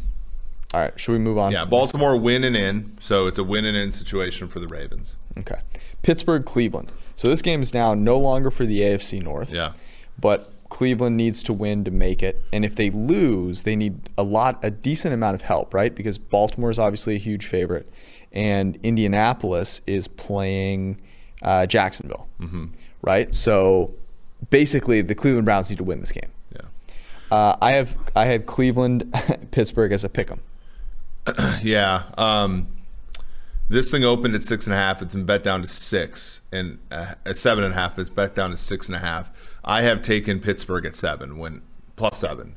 All 0.74 0.80
right, 0.82 0.98
should 1.00 1.12
we 1.12 1.20
move 1.20 1.38
on? 1.38 1.52
yeah, 1.52 1.66
Baltimore 1.66 2.18
win 2.18 2.44
and 2.44 2.56
in, 2.56 2.98
so 3.00 3.28
it's 3.28 3.38
a 3.38 3.44
win 3.44 3.66
and 3.66 3.76
in 3.78 3.92
situation 3.92 4.48
for 4.48 4.60
the 4.60 4.68
Ravens. 4.68 5.16
Okay. 5.38 5.60
Pittsburgh, 6.02 6.46
Cleveland. 6.46 6.92
So 7.16 7.28
this 7.30 7.42
game 7.42 7.62
is 7.62 7.74
now 7.74 7.94
no 7.94 8.18
longer 8.18 8.50
for 8.52 8.66
the 8.66 8.80
AFC 8.82 9.22
North. 9.22 9.52
Yeah. 9.52 9.74
But 10.20 10.50
Cleveland 10.70 11.16
needs 11.18 11.44
to 11.44 11.54
win 11.54 11.84
to 11.86 11.92
make 11.92 12.24
it, 12.24 12.42
and 12.52 12.66
if 12.66 12.76
they 12.76 12.90
lose, 12.90 13.64
they 13.64 13.76
need 13.76 14.10
a 14.18 14.24
lot, 14.24 14.64
a 14.64 14.72
decent 14.72 15.14
amount 15.14 15.36
of 15.36 15.42
help, 15.44 15.74
right? 15.74 15.94
Because 15.94 16.18
Baltimore 16.18 16.70
is 16.72 16.80
obviously 16.80 17.16
a 17.16 17.20
huge 17.20 17.46
favorite, 17.46 17.88
and 18.32 18.78
Indianapolis 18.84 19.82
is 19.86 20.08
playing 20.08 21.00
uh, 21.42 21.66
Jacksonville, 21.68 22.28
Mm-hmm. 22.42 22.66
right? 23.02 23.34
So 23.36 23.94
basically, 24.56 25.02
the 25.02 25.16
Cleveland 25.16 25.44
Browns 25.44 25.70
need 25.70 25.78
to 25.80 25.84
win 25.84 26.00
this 26.00 26.14
game. 26.14 26.32
Yeah. 26.54 26.62
Uh, 27.30 27.58
I 27.62 27.74
have 27.74 27.98
I 28.16 28.24
had 28.26 28.46
Cleveland, 28.46 29.14
Pittsburgh 29.52 29.92
as 29.92 30.06
a 30.06 30.10
pick 30.10 30.32
'em. 30.32 30.40
Yeah. 31.62 32.04
Um, 32.18 32.68
this 33.68 33.92
thing 33.92 34.06
opened 34.06 34.34
at 34.36 34.44
six 34.44 34.66
and 34.68 34.74
a 34.74 34.78
half. 34.78 35.02
It's 35.02 35.14
been 35.14 35.26
bet 35.26 35.44
down 35.44 35.62
to 35.62 35.68
six, 35.68 36.40
and 36.54 36.78
uh, 36.90 37.16
at 37.26 37.36
seven 37.36 37.64
and 37.66 37.74
a 37.74 37.76
half. 37.76 38.00
It's 38.00 38.10
bet 38.10 38.36
down 38.36 38.52
to 38.52 38.58
six 38.58 38.88
and 38.88 38.96
a 38.96 39.00
half. 39.00 39.32
I 39.66 39.82
have 39.82 40.02
taken 40.02 40.40
Pittsburgh 40.40 40.86
at 40.86 40.96
seven, 40.96 41.38
when 41.38 41.62
plus 41.98 42.20
seven. 42.20 42.56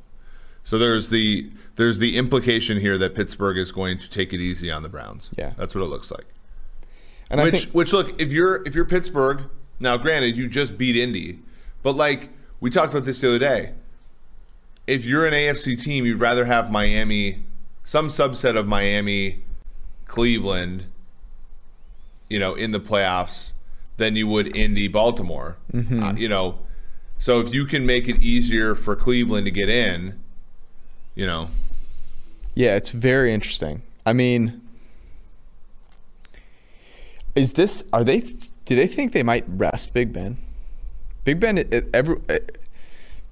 So 0.63 0.79
there's 0.79 1.09
the 1.09 1.51
there's 1.77 1.99
the 1.99 2.17
implication 2.17 2.79
here 2.79 2.97
that 2.99 3.15
Pittsburgh 3.17 3.59
is 3.59 3.73
going 3.73 3.99
to 3.99 4.09
take 4.09 4.33
it 4.33 4.41
easy 4.41 4.71
on 4.71 4.83
the 4.85 4.89
Browns. 4.89 5.31
Yeah. 5.37 5.55
that's 5.57 5.75
what 5.75 5.83
it 5.83 5.89
looks 5.89 6.11
like. 6.13 6.27
And 7.31 7.41
I 7.41 7.45
which 7.45 7.63
think 7.63 7.75
which 7.75 7.93
look 7.93 8.21
if 8.21 8.31
you're 8.31 8.63
if 8.67 8.75
you're 8.77 8.85
Pittsburgh 8.85 9.45
now, 9.81 9.97
granted 9.97 10.37
you 10.37 10.47
just 10.47 10.77
beat 10.77 10.95
Indy, 10.95 11.41
but 11.83 11.97
like 11.97 12.31
we 12.61 12.71
talked 12.71 12.93
about 12.93 13.05
this 13.05 13.21
the 13.21 13.29
other 13.29 13.39
day. 13.39 13.73
If 14.87 15.05
you're 15.05 15.27
an 15.27 15.35
AFC 15.35 15.81
team, 15.83 16.07
you'd 16.07 16.21
rather 16.21 16.47
have 16.47 16.71
Miami, 16.71 17.45
some 17.85 18.09
subset 18.09 18.57
of 18.57 18.67
Miami, 18.67 19.43
Cleveland, 20.07 20.87
you 22.29 22.39
know, 22.39 22.55
in 22.55 22.71
the 22.71 22.81
playoffs 22.81 23.53
than 23.99 24.17
you 24.17 24.27
would 24.27 24.57
Indy, 24.57 24.89
Baltimore. 24.89 25.57
Uh, 25.75 26.15
you 26.17 26.29
know, 26.29 26.61
so 27.19 27.41
if 27.41 27.53
you 27.53 27.67
can 27.67 27.85
make 27.85 28.09
it 28.09 28.23
easier 28.23 28.75
for 28.75 28.97
Cleveland 28.97 29.45
to 29.45 29.51
get 29.51 29.69
in, 29.69 30.19
you 31.15 31.27
know, 31.27 31.49
Yeah, 32.55 32.77
it's 32.77 32.89
very 32.91 33.35
interesting. 33.35 33.83
I 34.07 34.13
mean, 34.15 34.63
is 37.35 37.53
this? 37.53 37.85
Are 37.93 38.05
they? 38.05 38.21
Do 38.65 38.75
they 38.77 38.87
think 38.87 39.13
they 39.13 39.23
might 39.23 39.45
rest 39.49 39.93
Big 39.93 40.13
Ben? 40.13 40.39
Big 41.29 41.41
Ben. 41.41 41.59
It, 41.59 41.73
it- 41.75 41.89
every, 41.93 42.17
it- 42.31 42.57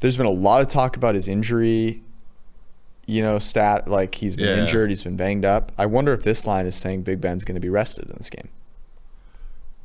there's 0.01 0.17
been 0.19 0.27
a 0.27 0.31
lot 0.31 0.61
of 0.61 0.69
talk 0.69 0.97
about 0.99 1.15
his 1.15 1.27
injury. 1.29 2.03
You 3.07 3.23
know, 3.23 3.39
stat 3.39 3.89
like 3.89 4.17
he's 4.17 4.37
been 4.37 4.47
Yeah. 4.57 4.63
injured, 4.63 4.91
he's 4.91 5.03
been 5.05 5.17
banged 5.17 5.45
up. 5.47 5.73
I 5.79 5.87
wonder 5.87 6.13
if 6.13 6.23
this 6.25 6.47
line 6.47 6.67
is 6.67 6.75
saying 6.77 7.03
Big 7.03 7.21
Ben's 7.21 7.45
going 7.47 7.55
to 7.55 7.61
be 7.61 7.69
rested 7.71 8.05
in 8.11 8.17
this 8.19 8.29
game. 8.29 8.49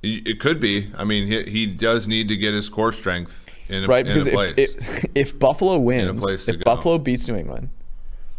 it 0.03 0.39
could 0.39 0.59
be. 0.59 0.91
I 0.97 1.03
mean, 1.03 1.27
he, 1.27 1.43
he 1.43 1.65
does 1.67 2.07
need 2.07 2.27
to 2.29 2.35
get 2.35 2.53
his 2.53 2.67
core 2.67 2.91
strength 2.91 3.45
in 3.69 3.83
a, 3.83 3.87
right? 3.87 4.05
in 4.05 4.11
Because 4.11 4.25
a 4.27 4.29
if, 4.31 4.33
place. 4.33 4.55
if 4.57 5.05
if 5.15 5.39
Buffalo 5.39 5.77
wins, 5.77 6.25
if 6.49 6.57
go. 6.57 6.63
Buffalo 6.65 6.97
beats 6.97 7.27
New 7.27 7.35
England, 7.35 7.69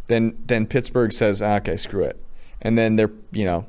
then 0.08 0.36
then 0.46 0.66
Pittsburgh 0.66 1.12
says, 1.12 1.40
ah, 1.40 1.56
okay, 1.56 1.76
screw 1.76 2.02
it, 2.02 2.20
and 2.60 2.76
then 2.76 2.96
they're 2.96 3.12
you 3.30 3.44
know, 3.44 3.64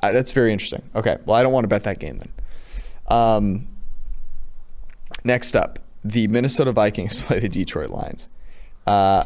I, 0.00 0.12
that's 0.12 0.30
very 0.32 0.52
interesting. 0.52 0.82
Okay, 0.94 1.18
well 1.26 1.36
I 1.36 1.42
don't 1.42 1.52
want 1.52 1.64
to 1.64 1.68
bet 1.68 1.82
that 1.84 1.98
game 1.98 2.18
then. 2.18 2.30
Um, 3.08 3.66
next 5.24 5.56
up, 5.56 5.78
the 6.04 6.28
Minnesota 6.28 6.72
Vikings 6.72 7.14
play 7.22 7.40
the 7.40 7.48
Detroit 7.48 7.90
Lions. 7.90 8.28
Uh, 8.86 9.24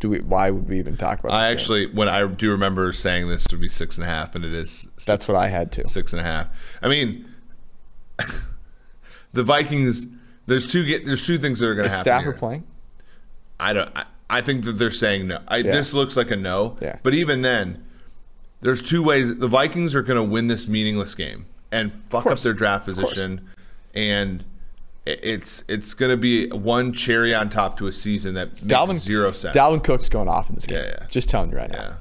do 0.00 0.10
we? 0.10 0.18
Why 0.20 0.50
would 0.50 0.68
we 0.68 0.78
even 0.78 0.96
talk 0.96 1.20
about? 1.20 1.32
I 1.32 1.40
this 1.40 1.48
game? 1.48 1.56
actually, 1.58 1.86
when 1.94 2.08
I 2.08 2.26
do 2.26 2.50
remember 2.50 2.92
saying 2.92 3.28
this 3.28 3.46
would 3.50 3.60
be 3.60 3.68
six 3.68 3.96
and 3.96 4.04
a 4.04 4.08
half, 4.08 4.34
and 4.34 4.44
it 4.44 4.52
is 4.52 4.70
six, 4.70 5.04
that's 5.04 5.28
what 5.28 5.36
I 5.36 5.48
had 5.48 5.72
to. 5.72 5.86
six 5.86 6.12
and 6.12 6.20
a 6.20 6.24
half. 6.24 6.48
I 6.82 6.88
mean, 6.88 7.26
the 9.32 9.42
Vikings. 9.42 10.06
There's 10.46 10.70
two. 10.70 10.84
Get, 10.84 11.06
there's 11.06 11.26
two 11.26 11.38
things 11.38 11.60
that 11.60 11.66
are 11.66 11.74
going 11.74 11.88
to 11.88 11.94
happen. 11.94 12.04
Stafford 12.04 12.24
here. 12.24 12.32
playing? 12.38 12.64
I 13.58 13.72
don't. 13.72 13.90
I, 13.96 14.04
I 14.28 14.40
think 14.40 14.64
that 14.64 14.72
they're 14.72 14.90
saying 14.90 15.28
no. 15.28 15.40
I, 15.48 15.62
This 15.62 15.94
looks 15.94 16.16
like 16.16 16.30
a 16.30 16.36
no. 16.36 16.76
Yeah. 16.80 16.98
But 17.02 17.14
even 17.14 17.42
then, 17.42 17.84
there's 18.60 18.82
two 18.82 19.02
ways. 19.02 19.34
The 19.36 19.48
Vikings 19.48 19.94
are 19.94 20.02
going 20.02 20.16
to 20.16 20.22
win 20.24 20.48
this 20.48 20.66
meaningless 20.66 21.14
game 21.14 21.46
and 21.70 21.92
fuck 22.10 22.26
up 22.26 22.38
their 22.40 22.52
draft 22.52 22.84
position, 22.84 23.48
and 23.94 24.44
it's 25.06 25.64
it's 25.68 25.94
going 25.94 26.10
to 26.10 26.16
be 26.16 26.48
one 26.50 26.92
cherry 26.92 27.34
on 27.34 27.48
top 27.48 27.76
to 27.78 27.86
a 27.86 27.92
season 27.92 28.34
that 28.34 28.50
makes 28.50 28.62
Dalvin 28.62 28.98
zero 28.98 29.32
sense. 29.32 29.56
Dalvin 29.56 29.82
Cook's 29.82 30.08
going 30.08 30.28
off 30.28 30.48
in 30.48 30.54
this 30.54 30.66
game. 30.66 30.78
Yeah, 30.78 30.94
yeah. 31.00 31.06
Just 31.08 31.28
telling 31.28 31.50
you 31.50 31.56
right 31.56 31.70
now. 31.70 31.82
Yeah. 31.82 31.94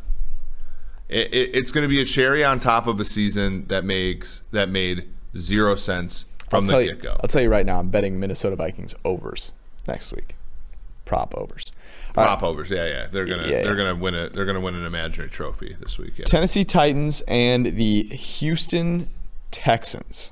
It, 1.07 1.33
it, 1.33 1.49
it's 1.53 1.71
going 1.71 1.83
to 1.83 1.87
be 1.87 2.01
a 2.01 2.05
cherry 2.05 2.43
on 2.43 2.59
top 2.59 2.87
of 2.87 2.99
a 2.99 3.05
season 3.05 3.67
that 3.67 3.85
makes 3.85 4.41
that 4.51 4.69
made 4.69 5.07
zero 5.37 5.75
sense 5.75 6.25
from 6.49 6.65
I'll 6.65 6.79
the 6.79 6.85
get 6.85 7.01
go. 7.01 7.17
I'll 7.21 7.27
tell 7.27 7.41
you 7.43 7.49
right 7.49 7.65
now, 7.65 7.79
I'm 7.79 7.89
betting 7.89 8.19
Minnesota 8.19 8.55
Vikings 8.55 8.95
overs 9.05 9.53
next 9.87 10.11
week. 10.13 10.35
Prop 11.05 11.35
overs. 11.37 11.71
All 12.15 12.23
right, 12.23 12.29
Prop 12.39 12.43
overs, 12.43 12.71
yeah, 12.71 12.87
yeah. 12.87 13.07
They're 13.07 13.25
gonna 13.25 13.43
Yeah, 13.43 13.63
they're 13.63 13.75
gonna 13.75 13.93
win 13.95 14.15
a 14.15 14.29
they're 14.29 14.45
gonna 14.45 14.59
win 14.59 14.73
an 14.73 14.85
imaginary 14.85 15.29
trophy 15.29 15.75
this 15.79 15.99
week. 15.99 16.15
Tennessee 16.25 16.63
Titans 16.63 17.21
and 17.27 17.67
the 17.67 18.03
Houston 18.03 19.07
Texans. 19.51 20.31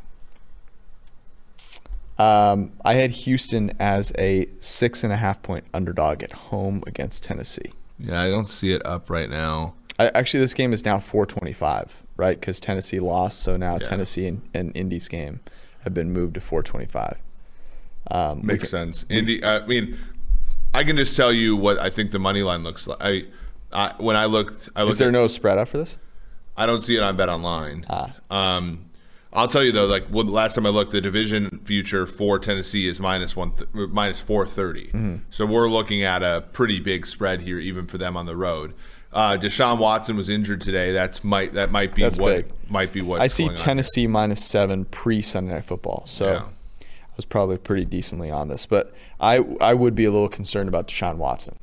Um, 2.18 2.74
I 2.86 2.94
had 2.94 3.12
Houston 3.12 3.72
as 3.80 4.12
a 4.18 4.46
six 4.62 5.04
and 5.04 5.12
a 5.12 5.18
half 5.18 5.42
point 5.42 5.64
underdog 5.74 6.22
at 6.24 6.32
home 6.34 6.84
against 6.86 7.24
Tennessee. 7.24 7.72
yeah, 8.00 8.22
I 8.22 8.30
don't 8.30 8.48
see 8.48 8.72
it 8.74 8.86
up 8.86 9.10
right 9.10 9.30
now. 9.30 9.74
I, 10.00 10.08
actually, 10.10 10.40
this 10.42 10.54
game 10.54 10.74
is 10.74 10.84
now 10.86 11.00
425, 11.00 12.04
right? 12.18 12.40
Because 12.40 12.60
Tennessee 12.60 13.00
lost, 13.00 13.42
so 13.42 13.58
now 13.58 13.74
Yeah. 13.74 13.80
Tennessee 13.80 14.28
and, 14.28 14.42
and 14.54 14.76
Indy's 14.76 15.08
game 15.08 15.40
have 15.84 15.94
been 15.94 16.12
moved 16.12 16.34
to 16.36 16.42
425. 16.42 17.18
Um, 18.12 18.46
Makes 18.46 18.60
can- 18.72 18.94
sense. 18.94 19.06
Indy. 19.10 19.44
I 19.44 19.66
mean, 19.66 19.98
I 20.74 20.84
can 20.84 20.98
just 20.98 21.16
tell 21.16 21.32
you 21.32 21.56
what 21.56 21.78
I 21.80 21.90
think 21.90 22.12
the 22.12 22.20
money 22.20 22.42
line 22.44 22.64
looks 22.64 22.88
like. 22.88 22.98
I, 23.02 23.26
I 23.72 23.94
when 23.98 24.16
I 24.16 24.26
looked, 24.26 24.70
I 24.76 24.84
Is 24.84 24.98
there 24.98 25.08
at, 25.10 25.14
no 25.14 25.28
spread 25.28 25.58
up 25.58 25.70
for 25.70 25.78
this? 25.78 25.98
I 26.58 26.66
don't 26.66 26.82
see 26.82 26.96
it 26.98 27.02
on 27.04 27.16
Bet 27.18 27.30
Online. 27.30 27.86
Ah. 27.90 28.14
Um, 28.30 28.86
I'll 29.34 29.48
tell 29.48 29.64
you 29.64 29.72
though, 29.72 29.86
like 29.88 30.06
well, 30.12 30.26
last 30.26 30.56
time 30.56 30.66
I 30.66 30.70
looked, 30.70 30.92
the 30.92 31.02
division 31.02 31.60
future 31.66 32.06
for 32.06 32.38
Tennessee 32.40 32.88
is 32.88 33.00
minus 33.00 33.36
one, 33.36 33.52
th- 33.52 33.68
minus 33.74 34.20
four 34.22 34.46
Mm-hmm. 34.46 35.16
So 35.32 35.46
we're 35.46 35.68
looking 35.70 36.04
at 36.04 36.22
a 36.24 36.42
pretty 36.54 36.80
big 36.80 37.06
spread 37.08 37.42
here, 37.42 37.58
even 37.60 37.88
for 37.88 37.98
them 37.98 38.16
on 38.16 38.26
the 38.26 38.36
road. 38.38 38.74
Uh, 39.12 39.38
Deshaun 39.38 39.78
Watson 39.78 40.16
was 40.16 40.28
injured 40.30 40.62
today. 40.62 40.92
That's 40.92 41.24
might 41.24 41.54
that 41.54 41.72
might 41.72 41.94
be 41.96 42.02
That's 42.04 42.18
what 42.20 42.36
big. 42.48 42.52
might 42.70 42.92
be 42.94 43.02
what 43.02 43.22
I 43.22 43.28
see 43.28 43.48
Tennessee 43.50 44.08
minus 44.08 44.44
seven 44.46 44.86
pre 44.86 45.22
Sunday 45.22 45.54
Night 45.54 45.66
Football. 45.66 46.04
So 46.08 46.26
Yeah. 46.32 46.46
I 46.82 47.16
was 47.16 47.26
probably 47.26 47.58
pretty 47.58 47.86
decently 47.86 48.32
on 48.32 48.48
this, 48.48 48.66
but 48.66 48.94
I 49.20 49.38
I 49.62 49.74
would 49.76 49.94
be 49.96 50.06
a 50.06 50.12
little 50.12 50.30
concerned 50.30 50.68
about 50.68 50.88
Deshaun 50.88 51.18
Watson. 51.18 51.58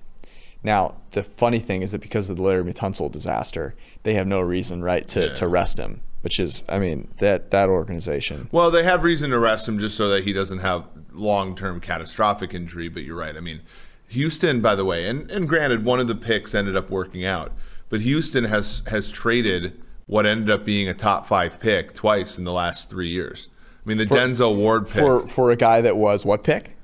Now 0.63 0.97
the 1.13 1.25
funny 1.25 1.59
thing 1.59 1.83
is 1.83 1.91
that 1.93 2.01
because 2.01 2.31
of 2.31 2.37
the 2.37 2.43
Laremy 2.43 2.73
Tunsil 2.75 3.11
disaster, 3.11 3.75
they 4.05 4.15
have 4.15 4.27
no 4.29 4.41
reason 4.41 4.83
right 4.83 5.07
to, 5.09 5.27
Yeah. 5.27 5.35
to 5.35 5.49
rest 5.49 5.79
him. 5.79 6.03
Which 6.23 6.39
is, 6.39 6.63
I 6.69 6.79
mean, 6.79 7.09
that 7.19 7.51
that 7.51 7.69
organization. 7.71 8.49
Well, 8.53 8.71
they 8.71 8.85
have 8.85 9.05
reason 9.05 9.31
to 9.31 9.39
rest 9.39 9.67
him 9.67 9.79
just 9.79 9.97
so 9.97 10.09
that 10.11 10.25
he 10.25 10.33
doesn't 10.35 10.59
have 10.59 10.85
long 11.13 11.57
term 11.57 11.81
catastrophic 11.81 12.53
injury. 12.53 12.89
But 12.89 13.05
you're 13.05 13.17
right. 13.17 13.37
I 13.37 13.41
mean, 13.41 13.63
Houston, 14.09 14.61
by 14.61 14.75
the 14.75 14.85
way, 14.85 15.07
and, 15.07 15.31
and 15.31 15.49
granted, 15.49 15.85
one 15.85 15.99
of 15.99 16.09
the 16.09 16.15
picks 16.15 16.55
ended 16.55 16.77
up 16.77 16.91
working 16.91 17.25
out, 17.25 17.53
but 17.89 18.03
Houston 18.03 18.45
has 18.45 18.83
has 18.89 19.11
traded 19.11 19.81
what 20.07 20.27
ended 20.27 20.51
up 20.51 20.65
being 20.65 20.89
a 20.89 20.95
top 20.95 21.27
five 21.27 21.59
pick 21.61 21.93
twice 21.95 22.37
in 22.39 22.45
the 22.45 22.53
last 22.53 22.91
three 22.91 23.09
years. 23.09 23.49
I 23.85 23.89
mean, 23.89 23.97
the 23.97 24.05
Denzel 24.05 24.55
Ward 24.57 24.89
pick. 24.89 25.01
For 25.01 25.27
for 25.27 25.51
a 25.51 25.57
guy 25.57 25.81
that 25.81 25.97
was 25.97 26.27
what 26.27 26.45
pick? 26.45 26.77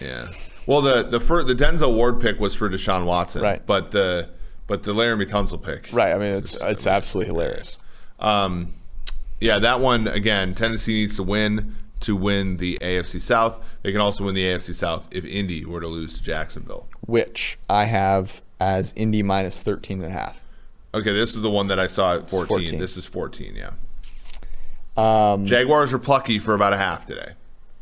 yeah. 0.00 0.28
Well, 0.66 0.80
the 0.80 1.02
the 1.02 1.18
fir- 1.20 1.42
the 1.42 1.54
Denzel 1.54 1.94
Ward 1.94 2.20
pick 2.20 2.38
was 2.38 2.54
for 2.54 2.68
Deshaun 2.68 3.04
Watson, 3.04 3.42
Right. 3.42 3.64
But 3.66 3.90
the 3.90 4.28
but 4.68 4.84
the 4.84 4.92
Laremy 4.94 5.28
Tunsil 5.28 5.60
pick, 5.60 5.88
Right. 5.92 6.12
I 6.12 6.18
mean, 6.18 6.34
it's 6.34 6.60
it's 6.62 6.86
absolutely 6.86 7.32
hilarious. 7.32 7.78
Um, 8.18 8.74
yeah, 9.40 9.58
that 9.58 9.80
one 9.80 10.08
again. 10.08 10.54
Tennessee 10.54 11.00
needs 11.00 11.16
to 11.16 11.22
win 11.22 11.76
to 12.00 12.14
win 12.14 12.58
the 12.58 12.78
AFC 12.80 13.20
South. 13.20 13.62
They 13.82 13.92
can 13.92 14.00
also 14.00 14.24
win 14.24 14.34
the 14.34 14.44
AFC 14.44 14.74
South 14.74 15.08
if 15.10 15.24
Indy 15.24 15.64
were 15.64 15.80
to 15.80 15.88
lose 15.88 16.14
to 16.14 16.22
Jacksonville. 16.22 16.88
which 17.06 17.58
I 17.68 17.84
have 17.84 18.42
as 18.60 18.92
Indy 18.96 19.22
minus 19.22 19.62
13 19.62 20.02
and 20.02 20.10
a 20.10 20.18
half. 20.18 20.42
Okay, 20.94 21.12
this 21.12 21.34
is 21.34 21.42
the 21.42 21.50
one 21.50 21.68
that 21.68 21.78
I 21.78 21.86
saw 21.86 22.16
at 22.16 22.30
14. 22.30 22.48
14. 22.48 22.78
This 22.80 22.96
is 22.96 23.06
14, 23.06 23.54
yeah. 23.54 23.70
Um, 24.96 25.44
Jaguars 25.44 25.92
were 25.92 25.98
plucky 25.98 26.38
for 26.38 26.54
about 26.54 26.72
a 26.72 26.78
half 26.78 27.04
today. 27.04 27.32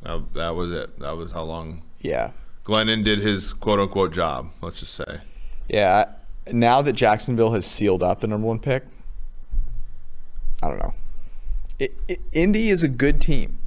That, 0.02 0.34
that 0.34 0.54
was 0.56 0.72
it. 0.72 0.98
That 0.98 1.16
was 1.16 1.30
how 1.30 1.42
long 1.42 1.82
yeah. 2.00 2.32
Glennon 2.64 3.04
did 3.04 3.20
his 3.20 3.52
quote 3.52 3.80
unquote 3.80 4.12
job, 4.12 4.50
let's 4.62 4.80
just 4.80 4.94
say. 4.94 5.20
Yeah. 5.68 6.06
Now 6.52 6.82
that 6.82 6.92
Jacksonville 6.92 7.52
has 7.52 7.64
sealed 7.66 8.02
up 8.02 8.20
the 8.20 8.26
number 8.26 8.46
one 8.46 8.58
pick, 8.58 8.84
I 10.62 10.68
don't 10.68 10.78
know. 10.78 10.94
It, 11.78 11.94
it, 12.08 12.20
Indy 12.32 12.70
is 12.70 12.82
a 12.82 12.88
good 12.88 13.20
team. 13.20 13.58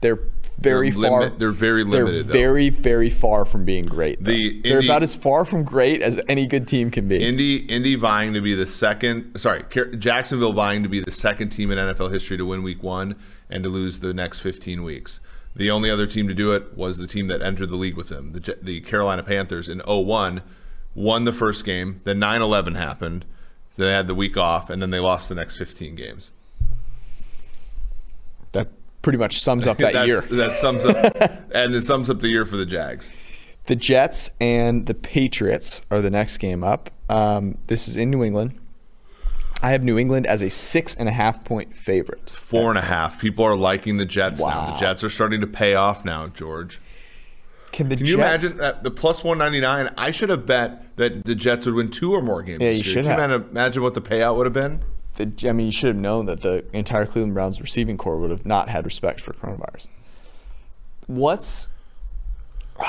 They're 0.00 0.18
very 0.58 0.90
They're 0.90 1.10
far. 1.10 1.28
they're 1.30 1.50
very 1.50 1.82
limited. 1.82 2.28
They're 2.28 2.32
very, 2.32 2.68
very 2.68 3.10
far 3.10 3.44
from 3.44 3.64
being 3.64 3.84
great. 3.86 4.22
though. 4.22 4.30
The 4.30 4.60
they're 4.62 4.76
Indy- 4.76 4.86
about 4.86 5.02
as 5.02 5.14
far 5.14 5.44
from 5.44 5.64
great 5.64 6.00
as 6.02 6.20
any 6.28 6.46
good 6.46 6.68
team 6.68 6.90
can 6.90 7.08
be. 7.08 7.22
Indy 7.26 7.56
Indy 7.56 7.94
vying 7.96 8.34
to 8.34 8.40
be 8.40 8.54
the 8.54 8.66
second 8.66 9.38
sorry, 9.38 9.64
Jacksonville 9.98 10.52
vying 10.52 10.82
to 10.82 10.88
be 10.88 11.00
the 11.00 11.10
second 11.10 11.50
team 11.50 11.70
in 11.70 11.78
NFL 11.78 12.12
history 12.12 12.36
to 12.36 12.46
win 12.46 12.62
week 12.62 12.82
1 12.82 13.16
and 13.50 13.64
to 13.64 13.68
lose 13.68 14.00
the 14.00 14.14
next 14.14 14.40
15 14.40 14.82
weeks. 14.82 15.20
The 15.56 15.70
only 15.70 15.90
other 15.90 16.06
team 16.06 16.28
to 16.28 16.34
do 16.34 16.52
it 16.52 16.76
was 16.76 16.98
the 16.98 17.06
team 17.06 17.28
that 17.28 17.40
entered 17.42 17.68
the 17.68 17.76
league 17.76 17.96
with 17.96 18.08
them, 18.08 18.32
the, 18.32 18.58
the 18.60 18.80
Carolina 18.80 19.22
Panthers 19.22 19.68
in 19.68 19.80
01 19.80 20.42
won 20.94 21.24
the 21.24 21.32
first 21.32 21.64
game, 21.64 22.00
then 22.04 22.20
9/11 22.20 22.76
happened. 22.76 23.24
So 23.70 23.84
they 23.84 23.92
had 23.92 24.06
the 24.06 24.14
week 24.14 24.36
off 24.36 24.70
and 24.70 24.80
then 24.80 24.90
they 24.90 25.00
lost 25.00 25.28
the 25.28 25.34
next 25.34 25.56
15 25.56 25.96
games. 25.96 26.30
That 28.54 28.68
pretty 29.02 29.18
much 29.18 29.38
sums 29.40 29.66
up 29.66 29.76
that 29.78 30.06
year. 30.06 30.20
That 30.22 30.52
sums 30.52 30.84
up 30.84 30.96
and 31.54 31.74
it 31.74 31.82
sums 31.82 32.08
up 32.10 32.20
the 32.20 32.28
year 32.28 32.44
for 32.46 32.56
the 32.56 32.66
Jags. 32.66 33.12
The 33.66 33.76
Jets 33.76 34.30
and 34.40 34.86
the 34.86 34.94
Patriots 34.94 35.82
are 35.90 36.00
the 36.02 36.10
next 36.10 36.38
game 36.38 36.64
up. 36.64 36.90
Um, 37.08 37.58
this 37.68 37.86
is 37.88 37.96
in 37.96 38.10
New 38.10 38.24
England. 38.24 38.58
I 39.62 39.70
have 39.70 39.82
New 39.82 39.98
England 39.98 40.26
as 40.26 40.42
a 40.42 40.50
six 40.50 40.94
and 40.94 41.08
a 41.08 41.12
half 41.12 41.44
point 41.44 41.74
favorite. 41.74 42.28
Four 42.28 42.68
and 42.68 42.78
a 42.78 42.82
half. 42.82 43.18
People 43.20 43.44
are 43.46 43.56
liking 43.56 43.96
the 43.96 44.04
Jets 44.04 44.40
now. 44.40 44.72
The 44.72 44.76
Jets 44.76 45.02
are 45.04 45.08
starting 45.08 45.40
to 45.40 45.46
pay 45.46 45.74
off 45.74 46.04
now, 46.04 46.28
George. 46.28 46.80
Can 47.72 47.88
the 47.88 47.96
Can 47.96 48.04
you 48.04 48.16
Jets? 48.18 48.44
imagine 48.44 48.58
that 48.58 48.84
the 48.84 48.90
plus 48.90 49.24
199? 49.24 49.94
I 49.96 50.10
should 50.10 50.28
have 50.28 50.44
bet 50.44 50.96
that 50.96 51.24
the 51.24 51.34
Jets 51.34 51.64
would 51.66 51.74
win 51.74 51.90
two 51.90 52.12
or 52.12 52.20
more 52.20 52.42
games. 52.42 52.60
Yeah, 52.60 52.70
this 52.70 52.78
you 52.80 52.84
year. 52.84 52.92
should 52.92 53.04
Can 53.06 53.30
have. 53.30 53.40
you 53.42 53.48
imagine 53.50 53.82
what 53.82 53.94
the 53.94 54.02
payout 54.02 54.36
would 54.36 54.46
have 54.46 54.52
been? 54.52 54.82
The, 55.16 55.32
I 55.48 55.52
mean, 55.52 55.66
you 55.66 55.72
should 55.72 55.88
have 55.88 55.96
known 55.96 56.26
that 56.26 56.42
the 56.42 56.64
entire 56.72 57.06
Cleveland 57.06 57.34
Browns 57.34 57.60
receiving 57.60 57.96
corps 57.96 58.18
would 58.18 58.30
have 58.30 58.44
not 58.44 58.68
had 58.68 58.84
respect 58.84 59.20
for 59.20 59.32
coronavirus. 59.32 59.88
What's 61.06 61.68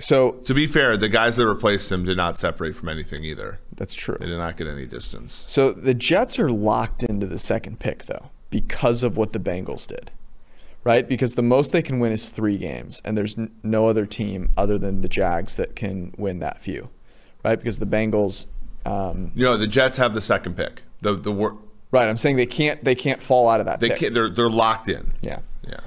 so? 0.00 0.32
To 0.32 0.54
be 0.54 0.66
fair, 0.66 0.96
the 0.96 1.08
guys 1.08 1.36
that 1.36 1.46
replaced 1.46 1.92
him 1.92 2.04
did 2.04 2.16
not 2.16 2.38
separate 2.38 2.74
from 2.74 2.88
anything 2.88 3.24
either. 3.24 3.60
That's 3.76 3.94
true. 3.94 4.16
They 4.18 4.26
did 4.26 4.38
not 4.38 4.56
get 4.56 4.66
any 4.66 4.86
distance. 4.86 5.44
So 5.46 5.72
the 5.72 5.94
Jets 5.94 6.38
are 6.38 6.50
locked 6.50 7.02
into 7.04 7.26
the 7.26 7.38
second 7.38 7.78
pick 7.78 8.06
though 8.06 8.30
because 8.50 9.02
of 9.02 9.16
what 9.16 9.32
the 9.32 9.38
Bengals 9.40 9.86
did. 9.86 10.10
Right? 10.82 11.06
Because 11.06 11.34
the 11.34 11.42
most 11.42 11.72
they 11.72 11.82
can 11.82 12.00
win 12.00 12.10
is 12.10 12.24
3 12.26 12.56
games 12.56 13.02
and 13.04 13.16
there's 13.16 13.36
n- 13.36 13.50
no 13.62 13.86
other 13.86 14.06
team 14.06 14.50
other 14.56 14.78
than 14.78 15.02
the 15.02 15.10
Jags 15.10 15.56
that 15.56 15.76
can 15.76 16.14
win 16.16 16.38
that 16.38 16.62
few. 16.62 16.88
Right? 17.44 17.56
Because 17.56 17.78
the 17.78 17.86
Bengals 17.86 18.46
um, 18.86 19.32
You 19.34 19.44
know, 19.44 19.56
the 19.56 19.66
Jets 19.66 19.96
have 19.98 20.14
the 20.14 20.20
second 20.20 20.56
pick. 20.56 20.82
The 21.02 21.14
the 21.14 21.32
wor- 21.32 21.56
right, 21.90 22.08
I'm 22.08 22.16
saying 22.16 22.36
they 22.36 22.46
can't 22.46 22.82
they 22.84 22.94
can't 22.94 23.22
fall 23.22 23.48
out 23.48 23.60
of 23.60 23.66
that 23.66 23.80
they 23.80 23.88
pick. 23.90 23.98
can't, 23.98 24.14
they're 24.14 24.28
they're 24.28 24.50
locked 24.50 24.88
in. 24.88 25.12
Yeah. 25.22 25.40
Yeah. 25.66 25.80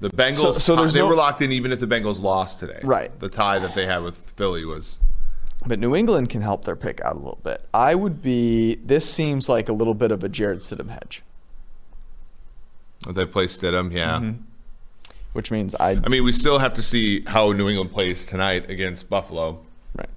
The 0.00 0.10
Bengals, 0.10 0.34
So- 0.36 0.52
so 0.52 0.76
there's 0.76 0.92
they 0.92 0.98
no- 1.00 1.06
were 1.08 1.14
locked 1.14 1.40
in 1.42 1.52
even 1.52 1.72
if 1.72 1.80
the 1.80 1.86
Bengals 1.86 2.20
lost 2.20 2.58
today. 2.60 2.80
Right. 2.82 3.16
The 3.20 3.28
tie 3.28 3.58
that 3.58 3.74
they 3.74 3.86
had 3.86 4.02
with 4.02 4.16
Philly 4.36 4.64
was 4.64 4.98
But 5.66 5.78
New 5.78 5.94
England 5.96 6.28
can 6.30 6.42
help 6.42 6.64
their 6.64 6.76
pick 6.76 7.00
out 7.02 7.14
a 7.14 7.18
little 7.18 7.40
bit. 7.42 7.62
I 7.72 7.94
would 7.94 8.20
be 8.22 8.74
this 8.84 9.08
seems 9.10 9.48
like 9.48 9.68
a 9.68 9.72
little 9.72 9.94
bit 9.94 10.10
of 10.10 10.22
a 10.24 10.28
Jarrett 10.28 10.60
Stidham 10.60 10.90
hedge, 10.90 11.22
they 13.08 13.24
play 13.26 13.46
Stidham. 13.46 13.92
Yeah. 13.92 14.16
Mm-hmm. 14.18 14.42
which 15.32 15.50
means 15.50 15.74
I 15.76 15.90
I 15.90 16.08
mean, 16.08 16.24
we 16.24 16.32
still 16.32 16.58
have 16.58 16.74
to 16.74 16.82
see 16.82 17.22
how 17.26 17.52
New 17.52 17.68
England 17.68 17.90
plays 17.92 18.26
tonight 18.26 18.68
against 18.70 19.08
Buffalo. 19.10 19.60
right. 19.96 20.08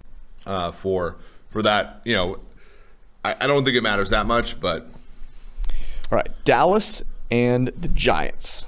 uh, 0.46 0.72
for 0.72 1.18
for 1.58 1.64
that. 1.64 2.02
You 2.06 2.14
know, 2.14 2.40
I, 3.26 3.36
I 3.42 3.48
don't 3.48 3.66
think 3.66 3.76
it 3.76 3.82
matters 3.82 4.12
that 4.12 4.28
much, 4.28 4.60
but 4.60 4.84
All 6.12 6.16
right, 6.18 6.30
Dallas 6.46 7.02
and 7.32 7.70
the 7.70 7.88
Giants. 7.88 8.68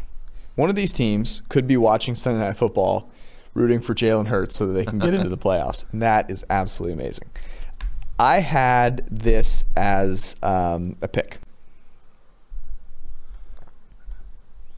One 0.56 0.72
of 0.72 0.76
these 0.76 0.92
teams 0.92 1.44
could 1.50 1.68
be 1.68 1.78
watching 1.78 2.16
Sunday 2.16 2.40
Night 2.40 2.58
Football, 2.58 3.08
rooting 3.54 3.80
for 3.80 3.94
Jalen 3.94 4.28
Hurts 4.28 4.56
so 4.56 4.66
that 4.66 4.74
they 4.74 4.84
can 4.84 4.98
get 4.98 5.14
into 5.14 5.30
the 5.30 5.38
playoffs, 5.46 5.86
and 5.94 6.02
that 6.02 6.32
is 6.32 6.44
absolutely 6.50 6.94
amazing. 6.94 7.30
I 8.18 8.40
had 8.40 9.06
this 9.12 9.66
as 9.76 10.36
um, 10.42 10.96
a 11.04 11.08
pick. 11.08 11.38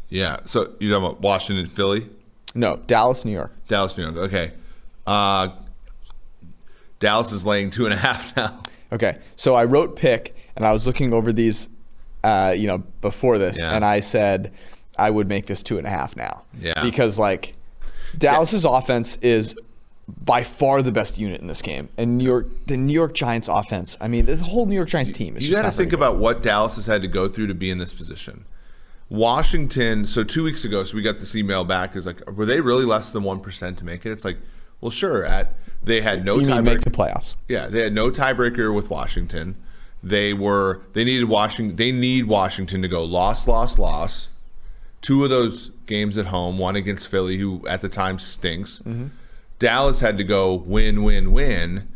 yeah. 0.10 0.40
So 0.44 0.74
you're 0.82 0.92
talking 0.92 1.08
about 1.08 1.22
Washington, 1.22 1.66
Philly, 1.68 2.10
No, 2.54 2.76
Dallas, 2.88 3.24
New 3.24 3.32
York. 3.32 3.54
Dallas, 3.70 3.98
New 3.98 4.04
York. 4.04 4.18
Okay. 4.18 4.52
Uh, 5.08 5.48
Dallas 7.02 7.34
is 7.34 7.46
laying 7.46 7.70
two 7.70 7.84
and 7.86 7.94
a 7.94 7.98
half 7.98 8.34
now. 8.38 8.62
Okay, 8.94 9.18
so 9.36 9.54
I 9.56 9.66
wrote 9.66 9.98
pick, 9.98 10.34
and 10.56 10.66
I 10.66 10.72
was 10.72 10.88
looking 10.88 11.12
over 11.14 11.34
these, 11.34 11.68
uh, 12.24 12.54
you 12.58 12.68
know, 12.68 12.78
before 13.02 13.38
this, 13.38 13.60
Yeah. 13.60 13.76
and 13.76 13.84
I 13.84 14.00
said 14.00 14.54
I 14.98 15.10
would 15.10 15.28
make 15.28 15.48
this 15.48 15.62
two 15.64 15.78
and 15.78 15.86
a 15.86 15.90
half 15.90 16.16
now. 16.16 16.44
Yeah. 16.60 16.82
Because 16.82 17.20
like 17.20 17.56
Dallas's 18.18 18.64
offense 18.66 19.18
is 19.18 19.56
by 20.26 20.44
far 20.44 20.82
the 20.82 20.92
best 20.92 21.18
unit 21.18 21.40
in 21.40 21.48
this 21.48 21.62
game, 21.62 21.88
and 21.98 22.18
New 22.18 22.26
York, 22.26 22.48
the 22.68 22.76
New 22.78 22.94
York 22.94 23.14
Giants 23.14 23.48
offense. 23.48 23.98
I 24.02 24.08
mean, 24.10 24.26
the 24.26 24.36
whole 24.38 24.66
New 24.66 24.76
York 24.76 24.90
Giants 24.90 25.12
team 25.14 25.38
is 25.38 25.48
You 25.48 25.56
got 25.56 25.62
to 25.64 25.72
think 25.72 25.94
about 25.94 26.18
what 26.18 26.44
Dallas 26.44 26.76
has 26.76 26.86
had 26.86 27.02
to 27.02 27.08
go 27.08 27.30
through 27.30 27.48
to 27.48 27.54
be 27.54 27.70
in 27.70 27.78
this 27.78 27.94
position. 27.94 28.44
Washington. 29.10 30.06
So 30.06 30.24
two 30.24 30.44
weeks 30.44 30.64
ago, 30.66 30.84
so 30.84 30.96
we 30.96 31.02
got 31.02 31.18
this 31.18 31.36
email 31.36 31.64
back. 31.66 31.90
It 31.92 31.96
was 31.96 32.06
like, 32.06 32.30
were 32.32 32.46
they 32.46 32.62
really 32.62 32.86
less 32.86 33.12
than 33.12 33.24
one 33.24 33.40
percent 33.40 33.78
to 33.80 33.86
make 33.86 34.06
it? 34.06 34.12
It's 34.12 34.26
like, 34.26 34.38
well, 34.82 34.92
sure. 34.92 35.24
At 35.24 35.54
they 35.84 36.02
had 36.02 36.26
no 36.26 36.38
tiebreaker. 36.38 36.64
make 36.64 36.82
the 36.82 36.92
playoffs? 36.92 37.36
Yeah, 37.48 37.68
they 37.68 37.82
had 37.82 37.94
no 37.94 38.12
tiebreaker 38.12 38.74
with 38.74 38.90
Washington. 38.90 39.56
They 40.04 40.34
were 40.34 40.82
they 40.94 41.04
needed 41.04 41.26
Washington. 41.30 41.76
They 41.76 41.92
need 41.92 42.26
Washington 42.26 42.82
to 42.82 42.88
go 42.88 43.04
loss, 43.04 43.48
loss, 43.48 43.78
loss. 43.78 44.32
Two 45.02 45.24
of 45.24 45.30
those 45.30 45.70
games 45.88 46.18
at 46.18 46.28
home, 46.28 46.58
one 46.60 46.76
against 46.76 47.08
Philly, 47.08 47.38
who 47.38 47.66
at 47.68 47.82
the 47.82 47.90
time 47.90 48.20
stinks. 48.20 48.80
Mm-hmm. 48.86 49.08
Dallas 49.60 50.00
had 50.00 50.18
to 50.18 50.24
go 50.24 50.54
win, 50.56 51.04
win, 51.04 51.32
win. 51.34 51.88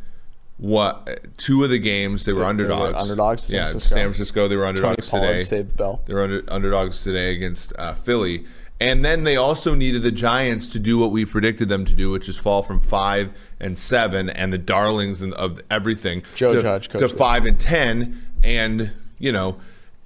What 0.57 1.19
two 1.37 1.63
of 1.63 1.69
the 1.69 1.79
games 1.79 2.23
they 2.25 2.31
were 2.31 2.39
They- 2.39 2.63
they 2.63 2.63
were 2.63 2.71
underdogs? 2.73 3.01
underdogs 3.01 3.43
San 3.43 3.55
yeah, 3.57 3.67
Francisco. 3.67 3.95
San 3.95 4.03
Francisco. 4.05 4.47
They 4.47 4.55
were 4.55 4.65
underdogs 4.65 5.09
today. 5.09 5.41
saved 5.41 5.71
the 5.71 5.75
bell. 5.75 6.01
They 6.05 6.13
were 6.13 6.23
under, 6.23 6.43
underdogs 6.47 7.01
today 7.03 7.35
against 7.35 7.73
uh, 7.77 7.93
Philly. 7.93 8.45
And 8.79 9.05
then 9.05 9.23
they 9.23 9.37
also 9.37 9.73
needed 9.73 10.03
the 10.03 10.11
Giants 10.11 10.67
to 10.67 10.79
do 10.79 10.97
what 10.97 11.11
we 11.11 11.23
predicted 11.23 11.69
them 11.69 11.85
to 11.85 11.93
do, 11.93 12.11
which 12.11 12.27
is 12.27 12.37
fall 12.37 12.61
from 12.61 12.81
five 12.81 13.31
and 13.59 13.77
seven 13.77 14.29
and 14.29 14.51
the 14.51 14.57
darlings 14.57 15.23
of 15.23 15.61
everything 15.71 16.23
Joe 16.35 16.53
to, 16.53 16.61
Judge, 16.61 16.89
to 16.89 17.07
five 17.07 17.45
and 17.45 17.59
ten. 17.59 18.25
And, 18.43 18.91
you 19.17 19.31
know, 19.31 19.57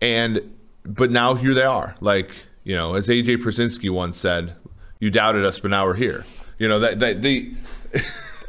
and, 0.02 0.56
but 0.84 1.10
now 1.10 1.34
here 1.34 1.54
they 1.54 1.64
are. 1.64 1.96
Like, 2.00 2.32
you 2.64 2.76
know, 2.76 2.94
as 2.94 3.08
AJ 3.08 3.38
Pierzynski 3.38 3.90
once 3.90 4.18
said, 4.18 4.56
you 5.00 5.10
doubted 5.10 5.46
us, 5.46 5.60
but 5.60 5.72
now 5.72 5.86
we're 5.86 5.96
here. 5.96 6.26
You 6.60 6.68
know, 6.68 6.80
that, 6.80 7.00
that 7.00 7.22
the, 7.24 7.56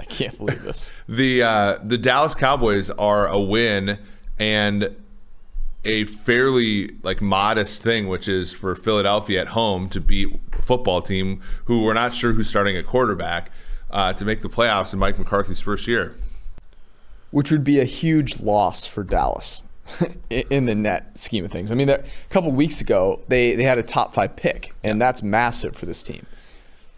I 0.01 0.05
can't 0.05 0.37
believe 0.37 0.63
this. 0.63 0.93
the 1.09 1.43
uh, 1.43 1.79
the 1.83 1.97
Dallas 1.97 2.35
Cowboys 2.35 2.91
are 2.91 3.27
a 3.27 3.41
win 3.41 3.99
and 4.39 4.95
a 5.85 6.05
fairly 6.05 6.97
like 7.03 7.23
modest 7.23 7.83
thing, 7.83 8.09
which 8.09 8.29
is 8.29 8.53
for 8.53 8.75
Philadelphia 8.77 9.41
at 9.41 9.49
home 9.49 9.89
to 9.91 10.01
beat 10.01 10.29
a 10.53 10.63
football 10.63 11.01
team 11.01 11.41
who 11.65 11.83
we're 11.83 11.95
not 11.95 12.15
sure 12.15 12.33
who's 12.33 12.49
starting 12.49 12.77
at 12.77 12.87
quarterback 12.87 13.51
uh, 13.91 14.13
to 14.13 14.25
make 14.25 14.41
the 14.43 14.49
playoffs 14.49 14.93
in 14.93 14.99
Mike 14.99 15.19
McCarthy's 15.19 15.61
first 15.61 15.87
year. 15.87 16.15
which 17.31 17.51
would 17.51 17.65
be 17.65 17.79
a 17.79 17.85
huge 17.85 18.41
loss 18.41 18.87
for 18.87 19.05
Dallas 19.05 19.63
in 20.31 20.67
the 20.67 20.75
net 20.75 21.17
scheme 21.17 21.45
of 21.45 21.53
things. 21.53 21.71
I 21.71 21.75
mean, 21.75 21.89
a 21.89 22.03
couple 22.29 22.51
weeks 22.53 22.81
ago, 22.81 23.21
they, 23.29 23.55
they 23.55 23.65
had 23.65 23.79
a 23.79 23.83
top 23.83 24.15
five 24.15 24.37
pick, 24.37 24.73
and 24.83 25.01
that's 25.01 25.23
massive 25.23 25.77
for 25.77 25.87
this 25.87 26.03
team. 26.03 26.27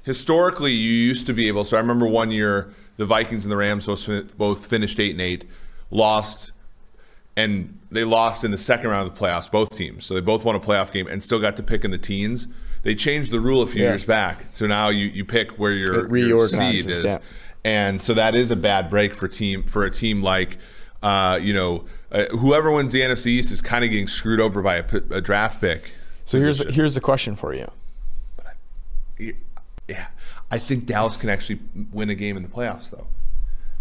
Historically, 0.04 0.72
you 0.72 0.90
used 0.90 1.26
to 1.26 1.32
be 1.32 1.48
able. 1.48 1.64
So 1.64 1.76
I 1.76 1.80
remember 1.80 2.06
one 2.06 2.30
year 2.30 2.74
the 2.96 3.04
Vikings 3.04 3.44
and 3.44 3.52
the 3.52 3.56
Rams 3.56 3.86
both 3.86 4.36
both 4.36 4.66
finished 4.66 4.98
eight 4.98 5.12
and 5.12 5.20
eight, 5.20 5.44
lost, 5.90 6.52
and 7.36 7.78
they 7.90 8.04
lost 8.04 8.44
in 8.44 8.50
the 8.50 8.58
second 8.58 8.90
round 8.90 9.08
of 9.08 9.14
the 9.14 9.20
playoffs. 9.24 9.50
Both 9.50 9.76
teams, 9.76 10.04
so 10.04 10.14
they 10.14 10.20
both 10.20 10.44
won 10.44 10.54
a 10.54 10.60
playoff 10.60 10.92
game 10.92 11.06
and 11.06 11.22
still 11.22 11.40
got 11.40 11.56
to 11.56 11.62
pick 11.62 11.84
in 11.84 11.90
the 11.90 11.98
teens. 11.98 12.48
They 12.82 12.94
changed 12.94 13.30
the 13.30 13.40
rule 13.40 13.62
a 13.62 13.66
few 13.66 13.82
Yeah. 13.82 13.90
years 13.90 14.04
back, 14.04 14.44
so 14.52 14.66
now 14.66 14.88
you, 14.88 15.06
you 15.06 15.24
pick 15.24 15.52
where 15.52 15.70
your, 15.72 16.16
your 16.16 16.48
seed 16.48 16.86
is, 16.86 17.02
yeah. 17.02 17.18
and 17.64 18.02
so 18.02 18.12
that 18.14 18.34
is 18.34 18.50
a 18.50 18.56
bad 18.56 18.90
break 18.90 19.14
for 19.14 19.28
team 19.28 19.62
for 19.62 19.84
a 19.84 19.90
team 19.90 20.20
like 20.22 20.58
uh, 21.02 21.38
you 21.40 21.54
know 21.54 21.84
uh, 22.10 22.24
whoever 22.36 22.70
wins 22.72 22.92
the 22.92 23.00
NFC 23.00 23.28
East 23.28 23.52
is 23.52 23.62
kind 23.62 23.84
of 23.84 23.90
getting 23.90 24.08
screwed 24.08 24.40
over 24.40 24.60
by 24.62 24.76
a, 24.76 24.82
p- 24.82 25.00
a 25.10 25.20
draft 25.20 25.60
pick. 25.60 25.94
So 26.24 26.38
here's 26.38 26.58
position. 26.58 26.74
here's 26.74 26.96
a 26.96 27.00
question 27.00 27.36
for 27.36 27.54
you. 27.54 27.70
yeah, 29.88 30.08
I 30.50 30.58
think 30.58 30.86
Dallas 30.86 31.16
can 31.16 31.28
actually 31.28 31.60
win 31.92 32.10
a 32.10 32.14
game 32.14 32.36
in 32.36 32.42
the 32.42 32.48
playoffs, 32.48 32.90
though. 32.90 33.06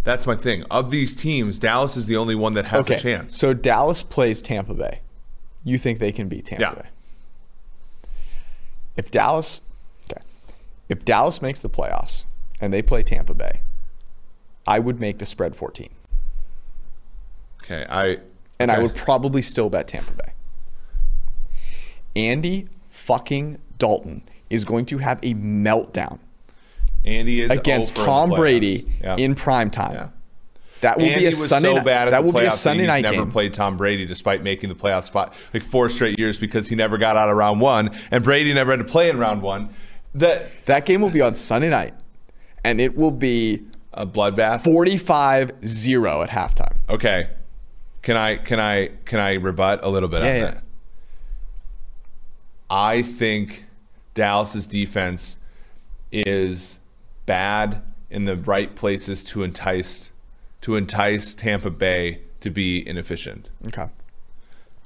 That's 0.03 0.25
my 0.25 0.35
thing. 0.35 0.63
Of 0.71 0.89
these 0.91 1.13
teams, 1.13 1.59
Dallas 1.59 1.95
is 1.95 2.07
the 2.07 2.17
only 2.17 2.33
one 2.35 2.53
that 2.55 2.69
has 2.69 2.85
Okay, 2.87 2.95
a 2.95 2.99
chance. 2.99 3.37
so 3.37 3.53
Dallas 3.53 4.01
plays 4.03 4.41
Tampa 4.41 4.73
Bay. 4.73 5.01
You 5.63 5.77
think 5.77 5.99
they 5.99 6.11
can 6.11 6.27
beat 6.27 6.45
Tampa 6.45 6.61
Yeah. 6.63 6.73
Bay? 6.73 6.89
If 8.97 9.11
Dallas, 9.11 9.61
okay, 10.11 10.21
if 10.89 11.05
Dallas 11.05 11.41
makes 11.41 11.61
the 11.61 11.69
playoffs 11.69 12.25
and 12.59 12.73
they 12.73 12.81
play 12.81 13.03
Tampa 13.03 13.33
Bay, 13.35 13.61
I 14.67 14.79
would 14.79 14.99
make 14.99 15.19
the 15.19 15.25
spread 15.25 15.55
14, 15.55 15.89
Okay, 17.63 17.85
I 17.89 18.17
and 18.59 18.71
I 18.71 18.79
would 18.79 18.95
probably 18.95 19.41
still 19.43 19.69
bet 19.69 19.87
Tampa 19.87 20.13
Bay. 20.13 20.33
Andy 22.15 22.67
fucking 22.89 23.59
Dalton 23.77 24.23
is 24.49 24.65
going 24.65 24.85
to 24.87 24.97
have 24.97 25.19
a 25.23 25.33
meltdown 25.35 26.19
Andy 27.05 27.41
is 27.41 27.49
against 27.51 27.99
over 27.99 28.01
in 28.03 28.05
the 28.05 28.11
Tom. 28.35 28.39
Brady 28.39 28.87
Yeah. 29.01 29.15
in 29.17 29.35
prime 29.35 29.69
time. 29.71 29.93
Yeah. 29.93 30.07
That 30.81 30.97
will 30.97 31.05
Andy 31.05 31.19
be 31.19 31.25
a 31.27 31.31
Sunday 31.31 31.69
so 31.69 31.75
night. 31.75 31.85
bad 31.85 32.07
at 32.07 32.11
that 32.11 32.23
will 32.23 32.31
be 32.31 32.39
a 32.45 32.49
Sunday 32.51 32.87
night 32.87 33.03
never 33.03 33.17
game. 33.17 33.31
played 33.31 33.53
Tom 33.53 33.77
Brady 33.77 34.05
despite 34.05 34.41
making 34.43 34.69
the 34.69 34.75
playoffs 34.75 35.11
five, 35.11 35.29
like 35.53 35.61
four 35.63 35.89
straight 35.89 36.17
years 36.17 36.39
because 36.39 36.67
he 36.67 36.75
never 36.75 36.97
got 36.97 37.15
out 37.15 37.29
of 37.29 37.37
round 37.37 37.61
one, 37.61 37.91
and 38.09 38.23
Brady 38.23 38.51
never 38.53 38.71
had 38.71 38.79
to 38.79 38.83
play 38.91 39.09
in 39.09 39.17
round 39.19 39.41
one. 39.43 39.69
That 40.15 40.49
That 40.65 40.85
game 40.87 41.01
will 41.01 41.11
be 41.11 41.21
on 41.21 41.35
Sunday 41.35 41.69
night, 41.69 41.93
and 42.63 42.81
it 42.81 42.97
will 42.97 43.11
be 43.11 43.61
a 43.93 44.07
bloodbath. 44.07 44.63
45-0 44.63 46.23
at 46.23 46.29
halftime. 46.31 46.77
Okay, 46.89 47.27
can 48.01 48.17
I 48.17 48.37
can 48.37 48.59
I 48.59 48.89
can 49.05 49.19
I 49.19 49.33
rebut 49.35 49.81
a 49.83 49.89
little 49.89 50.09
bit 50.09 50.23
Yeah, 50.23 50.29
on 50.29 50.35
yeah. 50.35 50.43
that? 50.45 50.63
I 52.69 53.01
think 53.03 53.65
Dallas's 54.15 54.65
defense 54.65 55.37
is 56.11 56.79
bad 57.25 57.81
in 58.09 58.25
the 58.25 58.35
right 58.35 58.75
places 58.75 59.23
to 59.23 59.43
entice 59.43 60.11
to 60.61 60.75
entice 60.75 61.33
Tampa 61.33 61.71
Bay 61.71 62.19
to 62.39 62.49
be 62.51 62.87
inefficient. 62.87 63.49
Okay. 63.67 63.87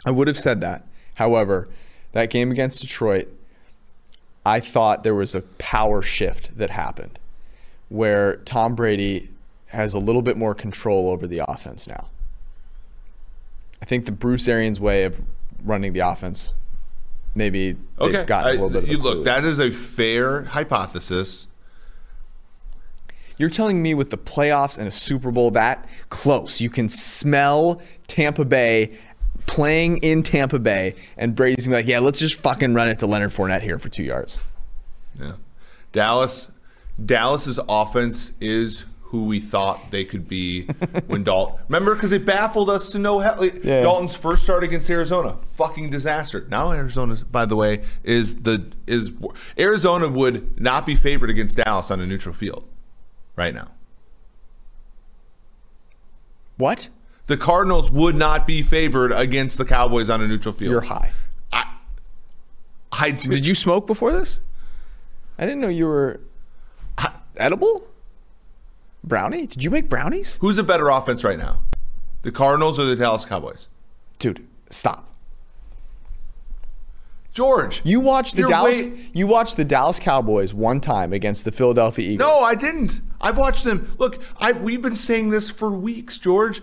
I 0.06 0.12
would 0.12 0.28
have 0.28 0.38
said 0.40 0.62
that. 0.62 0.86
However, 1.16 1.68
that 2.14 2.30
game 2.30 2.50
against 2.52 2.82
Detroit, 2.82 3.28
I 4.46 4.60
thought 4.62 5.04
there 5.04 5.16
was 5.16 5.36
a 5.36 5.42
power 5.42 6.02
shift 6.02 6.58
that 6.58 6.70
happened 6.70 7.20
where 7.90 8.38
Tom 8.38 8.74
Brady 8.76 9.30
has 9.70 9.94
a 9.94 10.00
little 10.00 10.22
bit 10.22 10.38
more 10.38 10.56
control 10.56 11.10
over 11.10 11.28
the 11.28 11.42
offense 11.46 11.88
now. 11.88 12.08
I 13.82 13.86
think 13.86 14.06
the 14.06 14.12
Bruce 14.12 14.48
Arians 14.48 14.80
way 14.80 15.04
of 15.04 15.22
running 15.64 15.92
the 15.94 16.00
offense, 16.00 16.54
maybe 17.34 17.74
they've 17.74 18.16
Okay, 18.16 18.26
gotten 18.26 18.48
a 18.48 18.50
I- 18.50 18.52
little 18.54 18.70
bit 18.70 18.84
of 18.84 18.90
a 18.90 18.92
you 18.92 18.98
clue. 18.98 19.14
look. 19.16 19.26
That 19.26 19.44
is 19.44 19.60
a 19.60 19.72
fair 19.72 20.44
hypothesis. 20.44 21.48
You're 23.38 23.50
telling 23.50 23.82
me 23.82 23.94
with 23.94 24.10
the 24.10 24.18
playoffs 24.18 24.80
and 24.80 24.88
a 24.88 24.92
Super 24.92 25.32
Bowl 25.32 25.52
that 25.52 25.88
close, 26.10 26.62
you 26.62 26.70
can 26.70 26.88
smell 26.90 27.82
Tampa 28.08 28.46
Bay 28.46 28.98
playing 29.46 29.98
in 29.98 30.24
Tampa 30.24 30.60
Bay, 30.60 30.96
and 31.18 31.36
Brady's 31.36 31.66
gonna 31.68 31.78
be 31.78 31.84
like, 31.84 31.90
"Yeah, 31.90 32.00
let's 32.00 32.20
just 32.20 32.42
fucking 32.42 32.74
run 32.74 32.88
it 32.88 33.00
to 33.00 33.08
Leonard 33.08 33.32
Fournette 33.32 33.62
here 33.62 33.80
for 33.80 33.90
two 33.90 34.04
yards." 34.04 34.40
Yeah. 35.20 35.34
Dallas 35.92 36.52
Dallas's 37.04 37.60
offense 37.68 38.32
is 38.40 38.86
who 39.02 39.26
we 39.26 39.40
thought 39.40 39.92
they 39.92 40.04
could 40.04 40.28
be 40.28 40.66
when 41.08 41.24
Dalton. 41.24 41.58
Remember 41.68 41.94
because 41.94 42.12
it 42.12 42.26
baffled 42.26 42.70
us 42.70 42.92
to 42.92 43.00
no 43.00 43.20
hell. 43.20 43.46
Yeah. 43.46 43.82
Dalton's 43.82 44.16
first 44.16 44.44
start 44.44 44.64
against 44.64 44.90
Arizona, 44.90 45.38
fucking 45.54 45.90
disaster. 45.90 46.46
Now 46.50 46.72
Arizona 46.72 47.16
by 47.32 47.46
the 47.46 47.56
way 47.56 47.84
is 48.04 48.42
the 48.42 48.66
is 48.88 49.12
Arizona 49.60 50.08
would 50.08 50.60
not 50.60 50.86
be 50.86 50.96
favored 50.96 51.30
against 51.30 51.58
Dallas 51.58 51.92
on 51.92 52.02
a 52.02 52.06
neutral 52.06 52.34
field 52.34 52.66
right 53.36 53.54
now. 53.54 53.72
What? 56.58 56.90
The 57.28 57.38
Cardinals 57.38 57.90
would 57.92 58.16
not 58.16 58.46
be 58.48 58.62
favored 58.62 59.12
against 59.12 59.58
the 59.58 59.66
Cowboys 59.66 60.10
on 60.10 60.22
a 60.22 60.28
neutral 60.28 60.54
field. 60.54 60.72
You're 60.72 60.82
high. 60.82 61.12
I, 61.52 61.66
I 62.92 63.12
Did 63.12 63.46
you 63.48 63.56
smoke 63.56 63.88
before 63.88 64.14
this? 64.14 64.40
I 65.38 65.46
didn't 65.46 65.60
know 65.62 65.68
you 65.68 65.86
were 65.88 66.20
edible. 67.38 67.88
Brownie? 69.04 69.46
Did 69.48 69.64
you 69.64 69.70
make 69.70 69.90
brownies? 69.90 70.38
Who's 70.42 70.58
a 70.58 70.64
better 70.64 70.90
offense 70.90 71.24
right 71.24 71.38
now? 71.38 71.62
The 72.22 72.32
Cardinals 72.32 72.80
or 72.80 72.86
the 72.86 72.96
Dallas 72.96 73.26
Cowboys? 73.26 73.68
Dude, 74.18 74.48
stop. 74.70 75.12
George. 77.34 77.82
You 77.84 78.00
watched 78.00 78.38
the 78.38 78.44
Dallas. 78.48 78.80
way- 78.80 78.94
You 79.14 79.28
watched 79.28 79.58
the 79.58 79.66
Dallas 79.66 80.00
Cowboys 80.00 80.54
one 80.54 80.80
time 80.80 81.12
against 81.12 81.44
the 81.44 81.52
Philadelphia 81.52 82.12
Eagles. 82.12 82.28
No, 82.30 82.40
I 82.40 82.56
didn't. 82.56 83.02
I've 83.26 83.40
watched 83.40 83.64
them. 83.64 83.92
Look, 83.98 84.22
I 84.38 84.52
we've 84.52 84.84
been 84.84 84.96
saying 84.96 85.32
this 85.32 85.50
for 85.50 85.72
weeks, 85.72 86.20
George. 86.20 86.62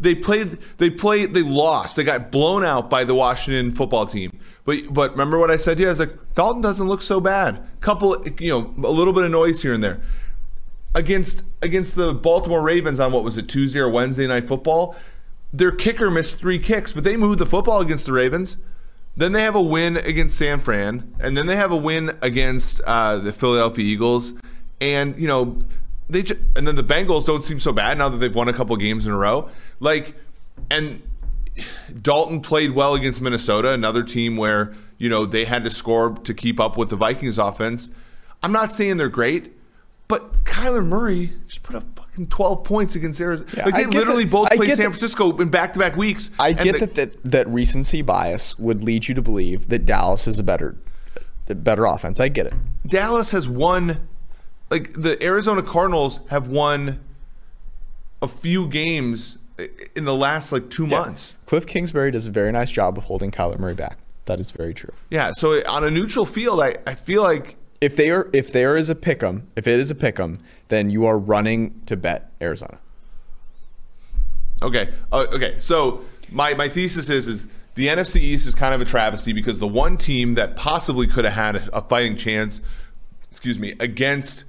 They 0.00 0.14
played. 0.14 0.58
They 0.78 0.88
played. 0.88 1.34
They 1.34 1.42
lost. 1.42 1.96
They 1.96 2.04
got 2.04 2.30
blown 2.30 2.64
out 2.64 2.88
by 2.88 3.02
the 3.02 3.14
Washington 3.16 3.72
football 3.72 4.06
team. 4.06 4.38
But 4.64 4.94
but 4.94 5.10
remember 5.10 5.36
what 5.36 5.50
I 5.50 5.56
said 5.56 5.78
to 5.78 5.82
you? 5.82 5.88
I 5.88 5.92
was 5.92 5.98
like, 5.98 6.16
Dalton 6.36 6.62
doesn't 6.62 6.86
look 6.86 7.02
so 7.02 7.20
bad. 7.20 7.66
Couple, 7.80 8.24
you 8.38 8.50
know, 8.50 8.88
a 8.88 8.92
little 8.92 9.12
bit 9.12 9.24
of 9.24 9.32
noise 9.32 9.62
here 9.62 9.74
and 9.74 9.82
there. 9.82 10.00
Against 10.94 11.42
against 11.60 11.96
the 11.96 12.14
Baltimore 12.14 12.62
Ravens 12.62 13.00
on 13.00 13.10
what 13.10 13.24
was 13.24 13.36
it 13.36 13.48
Tuesday 13.48 13.80
or 13.80 13.88
Wednesday 13.88 14.28
night 14.28 14.46
football, 14.46 14.94
their 15.52 15.72
kicker 15.72 16.08
missed 16.08 16.38
three 16.38 16.60
kicks, 16.60 16.92
but 16.92 17.02
they 17.02 17.16
moved 17.16 17.40
the 17.40 17.46
football 17.46 17.80
against 17.80 18.06
the 18.06 18.12
Ravens. 18.12 18.58
Then 19.16 19.32
they 19.32 19.42
have 19.42 19.56
a 19.56 19.62
win 19.62 19.96
against 19.96 20.38
San 20.38 20.60
Fran, 20.60 21.16
and 21.18 21.36
then 21.36 21.48
they 21.48 21.56
have 21.56 21.72
a 21.72 21.76
win 21.76 22.16
against 22.22 22.80
uh, 22.82 23.18
the 23.18 23.32
Philadelphia 23.32 23.84
Eagles, 23.84 24.34
and 24.80 25.18
you 25.18 25.28
know 25.28 25.58
they 26.08 26.22
ju- 26.22 26.38
and 26.56 26.66
then 26.66 26.74
the 26.76 26.84
Bengals 26.84 27.24
don't 27.26 27.42
seem 27.44 27.58
so 27.60 27.72
bad 27.72 27.96
now 27.98 28.08
that 28.08 28.18
they've 28.18 28.34
won 28.34 28.48
a 28.48 28.52
couple 28.52 28.76
games 28.76 29.06
in 29.06 29.12
a 29.12 29.16
row. 29.16 29.48
Like, 29.80 30.14
and 30.70 31.02
Dalton 32.02 32.40
played 32.40 32.72
well 32.72 32.94
against 32.94 33.20
Minnesota, 33.20 33.70
another 33.70 34.02
team 34.02 34.36
where 34.36 34.74
you 34.98 35.08
know 35.08 35.24
they 35.26 35.44
had 35.44 35.64
to 35.64 35.70
score 35.70 36.10
to 36.24 36.34
keep 36.34 36.60
up 36.60 36.76
with 36.76 36.90
the 36.90 36.96
Vikings 36.96 37.38
offense. 37.38 37.90
I'm 38.42 38.52
not 38.52 38.72
saying 38.72 38.98
they're 38.98 39.08
great, 39.08 39.52
but 40.08 40.44
Kyler 40.44 40.84
Murray 40.84 41.32
just 41.46 41.62
put 41.62 41.74
up 41.76 41.84
fucking 41.96 42.26
12 42.28 42.62
points 42.64 42.94
against 42.94 43.20
Arizona. 43.20 43.48
Yeah, 43.56 43.64
like 43.64 43.74
they 43.74 43.86
literally 43.86 44.24
that- 44.24 44.30
both 44.30 44.48
I 44.52 44.56
played 44.56 44.68
San 44.70 44.76
that- 44.76 44.90
Francisco 44.90 45.34
in 45.38 45.48
back-to-back 45.48 45.96
weeks. 45.96 46.30
I 46.38 46.52
get 46.52 46.74
the- 46.78 46.86
that, 46.86 46.94
that 46.96 47.24
that 47.30 47.48
recency 47.48 48.02
bias 48.02 48.58
would 48.58 48.82
lead 48.82 49.08
you 49.08 49.14
to 49.14 49.22
believe 49.22 49.68
that 49.70 49.86
Dallas 49.86 50.28
is 50.28 50.38
a 50.38 50.42
better, 50.42 50.76
better 51.46 51.86
offense. 51.86 52.20
I 52.20 52.28
get 52.28 52.46
it. 52.46 52.52
Dallas 52.86 53.30
has 53.30 53.48
won, 53.48 54.06
like 54.74 54.92
the 54.92 55.22
Arizona 55.22 55.62
Cardinals 55.62 56.20
have 56.30 56.48
won 56.48 57.00
a 58.20 58.26
few 58.28 58.66
games 58.66 59.38
in 59.94 60.04
the 60.04 60.14
last 60.14 60.50
like 60.50 60.68
two 60.68 60.86
months. 60.86 61.34
Cliff 61.46 61.64
Kingsbury 61.66 62.10
does 62.10 62.26
a 62.26 62.30
very 62.30 62.50
nice 62.50 62.72
job 62.72 62.98
of 62.98 63.04
holding 63.04 63.30
Kyler 63.30 63.58
Murray 63.58 63.74
back. 63.74 63.98
That 64.24 64.40
is 64.40 64.50
very 64.50 64.74
true. 64.74 64.90
Yeah, 65.10 65.30
so 65.32 65.62
on 65.68 65.84
a 65.84 65.90
neutral 65.90 66.26
field, 66.26 66.60
I, 66.60 66.74
I 66.86 66.94
feel 66.94 67.22
like 67.22 67.56
If 67.80 67.94
they 67.94 68.10
are, 68.10 68.28
if 68.32 68.50
there 68.50 68.76
is 68.76 68.90
a 68.90 68.94
pick'em, 68.94 69.42
if 69.54 69.66
it 69.68 69.78
is 69.78 69.90
a 69.90 69.94
pick'em, 69.94 70.40
then 70.68 70.90
you 70.90 71.04
are 71.06 71.18
running 71.18 71.80
to 71.86 71.96
bet 71.96 72.32
Arizona. 72.40 72.78
okay, 74.62 74.92
uh, 75.12 75.26
okay. 75.32 75.54
So 75.58 76.00
my 76.30 76.54
my 76.54 76.68
thesis 76.68 77.08
is 77.10 77.28
is 77.28 77.48
the 77.74 77.86
NFC 77.88 78.16
East 78.16 78.46
is 78.46 78.54
kind 78.54 78.74
of 78.74 78.80
a 78.80 78.84
travesty 78.84 79.32
because 79.32 79.58
the 79.58 79.68
one 79.68 79.96
team 79.96 80.34
that 80.34 80.56
possibly 80.56 81.06
could 81.06 81.24
have 81.24 81.34
had 81.34 81.68
a 81.72 81.82
fighting 81.82 82.16
chance, 82.16 82.60
excuse 83.30 83.58
me, 83.58 83.74
against 83.78 84.44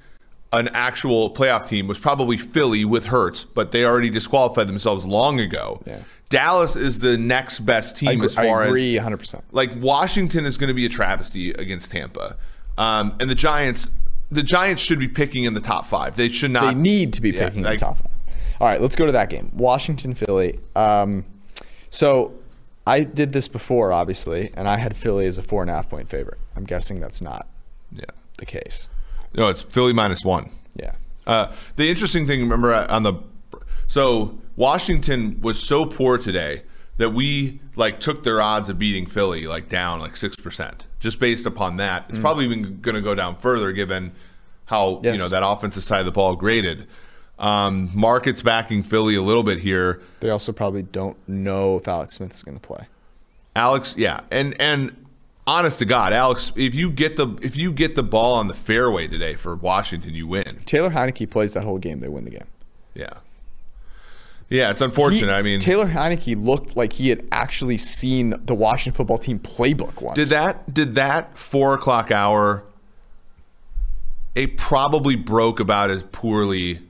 an 0.56 0.70
actual 0.70 1.32
playoff 1.34 1.68
team 1.68 1.88
was 1.88 2.00
probably 2.00 2.38
Philly 2.38 2.86
with 2.86 3.06
Hurts, 3.06 3.44
but 3.44 3.72
they 3.72 3.86
already 3.86 4.10
disqualified 4.10 4.68
themselves 4.68 5.06
long 5.06 5.40
ago. 5.40 5.82
Yeah. 5.86 6.00
Dallas 6.30 6.76
is 6.76 7.00
the 7.00 7.18
next 7.18 7.60
best 7.60 7.98
team 7.98 8.22
I, 8.22 8.26
as 8.26 8.36
far 8.36 8.62
I 8.62 8.66
as 8.66 8.70
agree 8.72 8.96
100. 8.96 9.18
percent 9.18 9.44
like 9.52 9.72
Washington 9.76 10.46
is 10.46 10.58
going 10.58 10.70
to 10.70 10.74
be 10.74 10.86
a 10.86 10.90
travesty 10.90 11.52
against 11.52 11.92
Tampa, 11.92 12.38
um, 12.78 13.16
and 13.20 13.30
the 13.30 13.36
Giants. 13.36 13.92
The 14.32 14.42
Giants 14.42 14.82
should 14.82 14.98
be 14.98 15.08
picking 15.08 15.44
in 15.44 15.54
the 15.54 15.62
top 15.62 15.86
five. 15.86 16.18
They 16.18 16.30
should 16.30 16.50
not. 16.52 16.74
They 16.74 16.80
need 16.80 17.14
to 17.14 17.22
be 17.22 17.30
Yeah, 17.30 17.48
picking 17.48 17.62
like- 17.64 17.78
the 17.80 17.86
top 17.86 17.98
five. 17.98 18.12
All 18.60 18.68
right, 18.68 18.82
let's 18.82 18.96
go 18.96 19.06
to 19.06 19.12
that 19.12 19.30
game. 19.30 19.52
Washington 19.54 20.16
Philly. 20.16 20.58
Um, 20.76 21.26
so 21.92 22.34
I 22.88 23.02
did 23.02 23.34
this 23.34 23.48
before, 23.48 23.92
obviously, 23.92 24.52
and 24.56 24.68
I 24.68 24.78
had 24.78 24.96
Philly 24.96 25.28
as 25.28 25.38
a 25.38 25.44
four 25.44 25.62
and 25.62 25.70
a 25.70 25.74
half 25.76 25.90
point 25.90 26.10
favorite. 26.10 26.40
I'm 26.56 26.64
guessing 26.64 27.00
that's 27.00 27.22
not 27.22 27.48
Yeah. 27.92 28.06
the 28.40 28.46
case. 28.46 28.90
No, 29.36 29.50
it's 29.50 29.62
Philly 29.62 29.94
minus 29.94 30.24
one. 30.24 30.50
Yeah. 30.76 30.94
Uh, 31.28 31.52
the 31.76 31.90
interesting 31.90 32.26
thing, 32.26 32.42
remember 32.42 32.74
uh, 32.74 32.88
on 32.90 33.04
the, 33.04 33.14
so 33.88 34.38
Washington 34.56 35.40
was 35.42 35.62
so 35.62 35.86
poor 35.86 36.18
today 36.18 36.64
that 36.98 37.10
we 37.10 37.60
like 37.76 38.00
took 38.00 38.24
their 38.24 38.42
odds 38.42 38.70
of 38.70 38.80
beating 38.80 39.06
Philly 39.06 39.48
like 39.48 39.68
down 39.68 40.00
like 40.00 40.16
six 40.16 40.36
percent 40.36 40.88
just 41.00 41.20
based 41.20 41.46
upon 41.46 41.78
that. 41.78 42.06
It's 42.10 42.18
probably 42.18 42.46
even 42.46 42.80
going 42.80 42.96
to 42.96 43.02
go 43.02 43.14
down 43.14 43.36
further 43.36 43.72
given 43.74 44.14
how 44.66 45.02
you 45.04 45.18
know 45.18 45.28
that 45.28 45.46
offensive 45.46 45.84
side 45.84 46.00
of 46.00 46.06
the 46.06 46.12
ball 46.12 46.36
graded. 46.36 46.88
Um, 47.38 47.90
market's 47.94 48.42
backing 48.42 48.82
Philly 48.82 49.16
a 49.16 49.22
little 49.22 49.44
bit 49.44 49.60
here. 49.60 50.02
They 50.22 50.30
also 50.30 50.54
probably 50.54 50.84
don't 50.84 51.18
know 51.28 51.78
if 51.78 51.88
Alex 51.88 52.14
Smith 52.14 52.32
is 52.32 52.44
going 52.44 52.58
to 52.58 52.66
play. 52.66 52.88
Alex, 53.56 53.96
yeah, 53.98 54.22
and 54.32 54.60
and 54.60 55.05
honest 55.48 55.80
to 55.80 55.86
God, 55.86 56.14
Alex, 56.14 56.52
if 56.56 56.74
you 56.76 56.90
get 56.92 57.16
the 57.18 57.28
if 57.42 57.56
you 57.56 57.72
get 57.72 57.96
the 57.96 58.04
ball 58.04 58.36
on 58.36 58.48
the 58.48 58.54
fairway 58.54 59.08
today 59.08 59.36
for 59.36 59.56
Washington, 59.56 60.14
you 60.14 60.28
win. 60.28 60.60
Taylor 60.66 60.90
Heinicke 60.90 61.30
plays 61.30 61.54
that 61.54 61.64
whole 61.64 61.78
game, 61.78 62.00
they 62.00 62.08
win 62.08 62.24
the 62.26 62.32
game. 62.32 62.48
Yeah, 62.94 63.14
yeah, 64.50 64.72
it's 64.72 64.82
unfortunate. 64.82 65.28
He- 65.32 65.38
I 65.38 65.42
mean, 65.42 65.60
Taylor 65.60 65.88
Heinicke 65.88 66.42
looked 66.44 66.76
like 66.78 66.94
he 66.94 67.10
had 67.10 67.26
actually 67.32 67.78
seen 67.78 68.34
the 68.46 68.56
Washington 68.56 68.96
football 68.98 69.18
team 69.18 69.40
playbook 69.40 70.02
once. 70.02 70.16
Did 70.16 70.28
that 70.28 70.74
did 70.74 70.96
that 70.96 71.38
four 71.38 71.74
o'clock 71.74 72.12
hour? 72.12 72.64
It 74.34 74.58
probably 74.58 75.16
broke 75.16 75.60
about 75.62 75.90
as 75.90 76.04
poorly 76.04 76.82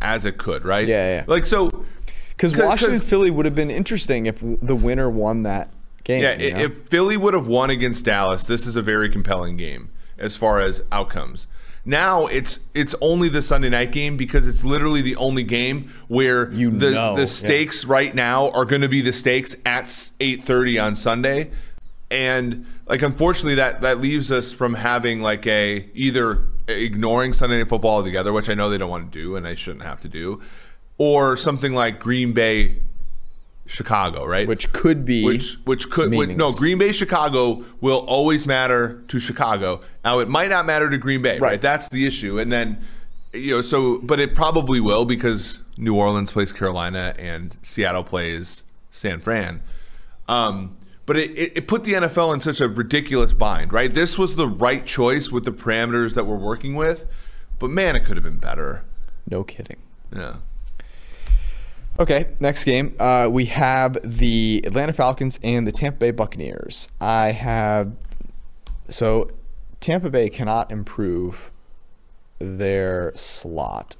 as 0.00 0.24
it 0.24 0.38
could, 0.38 0.64
right? 0.64 0.86
Yeah, 0.88 1.16
yeah. 1.16 1.24
Like 1.26 1.44
so, 1.46 1.84
Because 2.30 2.52
'Cause- 2.54 2.64
Washington 2.64 2.98
'cause- 3.00 3.08
Philly 3.08 3.30
would 3.30 3.44
have 3.46 3.54
been 3.54 3.70
interesting 3.70 4.26
if 4.26 4.38
the 4.40 4.74
winner 4.74 5.08
won 5.10 5.42
that 5.44 5.68
game. 6.04 6.22
yeah. 6.22 6.38
you 6.38 6.54
know? 6.54 6.60
If 6.60 6.88
Philly 6.88 7.16
would 7.16 7.34
have 7.34 7.46
won 7.46 7.70
against 7.70 8.04
Dallas, 8.04 8.44
this 8.44 8.66
is 8.66 8.76
a 8.76 8.82
very 8.82 9.08
compelling 9.08 9.56
game 9.56 9.90
as 10.18 10.36
far 10.36 10.60
as 10.60 10.82
outcomes. 10.92 11.46
Now 11.84 12.26
it's 12.26 12.60
it's 12.74 12.94
only 13.00 13.28
the 13.28 13.42
Sunday 13.42 13.68
night 13.68 13.90
game 13.90 14.16
because 14.16 14.46
it's 14.46 14.64
literally 14.64 15.02
the 15.02 15.16
only 15.16 15.42
game 15.42 15.92
where 16.06 16.50
You 16.52 16.70
the 16.70 16.92
know, 16.92 17.16
the 17.16 17.26
stakes 17.26 17.84
right 17.84 18.14
now 18.14 18.50
are 18.50 18.64
going 18.64 18.82
to 18.82 18.88
be 18.88 19.00
the 19.00 19.12
stakes 19.12 19.56
at 19.66 20.12
eight 20.20 20.44
thirty 20.44 20.78
on 20.78 20.94
Sunday, 20.94 21.50
and 22.08 22.66
like 22.86 23.02
unfortunately 23.02 23.56
that 23.56 23.80
that 23.80 23.98
leaves 23.98 24.30
us 24.30 24.52
from 24.52 24.74
having 24.74 25.22
like 25.22 25.44
a 25.48 25.88
either 25.92 26.46
ignoring 26.68 27.32
Sunday 27.32 27.58
night 27.58 27.68
football 27.68 27.96
altogether, 27.96 28.32
which 28.32 28.48
I 28.48 28.54
know 28.54 28.70
they 28.70 28.78
don't 28.78 28.90
want 28.90 29.10
to 29.10 29.18
do 29.18 29.34
and 29.34 29.44
I 29.44 29.56
shouldn't 29.56 29.84
have 29.84 30.00
to 30.02 30.08
do, 30.08 30.40
or 30.98 31.36
something 31.36 31.72
like 31.72 31.98
Green 31.98 32.32
Bay, 32.32 32.76
Chicago, 33.66 34.26
right? 34.26 34.46
which 34.48 34.72
could 34.72 35.04
be 35.04 35.24
which 35.24 35.54
which 35.64 35.88
could 35.88 36.10
which, 36.10 36.30
no. 36.30 36.50
Green 36.50 36.78
Bay 36.78 36.92
Chicago 36.92 37.64
will 37.80 37.98
always 38.06 38.46
matter 38.46 39.02
to 39.08 39.18
Chicago. 39.18 39.80
Now 40.04 40.18
it 40.18 40.28
might 40.28 40.50
not 40.50 40.66
matter 40.66 40.90
to 40.90 40.98
Green 40.98 41.22
Bay, 41.22 41.38
right? 41.38 41.52
Right. 41.52 41.60
That's 41.60 41.88
the 41.88 42.06
issue. 42.06 42.38
And 42.38 42.52
then 42.52 42.82
you 43.32 43.52
know 43.52 43.60
so 43.60 43.98
but 44.00 44.20
it 44.20 44.34
probably 44.34 44.80
will 44.80 45.04
because 45.04 45.60
New 45.76 45.94
Orleans 45.94 46.32
plays 46.32 46.52
Carolina 46.52 47.14
and 47.18 47.56
Seattle 47.62 48.04
plays 48.04 48.64
San 48.90 49.20
Fran. 49.20 49.62
Um 50.28 50.76
but 51.06 51.16
it, 51.16 51.30
it, 51.36 51.56
it 51.56 51.68
put 51.68 51.84
the 51.84 51.94
NFL 51.94 52.32
in 52.34 52.40
such 52.40 52.60
a 52.60 52.68
ridiculous 52.68 53.32
bind, 53.32 53.72
right? 53.72 53.92
This 53.92 54.16
was 54.16 54.36
the 54.36 54.46
right 54.46 54.86
choice 54.86 55.32
with 55.32 55.44
the 55.44 55.50
parameters 55.52 56.14
that 56.14 56.26
we're 56.26 56.36
working 56.36 56.74
with, 56.76 57.06
but 57.58 57.70
man, 57.70 57.96
it 57.96 58.04
could 58.04 58.16
have 58.16 58.22
been 58.24 58.38
better. 58.38 58.84
no 59.28 59.42
kidding. 59.44 59.78
Yeah. 60.14 60.36
Okay, 62.02 62.30
next 62.40 62.64
game. 62.64 62.96
Uh, 62.98 63.28
we 63.30 63.44
have 63.44 63.96
the 64.02 64.60
Atlanta 64.66 64.92
Falcons 64.92 65.38
and 65.40 65.68
the 65.68 65.70
Tampa 65.70 66.00
Bay 66.00 66.10
Buccaneers. 66.10 66.88
I 67.00 67.30
have 67.30 67.92
so 68.88 69.30
Tampa 69.78 70.10
Bay 70.10 70.28
cannot 70.28 70.72
improve 70.72 71.52
their 72.40 73.12
slot. 73.14 73.94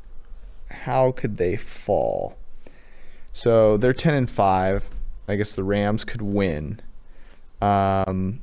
How 0.69 1.13
could 1.13 1.37
they 1.37 1.57
fall? 1.57 2.37
So 3.33 3.77
they're 3.77 3.93
ten 3.93 4.15
and 4.15 4.29
five. 4.29 4.91
I 5.29 5.37
guess 5.37 5.55
the 5.55 5.63
Rams 5.63 6.05
could 6.05 6.23
win. 6.23 6.81
Um, 7.61 8.41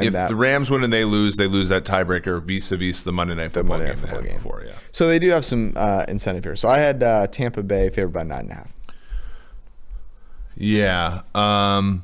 and 0.00 0.06
if 0.08 0.12
that- 0.14 0.28
the 0.28 0.36
Rams 0.36 0.70
win 0.70 0.84
and 0.84 0.92
they 0.92 1.04
lose, 1.04 1.36
they 1.36 1.46
lose 1.46 1.68
that 1.70 1.84
tiebreaker 1.84 2.42
vis-a-vis 2.42 3.02
the 3.02 3.12
Monday 3.12 3.34
night 3.34 3.52
football 3.52 3.78
Monday 3.78 3.86
Night 3.88 3.96
game 3.96 4.00
they 4.02 4.08
Football 4.08 4.20
had 4.22 4.28
game. 4.28 4.36
before. 4.36 4.62
Yeah. 4.66 4.72
so 4.92 5.06
they 5.08 5.18
do 5.18 5.28
have 5.30 5.44
some 5.44 5.72
uh, 5.76 6.04
incentive 6.08 6.44
here. 6.44 6.56
So 6.56 6.68
I 6.68 6.78
had 6.78 7.02
uh, 7.02 7.26
Tampa 7.28 7.62
Bay 7.62 7.88
favored 7.90 8.12
by 8.12 8.22
nine 8.24 8.40
and 8.40 8.50
a 8.50 8.54
half. 8.54 8.72
Yeah. 10.56 11.22
Um, 11.34 12.02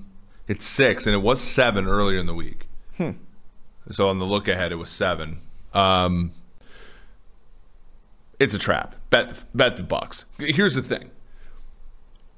it's 0.49 0.65
six, 0.67 1.07
and 1.07 1.15
it 1.15 1.21
was 1.23 1.41
seven 1.41 1.87
earlier 1.87 2.19
in 2.19 2.27
the 2.27 2.35
week. 2.35 2.69
Hmm. 2.97 3.11
So 3.91 4.09
on 4.09 4.19
the 4.19 4.25
look 4.25 4.49
ahead, 4.49 4.73
it 4.73 4.77
was 4.77 4.91
seven. 4.91 5.41
Um, 5.75 6.33
it's 8.39 8.55
a 8.55 8.59
trap. 8.59 8.95
Bet 9.11 9.45
bet 9.55 9.77
the 9.77 9.83
Bucks. 9.83 10.25
Here's 10.39 10.75
the 10.75 10.83
thing. 10.83 11.11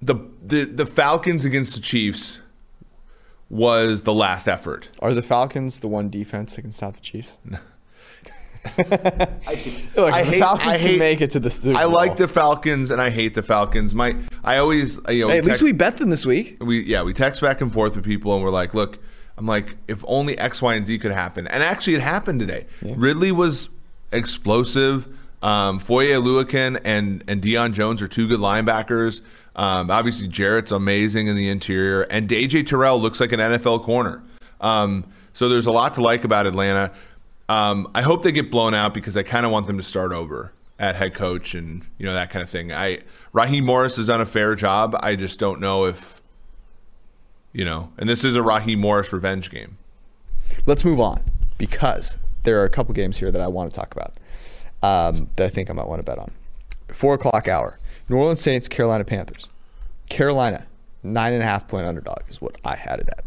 The 0.01 0.15
the 0.43 0.65
the 0.65 0.87
Falcons 0.87 1.45
against 1.45 1.75
the 1.75 1.81
Chiefs 1.81 2.39
was 3.51 4.03
the 4.03 4.13
last 4.13 4.47
effort. 4.49 4.89
Are 5.01 5.15
the 5.15 5.23
Falcons 5.23 5.81
the 5.81 5.89
one 5.89 6.11
defense 6.11 6.55
that 6.57 6.63
can 6.63 6.73
stop 6.73 6.95
the 6.95 7.01
Chiefs? 7.01 7.39
Look, 8.77 8.89
I 8.89 10.23
the 10.23 10.31
hate- 10.31 10.41
Falcons 10.41 10.69
I 10.69 10.77
can 10.77 10.87
hate- 10.87 10.99
make 10.99 11.21
it 11.21 11.31
to 11.31 11.41
the 11.41 11.49
Super 11.51 11.79
I 11.79 11.85
like 11.85 12.17
the 12.17 12.29
Falcons 12.29 12.91
and 12.91 13.01
I 13.01 13.09
hate 13.11 13.35
the 13.35 13.43
Falcons. 13.43 13.95
My 13.95 14.17
I 14.45 14.59
always 14.59 14.99
you 15.09 15.23
know 15.27 15.29
Hey, 15.31 15.39
at 15.39 15.45
least 15.45 15.63
we 15.63 15.73
bet 15.73 15.97
them 15.99 16.11
this 16.11 16.27
week. 16.27 16.57
we 16.61 16.83
yeah 16.83 17.03
we 17.03 17.13
text 17.15 17.41
back 17.41 17.61
and 17.61 17.73
forth 17.73 17.97
with 17.97 18.05
people 18.05 18.35
and 18.35 18.43
we're 18.43 18.51
like 18.51 18.75
look 18.75 18.99
i'm 19.39 19.47
like 19.47 19.77
if 19.87 20.05
only 20.09 20.37
x 20.37 20.61
y 20.61 20.75
and 20.75 20.87
z 20.87 20.99
could 20.99 21.13
happen 21.13 21.47
and 21.47 21.63
actually 21.63 21.95
it 21.95 22.01
happened 22.01 22.41
today 22.41 22.67
ridley 22.83 23.31
was 23.33 23.71
explosive 24.13 25.09
um, 25.41 25.79
Foye 25.79 26.09
Oluokun 26.09 26.81
and 26.85 27.23
and 27.29 27.41
Deion 27.41 27.73
Jones 27.73 28.03
are 28.03 28.09
two 28.09 28.27
good 28.27 28.41
linebackers. 28.41 29.21
Um, 29.59 29.91
obviously, 29.91 30.29
Jarrett's 30.29 30.71
amazing 30.71 31.27
in 31.27 31.35
the 31.35 31.49
interior, 31.49 32.03
and 32.03 32.29
AJ 32.29 32.69
Terrell 32.69 33.01
looks 33.01 33.19
like 33.19 33.33
an 33.33 33.41
NFL 33.41 33.83
corner. 33.83 34.23
Um, 34.61 35.05
so 35.33 35.49
there's 35.49 35.67
a 35.67 35.73
lot 35.73 35.95
to 35.95 36.01
like 36.01 36.23
about 36.23 36.47
Atlanta. 36.47 36.93
Um, 37.49 37.91
I 37.93 38.03
hope 38.03 38.23
they 38.23 38.31
get 38.31 38.53
blown 38.53 38.73
out 38.73 38.95
because 38.95 39.17
I 39.17 39.25
kind 39.25 39.45
of 39.45 39.51
want 39.51 39.67
them 39.67 39.77
to 39.77 39.83
start 39.83 40.13
over 40.13 40.53
at 40.79 40.95
head 40.95 41.13
coach 41.13 41.55
and 41.55 41.85
you 41.99 42.07
know 42.07 42.15
that 42.15 42.31
kind 42.31 42.43
of 42.43 42.49
thing. 42.49 42.73
I 42.73 43.01
Raheem 43.33 43.65
Morris 43.65 43.97
has 43.97 44.07
done 44.07 44.21
a 44.21 44.27
fair 44.27 44.55
job. 44.55 44.97
I 45.01 45.17
just 45.17 45.41
don't 45.41 45.61
know 45.61 45.87
if 45.87 46.23
you 47.53 47.65
know. 47.65 47.93
And 47.99 48.09
this 48.09 48.23
is 48.23 48.37
a 48.37 48.43
Raheem 48.43 48.79
Morris 48.79 49.13
revenge 49.13 49.51
game. 49.51 49.77
Let's 50.67 50.85
move 50.85 51.01
on 51.01 51.23
because 51.57 52.17
there 52.45 52.61
are 52.61 52.65
a 52.65 52.71
couple 52.71 52.95
games 52.95 53.19
here 53.19 53.33
that 53.33 53.41
I 53.41 53.49
want 53.49 53.73
to 53.73 53.77
talk 53.77 53.93
about 53.93 54.15
um, 54.85 55.31
that 55.35 55.47
I 55.47 55.49
think 55.49 55.69
I 55.69 55.73
might 55.73 55.89
want 55.89 55.99
to 55.99 56.05
bet 56.05 56.19
on. 56.19 56.31
Four 56.93 57.15
o'clock 57.15 57.49
hour. 57.49 57.79
New 58.09 58.17
Orleans 58.17 58.41
Saints, 58.41 58.69
Carolina 58.69 59.05
Panthers. 59.05 59.49
Carolina, 60.09 60.67
nine 61.03 61.33
and 61.35 61.43
a 61.43 61.47
half 61.47 61.69
point 61.69 61.87
underdog 61.87 62.21
is 62.29 62.41
what 62.41 62.57
I 62.65 62.77
had 62.77 63.01
it 63.01 63.09
at. 63.17 63.25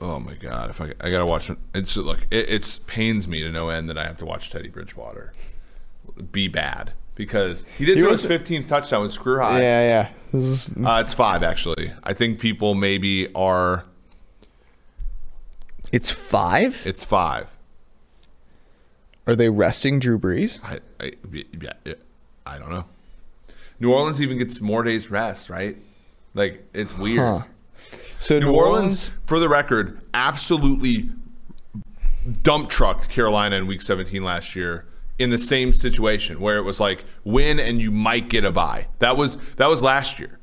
Oh 0.00 0.18
my 0.18 0.34
god! 0.34 0.70
If 0.70 0.80
I, 0.80 0.86
I 1.00 1.10
gotta 1.10 1.26
watch 1.26 1.48
it, 1.48 1.58
it's 1.74 1.96
look, 1.96 2.26
it 2.30 2.48
it's 2.48 2.80
pains 2.80 3.28
me 3.28 3.40
to 3.40 3.50
no 3.52 3.68
end 3.68 3.88
that 3.88 3.96
I 3.96 4.04
have 4.04 4.18
to 4.18 4.24
watch 4.26 4.50
Teddy 4.50 4.68
Bridgewater 4.68 5.32
be 6.32 6.48
bad 6.48 6.92
because 7.14 7.64
he 7.78 7.84
did 7.84 7.96
He 7.96 8.02
throw 8.02 8.10
was- 8.10 8.22
his 8.24 8.42
15th 8.42 8.68
touchdown 8.68 9.02
with 9.02 9.12
screw 9.12 9.38
high. 9.38 9.60
Yeah, 9.60 9.82
yeah. 9.82 10.08
This 10.32 10.44
is 10.44 10.70
Uh, 10.84 11.02
it's 11.04 11.14
five 11.14 11.44
actually. 11.44 11.92
I 12.02 12.14
think 12.14 12.40
people 12.40 12.74
maybe 12.74 13.32
are. 13.34 13.84
it's 15.92 16.10
five. 16.10 16.82
It's 16.84 17.04
five. 17.04 17.46
Are 19.28 19.36
they 19.36 19.50
resting 19.50 20.00
Drew 20.00 20.18
Brees? 20.18 20.60
I, 20.64 20.80
I 20.98 21.12
yeah, 21.32 21.72
yeah, 21.84 21.94
I 22.46 22.58
don't 22.58 22.70
know. 22.70 22.84
New 23.80 23.92
Orleans 23.92 24.20
even 24.22 24.38
gets 24.38 24.60
more 24.60 24.82
days 24.82 25.10
rest, 25.10 25.50
right? 25.50 25.76
Like 26.34 26.64
it's 26.72 26.96
weird. 26.96 27.20
Huh. 27.20 27.42
So 28.18 28.38
New 28.38 28.52
Orleans, 28.52 29.10
for 29.26 29.40
the 29.40 29.48
record, 29.48 30.00
absolutely 30.14 31.10
dump 32.42 32.70
trucked 32.70 33.08
Carolina 33.08 33.56
in 33.56 33.66
Week 33.66 33.82
17 33.82 34.22
last 34.22 34.54
year 34.54 34.84
in 35.18 35.30
the 35.30 35.38
same 35.38 35.72
situation 35.72 36.40
where 36.40 36.56
it 36.56 36.62
was 36.62 36.78
like 36.80 37.04
win 37.24 37.58
and 37.58 37.80
you 37.80 37.90
might 37.90 38.28
get 38.28 38.44
a 38.44 38.50
bye. 38.52 38.86
That 39.00 39.16
was 39.16 39.36
that 39.56 39.68
was 39.68 39.82
last 39.82 40.18
year. 40.20 40.38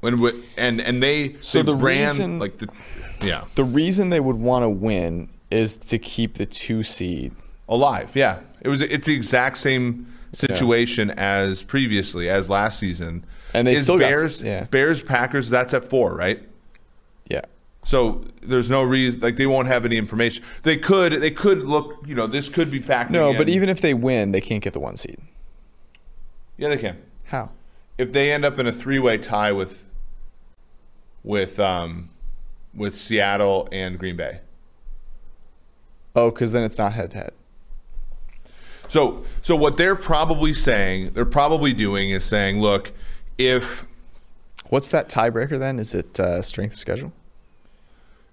When 0.00 0.20
we, 0.20 0.44
and 0.56 0.80
and 0.80 1.02
they 1.02 1.36
So 1.40 1.58
they 1.62 1.66
the 1.66 1.74
ran 1.74 2.08
reason- 2.08 2.38
like 2.38 2.58
the 2.58 2.68
yeah 3.22 3.44
the 3.54 3.64
reason 3.64 4.10
they 4.10 4.20
would 4.20 4.36
want 4.36 4.62
to 4.62 4.68
win 4.68 5.30
is 5.50 5.76
to 5.76 5.98
keep 5.98 6.34
the 6.34 6.46
two 6.46 6.82
seed. 6.82 7.32
alive. 7.68 8.12
Yeah, 8.14 8.40
it 8.60 8.68
was 8.68 8.80
it's 8.82 9.06
the 9.06 9.14
exact 9.14 9.56
same 9.56 10.12
situation 10.36 11.10
as 11.10 11.62
previously 11.62 12.28
as 12.28 12.48
last 12.50 12.78
season. 12.78 13.24
And 13.54 13.66
they 13.66 13.74
Is 13.74 13.84
still 13.84 13.98
got- 13.98 14.08
Bears 14.10 14.42
yeah. 14.42 14.64
Bears 14.64 15.02
Packers. 15.02 15.48
That's 15.50 15.72
at 15.74 15.84
four, 15.84 16.14
right? 16.14 16.42
Yeah. 17.26 17.42
So 17.84 18.24
there's 18.42 18.68
no 18.68 18.82
reason 18.82 19.20
like 19.20 19.36
they 19.36 19.46
won't 19.46 19.68
have 19.68 19.84
any 19.84 19.96
information. 19.96 20.44
They 20.62 20.76
could 20.76 21.12
they 21.14 21.30
could 21.30 21.64
look 21.64 21.96
you 22.06 22.14
know 22.14 22.26
this 22.26 22.48
could 22.48 22.70
be 22.70 22.80
factoring. 22.80 23.10
No, 23.10 23.32
but 23.32 23.48
in- 23.48 23.54
even 23.54 23.68
if 23.68 23.80
they 23.80 23.94
win, 23.94 24.32
they 24.32 24.40
can't 24.40 24.62
get 24.62 24.72
the 24.72 24.80
one 24.80 24.96
seed. 24.96 25.18
yeah 26.58 26.68
they 26.68 26.76
can 26.76 26.98
How? 27.24 27.50
if 27.98 28.12
they 28.12 28.32
end 28.32 28.44
up 28.44 28.58
in 28.58 28.66
a 28.66 28.72
three 28.72 28.98
way 28.98 29.16
tie 29.18 29.52
with 29.52 29.86
with 31.24 31.58
um 31.60 32.10
with 32.74 32.96
Seattle 32.96 33.68
and 33.72 33.98
Green 33.98 34.16
Bay. 34.16 34.40
Oh, 36.14 36.30
because 36.30 36.52
then 36.52 36.62
it's 36.64 36.78
not 36.78 36.92
head 36.92 37.10
to 37.12 37.16
head. 37.18 37.32
So 38.88 39.24
so 39.42 39.56
what 39.56 39.76
they're 39.76 39.96
probably 39.96 40.52
saying 40.52 41.12
they're 41.12 41.24
probably 41.24 41.72
doing 41.72 42.10
is 42.10 42.24
saying 42.24 42.60
look 42.60 42.92
if 43.38 43.84
What's 44.68 44.90
that 44.90 45.08
tiebreaker 45.08 45.58
then? 45.58 45.78
Is 45.78 45.94
it 45.94 46.18
uh, 46.18 46.42
strength 46.42 46.74
of 46.74 46.80
schedule? 46.80 47.12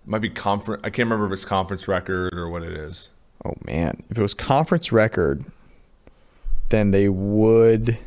it 0.03 0.09
might 0.09 0.19
be 0.19 0.29
conference 0.29 0.81
I 0.83 0.89
can't 0.89 1.07
remember 1.07 1.27
if 1.27 1.31
it's 1.31 1.45
conference 1.45 1.87
record 1.87 2.33
or 2.33 2.49
what 2.49 2.63
it 2.63 2.73
is. 2.73 3.09
Oh 3.45 3.53
man, 3.65 4.03
if 4.09 4.17
it 4.17 4.21
was 4.21 4.33
conference 4.33 4.91
record, 4.91 5.45
then 6.69 6.91
they 6.91 7.09
would 7.09 7.97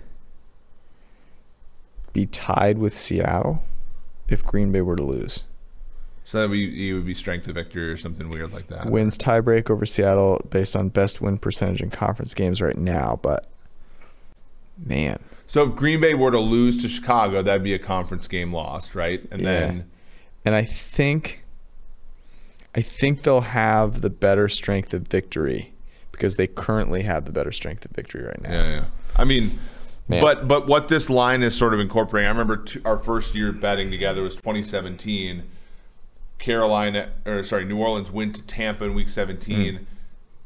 be 2.13 2.27
tied 2.27 2.79
with 2.79 2.97
Seattle 2.97 3.63
if 4.29 4.45
Green 4.45 4.73
Bay 4.73 4.81
were 4.81 4.97
to 4.97 5.03
lose. 5.03 5.45
So 6.27 6.41
that 6.41 6.49
would 6.51 6.55
be, 6.57 6.91
it 6.91 6.93
would 6.93 7.07
be 7.07 7.15
strength 7.15 7.47
of 7.47 7.55
victory 7.55 7.89
or 7.89 7.97
something 7.97 8.29
weird 8.29 8.53
like 8.53 8.67
that. 8.67 8.91
Wins 8.91 9.17
tiebreak 9.17 9.71
over 9.71 9.87
Seattle 9.87 10.45
based 10.51 10.75
on 10.75 10.89
best 10.89 11.21
win 11.21 11.39
percentage 11.39 11.81
in 11.81 11.91
conference 11.91 12.35
games 12.35 12.61
right 12.61 12.77
now, 12.77 13.21
but 13.23 13.47
man, 14.85 15.21
So 15.47 15.63
if 15.63 15.77
Green 15.77 16.01
Bay 16.01 16.15
were 16.15 16.33
to 16.33 16.41
lose 16.41 16.83
to 16.83 16.89
Chicago, 16.89 17.43
that'd 17.43 17.63
be 17.63 17.75
a 17.75 17.79
conference 17.79 18.27
game 18.27 18.53
lost, 18.53 18.97
right? 18.97 19.23
And 19.31 19.41
Yeah. 19.43 19.47
then 19.61 19.91
and 20.45 20.55
I 20.57 20.65
think 20.65 21.45
I 22.75 22.83
think 22.83 23.23
they'll 23.23 23.41
have 23.43 24.01
the 24.01 24.11
better 24.11 24.49
strength 24.49 24.93
of 24.93 25.03
victory 25.03 25.73
because 26.11 26.35
they 26.37 26.49
currently 26.49 27.03
have 27.03 27.25
the 27.25 27.33
better 27.33 27.53
strength 27.53 27.85
of 27.85 27.93
victory 27.93 28.25
right 28.25 28.43
now. 28.43 28.51
yeah, 28.53 28.69
yeah. 28.71 28.85
I 29.15 29.23
mean, 29.25 29.61
Man. 30.09 30.21
but 30.21 30.49
but 30.49 30.67
what 30.67 30.89
this 30.89 31.09
line 31.09 31.45
is 31.45 31.55
sort 31.55 31.73
of 31.73 31.79
incorporating. 31.79 32.27
I 32.27 32.31
remember 32.33 32.57
t- 32.57 32.81
our 32.85 32.99
first 32.99 33.33
year 33.37 33.53
betting 33.53 33.93
together 33.93 34.23
was 34.23 34.35
2017. 34.35 35.45
Carolina 36.39 37.11
or 37.25 37.43
sorry, 37.45 37.65
New 37.65 37.79
Orleans 37.79 38.11
went 38.11 38.35
to 38.37 38.43
Tampa 38.43 38.85
in 38.85 38.95
Week 38.95 39.09
17, 39.09 39.87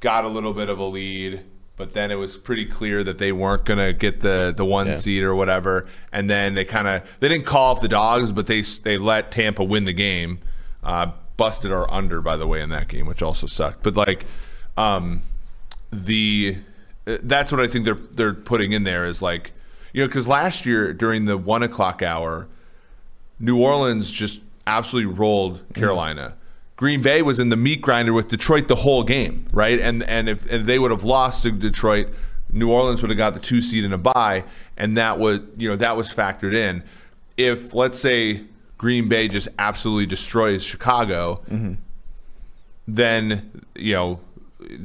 got 0.01 0.25
a 0.25 0.29
little 0.29 0.53
bit 0.55 0.69
of 0.69 0.79
a 0.79 0.85
lead, 0.85 1.41
but 1.77 1.93
then 1.93 2.11
it 2.11 2.15
was 2.17 2.37
pretty 2.37 2.65
clear 2.67 3.03
that 3.05 3.19
they 3.19 3.33
weren't 3.33 3.65
going 3.65 3.79
to 3.79 3.93
get 3.93 4.21
the 4.21 4.53
the 4.57 4.65
one 4.65 4.89
Yeah. 4.89 4.93
seed 4.95 5.23
or 5.23 5.35
whatever. 5.35 5.87
And 6.13 6.29
then 6.31 6.55
they 6.55 6.65
kind 6.65 6.87
of 6.89 7.03
they 7.21 7.29
didn't 7.29 7.47
call 7.47 7.73
off 7.73 7.81
the 7.81 7.89
dogs, 7.89 8.33
but 8.33 8.47
they 8.47 8.61
they 8.63 8.99
let 8.99 9.31
Tampa 9.33 9.65
win 9.65 9.85
the 9.85 9.93
game. 9.93 10.39
Uh, 10.83 11.11
busted 11.37 11.73
our 11.73 11.91
under 11.91 12.21
by 12.21 12.37
the 12.37 12.47
way 12.47 12.61
in 12.61 12.69
that 12.71 12.87
game, 12.89 13.07
which 13.07 13.23
also 13.23 13.47
sucked. 13.47 13.83
But 13.83 13.97
like, 13.97 14.25
um, 14.77 15.21
the 15.91 16.57
uh, 17.07 17.19
that's 17.23 17.51
what 17.51 17.61
I 17.61 17.67
think 17.67 17.85
they're 17.85 17.95
they're 18.13 18.35
putting 18.35 18.73
in 18.73 18.85
there 18.85 19.05
is 19.05 19.21
like 19.23 19.53
you 19.93 20.03
know 20.03 20.07
because 20.07 20.29
last 20.29 20.65
year 20.67 20.93
during 20.93 21.25
the 21.25 21.37
one 21.37 21.63
o'clock 21.63 22.03
hour, 22.03 22.47
New 23.39 23.59
Orleans 23.59 24.11
just 24.11 24.41
absolutely 24.67 25.13
rolled 25.13 25.63
Carolina. 25.75 26.35
Green 26.77 27.03
Bay 27.03 27.21
was 27.21 27.39
in 27.39 27.51
the 27.51 27.57
meat 27.57 27.83
grinder 27.83 28.13
with 28.13 28.29
Detroit 28.29 28.69
the 28.69 28.77
whole 28.77 29.03
game, 29.03 29.47
right? 29.53 29.79
And 29.79 30.03
and 30.05 30.29
if, 30.29 30.51
if 30.51 30.65
they 30.65 30.79
would 30.79 30.91
have 30.91 31.05
lost 31.05 31.43
to 31.43 31.53
Detroit, 31.53 32.09
New 32.51 32.71
Orleans 32.71 33.03
would 33.03 33.11
have 33.11 33.19
got 33.19 33.35
the 33.35 33.41
two 33.41 33.61
seed 33.61 33.85
in 33.85 33.93
a 33.93 33.99
bye, 33.99 34.45
and 34.77 34.97
that 34.97 35.19
was 35.19 35.41
you 35.57 35.69
know 35.69 35.77
that 35.77 35.97
was 35.97 36.13
factored 36.13 36.55
in. 36.55 36.83
If 37.37 37.75
let's 37.75 38.01
say 38.01 38.45
Green 38.79 39.09
Bay 39.09 39.29
just 39.29 39.49
absolutely 39.59 40.07
destroys 40.07 40.65
Chicago, 40.65 41.43
mm-hmm. 41.51 41.75
then 42.89 43.63
you 43.75 43.95
know 43.95 44.21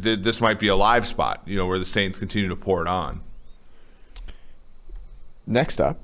th- 0.02 0.20
this 0.20 0.42
might 0.42 0.60
be 0.60 0.68
a 0.68 0.76
live 0.76 1.08
spot, 1.08 1.42
you 1.46 1.58
know, 1.58 1.66
where 1.66 1.80
the 1.80 1.86
Saints 1.86 2.20
continue 2.20 2.50
to 2.50 2.56
pour 2.56 2.82
it 2.82 2.88
on. 2.88 3.22
Next 5.48 5.80
up, 5.80 6.00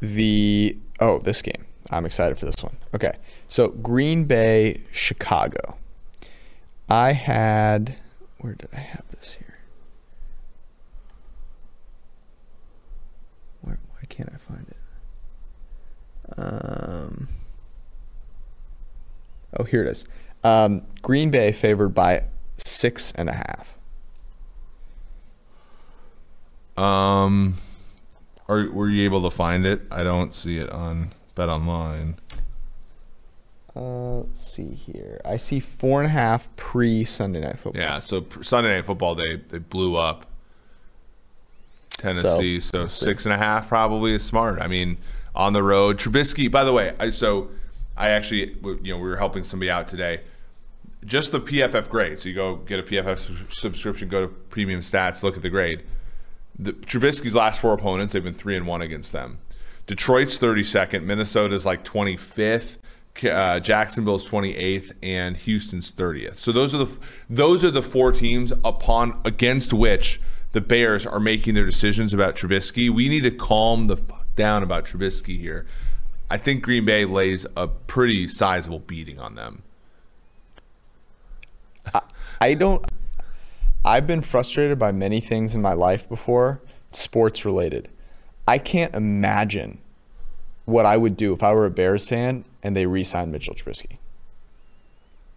the 0.00 0.76
oh, 1.00 1.18
this 1.18 1.42
game. 1.42 1.66
I'm 1.92 2.06
excited 2.06 2.38
for 2.38 2.46
this 2.46 2.62
one. 2.62 2.76
Okay. 2.94 3.12
So 3.48 3.68
Green 3.68 4.24
Bay, 4.24 4.80
Chicago. 4.92 5.76
I 6.88 7.12
had 7.12 7.96
where 8.38 8.54
did 8.54 8.68
I 8.72 8.80
have 8.80 9.04
this 9.10 9.34
here? 9.34 9.58
Where 13.60 13.78
why 13.92 14.00
can't 14.08 14.32
I 14.32 14.52
find 14.52 14.66
it? 14.68 16.38
Um 16.38 17.28
Oh, 19.58 19.64
here 19.64 19.82
it 19.82 19.88
is. 19.88 20.04
Um, 20.42 20.82
Green 21.02 21.30
Bay 21.30 21.52
favored 21.52 21.90
by 21.90 22.24
six 22.56 23.12
and 23.12 23.28
a 23.28 23.32
half. 23.32 23.74
Um, 26.76 27.56
are 28.48 28.70
were 28.70 28.88
you 28.88 29.04
able 29.04 29.22
to 29.22 29.30
find 29.30 29.66
it? 29.66 29.82
I 29.90 30.02
don't 30.02 30.34
see 30.34 30.56
it 30.56 30.70
on 30.70 31.12
Bet 31.34 31.48
Online. 31.48 32.16
Uh, 33.74 34.18
let's 34.18 34.54
see 34.54 34.74
here. 34.74 35.20
I 35.24 35.38
see 35.38 35.58
four 35.60 36.00
and 36.00 36.06
a 36.06 36.12
half 36.12 36.54
pre 36.56 37.04
Sunday 37.04 37.40
night 37.40 37.58
football. 37.58 37.80
Yeah, 37.80 38.00
so 38.00 38.26
Sunday 38.42 38.76
Night 38.76 38.84
Football 38.84 39.14
they 39.14 39.36
they 39.36 39.58
blew 39.58 39.96
up 39.96 40.26
Tennessee, 41.96 42.60
so, 42.60 42.80
we'll 42.80 42.88
six 42.88 43.24
and 43.24 43.32
a 43.32 43.38
half 43.38 43.68
probably 43.68 44.12
is 44.12 44.22
smart. 44.22 44.60
I 44.60 44.66
mean, 44.66 44.98
on 45.34 45.54
the 45.54 45.62
road, 45.62 45.98
Trubisky. 45.98 46.50
By 46.50 46.64
the 46.64 46.72
way, 46.72 46.94
I 47.00 47.10
so 47.10 47.48
I 47.96 48.10
actually 48.10 48.56
you 48.62 48.92
know 48.92 48.98
we 48.98 49.08
were 49.08 49.16
helping 49.16 49.44
somebody 49.44 49.70
out 49.70 49.88
today. 49.88 50.20
Just 51.04 51.32
the 51.32 51.40
PFF 51.40 51.88
grade. 51.88 52.20
So 52.20 52.28
you 52.28 52.34
go 52.34 52.56
get 52.56 52.78
a 52.78 52.82
PFF 52.82 53.52
subscription, 53.52 54.08
go 54.08 54.26
to 54.26 54.28
Premium 54.28 54.82
Stats, 54.82 55.22
look 55.22 55.36
at 55.36 55.42
the 55.42 55.50
grade. 55.50 55.82
The, 56.58 56.74
Trubisky's 56.74 57.34
last 57.34 57.60
four 57.60 57.72
opponents, 57.72 58.12
they've 58.12 58.22
been 58.22 58.34
three 58.34 58.56
and 58.56 58.66
one 58.66 58.82
against 58.82 59.10
them. 59.10 59.38
Detroit's 59.86 60.38
32nd, 60.38 61.04
Minnesota's 61.04 61.66
like 61.66 61.84
25th, 61.84 62.78
uh, 63.24 63.60
Jacksonville's 63.60 64.28
28th, 64.28 64.92
and 65.02 65.36
Houston's 65.36 65.92
30th. 65.92 66.36
So 66.36 66.52
those 66.52 66.74
are 66.74 66.78
the 66.78 66.98
those 67.28 67.64
are 67.64 67.70
the 67.70 67.82
four 67.82 68.12
teams 68.12 68.52
upon 68.64 69.20
against 69.24 69.72
which 69.72 70.20
the 70.52 70.60
Bears 70.60 71.06
are 71.06 71.20
making 71.20 71.54
their 71.54 71.64
decisions 71.64 72.14
about 72.14 72.36
Trubisky. 72.36 72.90
We 72.90 73.08
need 73.08 73.22
to 73.24 73.30
calm 73.30 73.86
the 73.86 73.96
fuck 73.96 74.26
down 74.36 74.62
about 74.62 74.86
Trubisky 74.86 75.38
here. 75.38 75.66
I 76.30 76.38
think 76.38 76.62
Green 76.62 76.84
Bay 76.84 77.04
lays 77.04 77.46
a 77.56 77.68
pretty 77.68 78.28
sizable 78.28 78.78
beating 78.78 79.18
on 79.18 79.34
them. 79.34 79.62
I 82.40 82.54
don't. 82.54 82.84
I've 83.84 84.06
been 84.06 84.22
frustrated 84.22 84.78
by 84.78 84.92
many 84.92 85.20
things 85.20 85.54
in 85.54 85.62
my 85.62 85.72
life 85.72 86.08
before, 86.08 86.62
sports 86.92 87.44
related. 87.44 87.88
I 88.46 88.58
can't 88.58 88.94
imagine 88.94 89.78
what 90.64 90.86
I 90.86 90.96
would 90.96 91.16
do 91.16 91.32
if 91.32 91.42
I 91.42 91.52
were 91.52 91.66
a 91.66 91.70
Bears 91.70 92.06
fan 92.06 92.44
and 92.62 92.76
they 92.76 92.86
re-signed 92.86 93.32
Mitchell 93.32 93.54
Trubisky. 93.54 93.98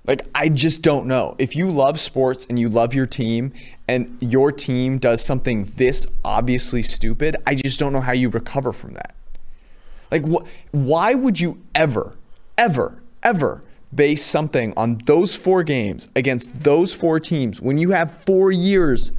Like 0.08 0.28
I 0.36 0.50
just 0.50 0.82
don't 0.82 1.08
know. 1.08 1.36
If 1.40 1.56
you 1.56 1.72
love 1.72 2.00
sports 2.00 2.46
and 2.48 2.60
you 2.60 2.70
love 2.70 2.94
your 2.94 3.08
team 3.08 3.54
and 3.88 4.18
your 4.22 4.52
team 4.52 5.00
does 5.00 5.24
something 5.26 5.72
this 5.76 6.06
obviously 6.24 6.84
stupid, 6.84 7.38
I 7.46 7.56
just 7.56 7.80
don't 7.80 7.92
know 7.92 8.02
how 8.02 8.12
you 8.12 8.30
recover 8.30 8.72
from 8.72 8.94
that. 8.94 9.16
Like 10.12 10.26
wh- 10.26 10.46
why 10.72 11.16
would 11.16 11.40
you 11.40 11.60
ever 11.74 12.16
ever 12.58 13.02
ever 13.24 13.64
base 13.94 14.24
something 14.24 14.74
on 14.78 15.00
those 15.06 15.36
four 15.36 15.64
games 15.64 16.08
against 16.16 16.64
those 16.64 16.94
four 16.94 17.20
teams 17.20 17.62
when 17.62 17.78
you 17.78 17.92
have 17.92 18.16
4 18.26 18.52
years 18.52 19.12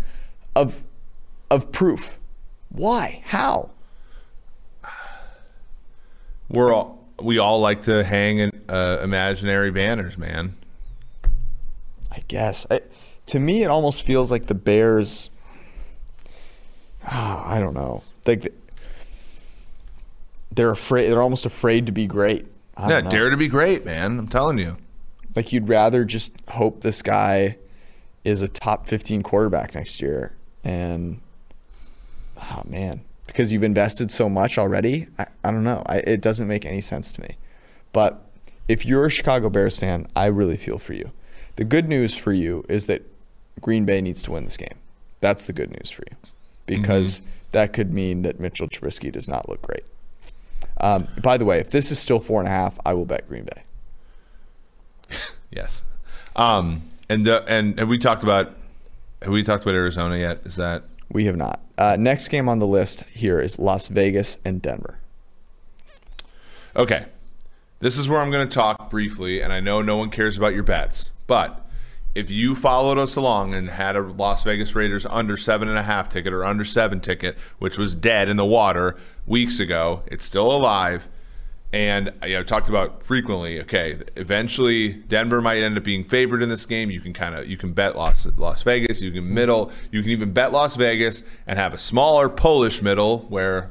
of 0.54 0.84
of 1.50 1.72
proof? 1.72 2.18
Why? 2.68 3.22
How? 3.26 3.70
We're 6.48 6.72
all 6.72 7.04
we 7.20 7.38
all 7.38 7.60
like 7.60 7.82
to 7.82 8.04
hang 8.04 8.38
in 8.38 8.50
uh, 8.68 9.00
imaginary 9.02 9.70
banners, 9.70 10.18
man. 10.18 10.54
I 12.12 12.20
guess. 12.28 12.66
I, 12.70 12.80
to 13.26 13.38
me, 13.38 13.62
it 13.62 13.68
almost 13.68 14.04
feels 14.04 14.30
like 14.30 14.46
the 14.46 14.54
Bears. 14.54 15.30
ah, 17.04 17.48
I 17.50 17.58
don't 17.58 17.74
know. 17.74 18.02
Like 18.26 18.52
they're 20.52 20.70
afraid. 20.70 21.10
They're 21.10 21.22
almost 21.22 21.46
afraid 21.46 21.86
to 21.86 21.92
be 21.92 22.06
great. 22.06 22.46
I 22.76 22.90
Yeah, 22.90 23.00
dare 23.02 23.30
to 23.30 23.36
be 23.36 23.48
great, 23.48 23.84
man. 23.84 24.18
I'm 24.18 24.28
telling 24.28 24.58
you. 24.58 24.76
Like 25.34 25.52
you'd 25.52 25.68
rather 25.68 26.04
just 26.04 26.34
hope 26.48 26.80
this 26.80 27.02
guy 27.02 27.58
is 28.24 28.42
a 28.42 28.48
top 28.48 28.88
15 28.88 29.22
quarterback 29.22 29.74
next 29.74 30.00
year, 30.00 30.32
and 30.64 31.20
oh 32.40 32.62
man, 32.66 33.02
because 33.26 33.52
you've 33.52 33.64
invested 33.64 34.10
so 34.10 34.28
much 34.28 34.58
already. 34.58 35.08
I, 35.18 35.26
I 35.44 35.50
don't 35.50 35.64
know. 35.64 35.82
I, 35.86 35.98
it 35.98 36.20
doesn't 36.20 36.46
make 36.46 36.64
any 36.64 36.80
sense 36.80 37.12
to 37.12 37.20
me. 37.20 37.36
But 37.92 38.22
if 38.68 38.84
you're 38.84 39.06
a 39.06 39.10
Chicago 39.10 39.48
Bears 39.48 39.76
fan, 39.76 40.06
I 40.14 40.26
really 40.26 40.56
feel 40.56 40.78
for 40.78 40.92
you. 40.92 41.12
The 41.56 41.64
good 41.64 41.88
news 41.88 42.16
for 42.16 42.32
you 42.32 42.64
is 42.68 42.86
that 42.86 43.02
Green 43.60 43.84
Bay 43.84 44.00
needs 44.00 44.22
to 44.24 44.32
win 44.32 44.44
this 44.44 44.56
game. 44.56 44.78
That's 45.20 45.46
the 45.46 45.52
good 45.52 45.70
news 45.70 45.90
for 45.90 46.02
you, 46.10 46.16
because 46.66 47.22
that 47.52 47.72
could 47.72 47.92
mean 47.92 48.22
that 48.22 48.38
Mitchell 48.38 48.68
Trubisky 48.68 49.10
does 49.10 49.28
not 49.28 49.48
look 49.48 49.62
great. 49.62 49.84
Um, 50.78 51.08
by 51.22 51.38
the 51.38 51.46
way, 51.46 51.58
if 51.58 51.70
this 51.70 51.90
is 51.90 51.98
still 51.98 52.20
four 52.20 52.40
and 52.40 52.48
a 52.48 52.52
half, 52.52 52.78
I 52.84 52.92
will 52.92 53.06
bet 53.06 53.28
Green 53.28 53.44
Bay. 53.44 53.62
Yes. 55.48 55.82
Um, 56.34 56.82
and 57.08 57.26
uh, 57.26 57.42
and 57.46 57.78
have 57.78 57.88
we 57.88 57.98
talked 57.98 58.22
about 58.22 58.52
have 59.22 59.30
we 59.30 59.42
talked 59.42 59.62
about 59.62 59.74
Arizona 59.74 60.18
yet? 60.18 60.40
Is 60.44 60.56
that 60.56 60.82
We 61.10 61.26
have 61.26 61.36
not. 61.36 61.60
Uh, 61.78 61.96
next 61.98 62.28
game 62.28 62.48
on 62.48 62.58
the 62.58 62.66
list 62.66 63.02
here 63.04 63.40
is 63.40 63.58
Las 63.58 63.88
Vegas 63.88 64.38
and 64.44 64.60
Denver. 64.60 64.98
okay? 66.74 67.06
This 67.78 67.98
is 67.98 68.08
where 68.08 68.20
I'm 68.20 68.30
going 68.30 68.48
to 68.48 68.54
talk 68.54 68.88
briefly, 68.88 69.42
and 69.42 69.52
I 69.52 69.60
know 69.60 69.82
no 69.82 69.98
one 69.98 70.10
cares 70.10 70.38
about 70.38 70.54
your 70.54 70.62
bets, 70.62 71.10
but 71.26 71.66
if 72.14 72.30
you 72.30 72.54
followed 72.54 72.96
us 72.96 73.16
along 73.16 73.52
and 73.52 73.68
had 73.68 73.94
a 73.94 74.00
Las 74.00 74.42
Vegas 74.42 74.74
Raiders 74.74 75.04
under 75.04 75.36
seven 75.36 75.68
and 75.68 75.76
a 75.76 75.82
half 75.82 76.08
ticket 76.08 76.32
or 76.32 76.46
under 76.46 76.64
seven 76.64 77.00
ticket, 77.00 77.36
which 77.58 77.76
was 77.76 77.94
dead 77.94 78.30
in 78.30 78.38
the 78.38 78.46
water 78.46 78.96
weeks 79.26 79.60
ago, 79.60 80.02
it's 80.06 80.24
still 80.24 80.50
alive. 80.50 81.08
And 81.72 82.12
you 82.22 82.34
know, 82.34 82.42
talked 82.42 82.68
about 82.68 83.02
frequently. 83.02 83.60
Okay, 83.60 83.98
eventually 84.14 84.92
Denver 84.92 85.40
might 85.42 85.62
end 85.62 85.76
up 85.76 85.84
being 85.84 86.04
favored 86.04 86.42
in 86.42 86.48
this 86.48 86.64
game. 86.64 86.90
You 86.90 87.00
can 87.00 87.12
kind 87.12 87.34
of 87.34 87.48
you 87.48 87.56
can 87.56 87.72
bet 87.72 87.96
Las 87.96 88.26
Las 88.36 88.62
Vegas. 88.62 89.02
You 89.02 89.10
can 89.10 89.34
middle. 89.34 89.70
You 89.90 90.00
can 90.02 90.10
even 90.10 90.32
bet 90.32 90.52
Las 90.52 90.76
Vegas 90.76 91.24
and 91.46 91.58
have 91.58 91.74
a 91.74 91.78
smaller 91.78 92.28
Polish 92.28 92.80
middle 92.82 93.20
where, 93.28 93.70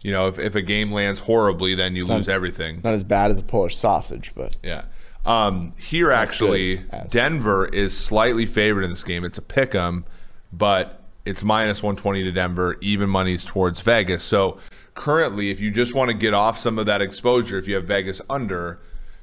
you 0.00 0.12
know, 0.12 0.28
if, 0.28 0.38
if 0.38 0.54
a 0.54 0.62
game 0.62 0.92
lands 0.92 1.20
horribly, 1.20 1.74
then 1.74 1.96
you 1.96 2.04
Sounds 2.04 2.26
lose 2.26 2.34
everything. 2.34 2.82
Not 2.84 2.92
as 2.92 3.02
bad 3.04 3.30
as 3.30 3.38
a 3.38 3.42
Polish 3.42 3.76
sausage, 3.76 4.32
but 4.34 4.56
Yeah. 4.62 4.84
Um, 5.24 5.72
here, 5.78 6.10
actually. 6.10 6.82
Denver 7.08 7.66
is 7.66 7.96
slightly 7.96 8.46
favored 8.46 8.84
in 8.84 8.90
this 8.90 9.04
game. 9.04 9.24
It's 9.24 9.38
a 9.38 9.42
pick 9.42 9.74
'em, 9.74 10.04
but 10.52 11.02
it's 11.26 11.42
minus 11.42 11.82
120 11.82 12.22
to 12.24 12.32
Denver. 12.32 12.76
Even 12.80 13.10
money's 13.10 13.44
towards 13.44 13.80
Vegas. 13.80 14.22
So 14.22 14.58
currently, 15.00 15.50
if 15.50 15.60
you 15.60 15.70
just 15.70 15.94
want 15.94 16.10
to 16.10 16.14
get 16.14 16.34
off 16.34 16.58
some 16.58 16.78
of 16.78 16.84
that 16.84 17.00
exposure, 17.00 17.56
if 17.56 17.66
you 17.66 17.74
have 17.74 17.84
Vegas 17.84 18.20
under, 18.28 18.78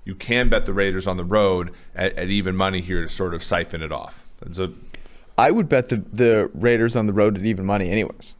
you 0.06 0.16
can 0.16 0.50
bet 0.50 0.66
the 0.66 0.74
Raiders 0.74 1.06
on 1.06 1.18
the 1.18 1.24
road 1.24 1.72
at, 1.94 2.18
at 2.18 2.30
even 2.30 2.56
money 2.56 2.82
here 2.82 3.04
to 3.04 3.08
sort 3.10 3.36
of 3.36 3.44
siphon 3.44 3.84
it 3.84 3.92
off. 3.92 4.24
A, 4.58 4.70
I 5.38 5.52
would 5.52 5.70
bet 5.70 5.90
the 5.90 5.98
the 5.98 6.50
Raiders 6.56 6.96
on 6.96 7.06
the 7.06 7.14
road 7.14 7.38
at 7.38 7.46
even 7.46 7.66
money, 7.68 7.92
anyways. 7.92 8.36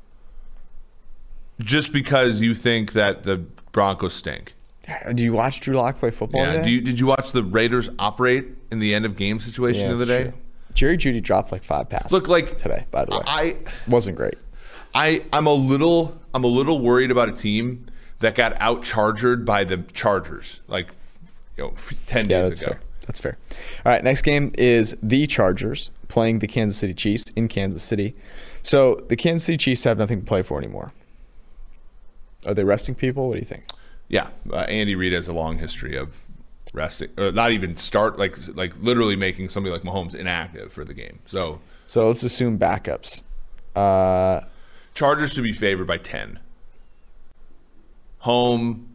just 1.60 1.94
because 1.94 2.42
you 2.42 2.56
think 2.56 2.94
that 2.94 3.22
the 3.22 3.38
Broncos 3.72 4.16
stink. 4.16 4.56
Uh, 4.90 5.14
do 5.14 5.22
you 5.22 5.34
watch 5.34 5.60
Drew 5.60 5.76
Lock 5.76 5.98
play 5.98 6.10
football? 6.10 6.42
Yeah. 6.42 6.64
Do 6.64 6.72
you, 6.72 6.82
did 6.82 7.00
you 7.00 7.06
watch 7.06 7.34
the 7.34 7.44
Raiders 7.44 7.90
operate 8.00 8.48
in 8.72 8.80
the 8.80 8.96
end 8.96 9.06
of 9.06 9.16
game 9.16 9.40
situation 9.40 9.82
Yeah, 9.82 9.88
the 9.90 9.94
other 9.94 10.06
day? 10.06 10.24
true. 10.24 10.34
Jerry 10.74 10.98
Jeudy 10.98 11.22
dropped 11.22 11.52
like 11.52 11.64
five 11.64 11.88
passes. 11.88 12.12
Look, 12.12 12.30
like 12.30 12.58
today, 12.58 12.86
by 12.90 13.06
the 13.06 13.12
way, 13.12 13.22
I 13.28 13.58
wasn't 13.88 14.18
great. 14.18 14.36
I 14.96 15.24
I'm 15.32 15.46
a 15.46 15.54
little 15.54 16.18
I'm 16.38 16.44
a 16.44 16.48
little 16.48 16.80
worried 16.80 17.10
about 17.10 17.30
a 17.30 17.32
team 17.32 17.88
that 18.20 18.36
got 18.36 18.54
out 18.62 18.84
chargered 18.84 19.44
by 19.44 19.64
the 19.64 19.78
Chargers 19.92 20.60
like 20.68 20.90
you 21.58 21.64
know 21.64 21.74
10 22.06 22.30
Yeah, 22.30 22.42
days 22.42 22.50
that's 22.50 22.62
ago. 22.62 22.72
fair. 22.74 22.82
That's 23.08 23.20
fair. 23.20 23.38
All 23.84 23.92
right, 23.92 24.04
next 24.04 24.22
game 24.22 24.52
is 24.56 24.96
the 25.02 25.26
Chargers 25.26 25.90
playing 26.10 26.38
the 26.40 26.46
Kansas 26.48 26.78
City 26.78 26.94
Chiefs 26.94 27.24
in 27.36 27.48
Kansas 27.48 27.82
City. 27.82 28.14
So 28.62 29.04
the 29.10 29.16
Kansas 29.16 29.46
City 29.48 29.58
Chiefs 29.58 29.84
have 29.86 29.98
nothing 29.98 30.20
to 30.20 30.26
play 30.28 30.44
for 30.44 30.60
anymore. 30.60 30.92
Are 32.46 32.54
they 32.54 32.64
resting 32.64 32.94
people? 32.94 33.28
What 33.30 33.34
do 33.34 33.40
you 33.40 33.46
think? 33.46 33.64
Yeah, 34.08 34.30
uh, 34.52 34.58
Andy 34.58 34.94
Reid 34.94 35.14
has 35.14 35.28
a 35.28 35.34
long 35.34 35.58
history 35.58 35.98
of 35.98 36.24
resting 36.72 37.10
or 37.18 37.32
not 37.32 37.50
even 37.52 37.76
start 37.78 38.20
like 38.20 38.38
like 38.56 38.74
literally 38.80 39.16
making 39.16 39.50
somebody 39.50 39.74
like 39.74 39.82
Mahomes 39.82 40.14
inactive 40.14 40.72
for 40.72 40.86
the 40.86 40.94
game. 40.94 41.18
So 41.26 41.62
So 41.88 42.08
let's 42.08 42.22
assume 42.22 42.60
backups. 42.60 43.24
Uh, 43.76 44.42
Chargers 44.98 45.32
should 45.34 45.44
be 45.44 45.54
favored 45.54 45.86
by 45.86 46.00
10. 46.00 46.40
Home 48.22 48.90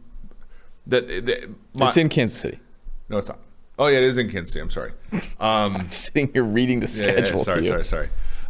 that, 0.85 1.07
that 1.07 1.49
my- 1.75 1.87
it's 1.87 1.95
in 1.95 2.09
Kansas 2.09 2.37
City. 2.37 2.59
No, 3.07 3.19
it's 3.19 3.29
not. 3.29 3.39
Oh 3.79 3.87
yeah, 3.87 3.99
it 3.99 4.03
is 4.03 4.17
in 4.17 4.29
Kansas 4.29 4.51
City. 4.51 4.61
I'm 4.61 4.69
sorry. 4.69 4.91
Um 5.39 5.75
I'm 5.77 5.91
sitting 5.93 6.29
here 6.33 6.43
reading 6.43 6.81
the 6.81 6.87
Yeah, 6.87 7.05
yeah, 7.07 7.23
schedule 7.23 7.43
sorry, 7.45 7.61
to 7.61 7.63
you. 7.63 7.69
sorry, 7.69 7.85
sorry. 7.85 8.09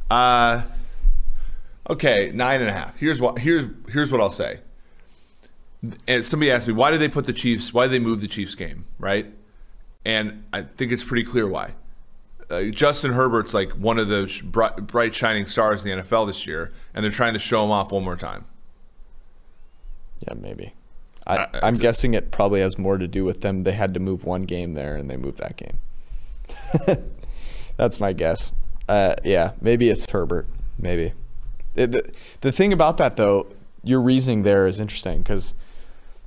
Uh, 0.10 0.64
okay, 1.92 2.32
nine 2.34 2.60
and 2.62 2.70
a 2.72 2.74
half. 2.74 2.98
Here's 3.00 3.20
what 3.22 3.38
here's 3.38 3.66
here's 3.88 4.12
what 4.12 4.20
I'll 4.20 4.32
say. 4.32 4.60
And 6.08 6.26
somebody 6.26 6.52
asked 6.52 6.68
me 6.68 6.74
why 6.74 6.90
did 6.90 7.00
they 7.02 7.08
put 7.08 7.26
the 7.28 7.34
Chiefs? 7.34 7.72
Why 7.72 7.84
did 7.84 7.92
they 7.92 8.00
move 8.00 8.20
the 8.22 8.28
Chiefs 8.28 8.56
game? 8.56 8.86
Right? 8.98 9.28
And 10.06 10.44
I 10.52 10.64
think 10.64 10.92
it's 10.92 11.04
pretty 11.04 11.24
clear 11.24 11.48
why. 11.48 11.74
Uh, 12.54 12.64
Justin 12.72 13.14
Herbert's 13.14 13.54
like 13.54 13.72
one 13.72 13.98
of 14.00 14.08
the 14.08 14.28
sh- 14.28 14.42
bright, 14.42 14.76
bright 14.88 15.16
shining 15.16 15.46
stars 15.48 15.86
in 15.86 15.98
the 15.98 16.04
NFL 16.04 16.28
this 16.28 16.46
year, 16.46 16.72
and 16.94 17.04
they're 17.04 17.12
trying 17.12 17.34
to 17.34 17.40
show 17.40 17.64
him 17.64 17.72
off 17.72 17.92
one 17.92 18.04
more 18.04 18.16
time. 18.16 18.46
Yeah, 20.28 20.36
maybe. 20.36 20.74
I, 21.26 21.48
I'm 21.62 21.76
guessing 21.76 22.14
it 22.14 22.32
probably 22.32 22.60
has 22.62 22.78
more 22.78 22.98
to 22.98 23.08
do 23.08 23.24
with 23.24 23.42
them. 23.42 23.64
They 23.64 23.72
had 23.72 23.94
to 23.94 24.00
move 24.00 24.26
one 24.26 24.44
game 24.44 24.74
there, 24.74 24.96
and 24.96 25.10
they 25.10 25.18
moved 25.18 25.38
that 25.40 25.56
game. 25.58 25.78
That's 27.78 28.00
my 28.00 28.14
guess. 28.14 28.52
Uh, 28.88 29.16
yeah, 29.24 29.52
maybe 29.62 29.90
it's 29.90 30.10
Herbert. 30.10 30.48
Maybe. 30.78 31.14
It- 31.76 31.92
the, 31.94 32.12
the 32.42 32.52
thing 32.52 32.74
about 32.74 32.98
that, 32.98 33.16
though, 33.16 33.48
your 33.84 34.02
reasoning 34.02 34.44
there 34.44 34.68
is 34.68 34.80
interesting 34.80 35.20
because, 35.20 35.54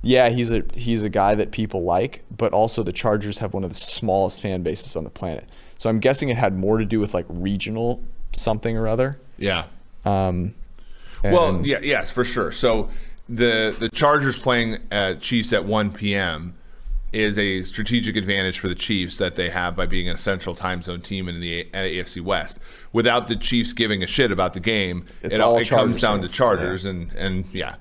yeah, 0.01 0.29
he's 0.29 0.51
a 0.51 0.63
he's 0.73 1.03
a 1.03 1.09
guy 1.09 1.35
that 1.35 1.51
people 1.51 1.83
like, 1.83 2.23
but 2.35 2.53
also 2.53 2.83
the 2.83 2.91
Chargers 2.93 3.37
have 3.39 3.53
one 3.53 3.63
of 3.63 3.69
the 3.69 3.75
smallest 3.75 4.41
fan 4.41 4.63
bases 4.63 4.95
on 4.95 5.03
the 5.03 5.09
planet. 5.09 5.47
So 5.77 5.89
I'm 5.89 5.99
guessing 5.99 6.29
it 6.29 6.37
had 6.37 6.55
more 6.57 6.77
to 6.77 6.85
do 6.85 6.99
with 6.99 7.13
like 7.13 7.25
regional 7.29 8.01
something 8.33 8.75
or 8.77 8.87
other. 8.87 9.19
Yeah. 9.37 9.65
Um, 10.05 10.53
Well, 11.23 11.65
yeah, 11.65 11.79
yes, 11.81 12.09
for 12.11 12.23
sure. 12.23 12.51
So 12.51 12.89
the 13.27 13.75
the 13.77 13.89
Chargers 13.89 14.37
playing 14.37 14.77
at 14.91 15.19
Chiefs 15.21 15.51
at 15.53 15.65
1 15.65 15.91
p.m. 15.93 16.53
is 17.11 17.37
a 17.37 17.61
strategic 17.63 18.15
advantage 18.15 18.59
for 18.59 18.67
the 18.69 18.75
Chiefs 18.75 19.17
that 19.17 19.35
they 19.35 19.49
have 19.49 19.75
by 19.75 19.85
being 19.85 20.09
a 20.09 20.17
central 20.17 20.55
time 20.55 20.81
zone 20.81 21.01
team 21.01 21.27
in 21.27 21.39
the 21.41 21.61
A- 21.73 22.01
AFC 22.03 22.21
West. 22.21 22.59
Without 22.93 23.27
the 23.27 23.35
Chiefs 23.35 23.73
giving 23.73 24.03
a 24.03 24.07
shit 24.07 24.31
about 24.31 24.53
the 24.53 24.59
game, 24.59 25.05
It's 25.23 25.35
it, 25.35 25.41
all 25.41 25.57
it 25.57 25.67
comes 25.67 25.99
down 25.99 26.21
to 26.21 26.27
Chargers 26.27 26.85
and 26.85 27.11
and 27.13 27.45
yeah. 27.51 27.75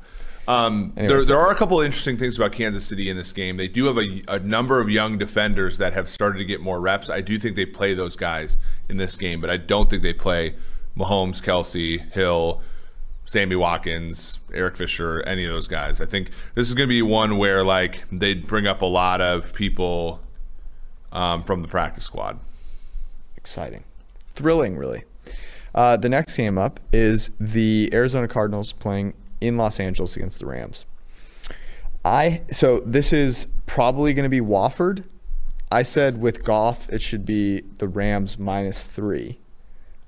Um, 0.49 0.93
there, 0.95 1.05
Anyways. 1.07 1.27
there 1.27 1.39
are 1.39 1.51
a 1.51 1.55
couple 1.57 1.81
of 1.81 1.87
interesting 1.87 2.17
things 2.17 2.37
about 2.37 2.53
Kansas 2.53 2.87
City 2.87 3.09
in 3.11 3.17
this 3.17 3.33
game. 3.33 3.57
They 3.57 3.67
do 3.69 3.87
have 3.87 3.99
a, 3.99 4.23
a 4.29 4.39
number 4.39 4.81
of 4.81 4.89
young 4.89 5.19
defenders 5.19 5.79
that 5.79 5.93
have 5.93 6.09
started 6.09 6.39
to 6.39 6.45
get 6.45 6.61
more 6.61 6.81
reps. 6.81 7.11
I 7.11 7.21
do 7.21 7.39
think 7.39 7.57
they 7.57 7.67
play 7.67 7.95
those 7.95 8.15
guys 8.17 8.57
in 8.89 8.97
this 8.97 9.17
game, 9.17 9.41
but 9.41 9.51
I 9.51 9.57
don't 9.57 9.91
think 9.91 10.03
they 10.03 10.13
play 10.13 10.55
Mahomes, 10.97 11.43
Kelce, 11.43 12.13
Hill, 12.13 12.61
Sammy 13.25 13.57
Watkins, 13.57 14.39
Eric 14.55 14.77
Fisher, 14.77 15.21
any 15.23 15.45
of 15.45 15.51
those 15.51 15.67
guys. 15.67 16.01
I 16.01 16.07
think 16.07 16.31
this 16.55 16.69
is 16.69 16.75
going 16.75 16.89
to 16.89 16.95
be 16.95 17.03
one 17.03 17.39
where 17.39 17.65
like 17.65 18.05
they 18.13 18.35
bring 18.35 18.69
up 18.69 18.83
a 18.83 18.87
lot 18.87 19.21
of 19.21 19.53
people 19.53 20.21
um, 21.11 21.43
from 21.43 21.63
the 21.63 21.69
practice 21.69 22.05
squad. 22.05 22.39
exciting, 23.37 23.83
thrilling, 24.35 24.77
really. 24.77 25.03
Uh, 25.75 25.97
the 25.97 26.09
next 26.09 26.37
game 26.37 26.57
up 26.57 26.79
is 26.93 27.31
the 27.41 27.91
Arizona 27.93 28.29
Cardinals 28.29 28.73
playing 28.73 29.13
in 29.47 29.57
Los 29.57 29.79
Angeles 29.81 30.17
against 30.17 30.39
the 30.41 30.47
Rams. 30.47 30.85
I 32.05 32.43
so 32.53 32.81
this 32.81 33.13
is 33.13 33.49
probably 33.67 34.15
going 34.15 34.25
to 34.25 34.29
be 34.31 34.41
Wolford. 34.41 35.05
I 35.71 35.83
said 35.83 36.21
with 36.21 36.45
Goff 36.45 36.89
it 36.89 37.03
should 37.03 37.27
be 37.27 37.63
the 37.79 37.89
Rams 37.89 38.39
minus 38.39 38.83
three. 38.83 39.39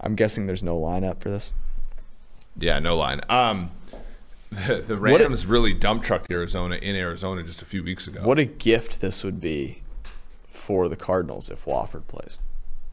I'm 0.01 0.15
guessing 0.15 0.47
there's 0.47 0.63
no 0.63 0.79
lineup 0.79 1.21
for 1.21 1.31
this. 1.31 1.53
Yeah, 2.57 2.79
no 2.79 2.97
line. 2.97 3.21
Um, 3.29 3.71
the, 4.51 4.77
the 4.87 4.97
What 4.97 5.21
a- 5.21 5.25
Rams 5.25 5.45
really 5.47 5.73
dump 5.75 6.03
trucked 6.05 6.31
Arizona 6.31 6.77
in 6.77 6.95
Arizona 6.95 7.43
just 7.43 7.63
a 7.63 7.65
few 7.65 7.83
weeks 7.83 8.07
ago. 8.07 8.21
What 8.23 8.39
a 8.39 8.45
gift 8.45 9.01
this 9.01 9.25
would 9.25 9.41
be 9.41 9.83
for 10.51 10.89
the 10.89 10.97
Cardinals 10.97 11.51
if 11.51 11.67
Wolford 11.67 12.07
plays. 12.07 12.39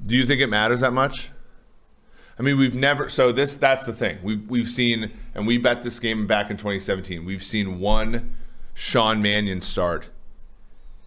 Do 0.05 0.15
you 0.15 0.25
think 0.25 0.41
it 0.41 0.47
matters 0.47 0.79
that 0.81 0.93
much? 0.93 1.29
I 2.37 2.41
mean, 2.41 2.57
we've 2.57 2.75
never. 2.75 3.09
So 3.09 3.31
this 3.31 3.55
that's 3.55 3.85
the 3.85 3.93
thing. 3.93 4.17
We've 4.21 4.49
we've 4.49 4.69
seen, 4.69 5.11
and 5.33 5.47
we 5.47 5.57
bet 5.57 5.83
this 5.83 5.99
game 5.99 6.27
back 6.27 6.49
in 6.49 6.57
2017. 6.57 7.23
We've 7.25 7.43
seen 7.43 7.79
one 7.79 8.35
Sean 8.73 9.21
Mannion 9.21 9.61
start 9.61 10.09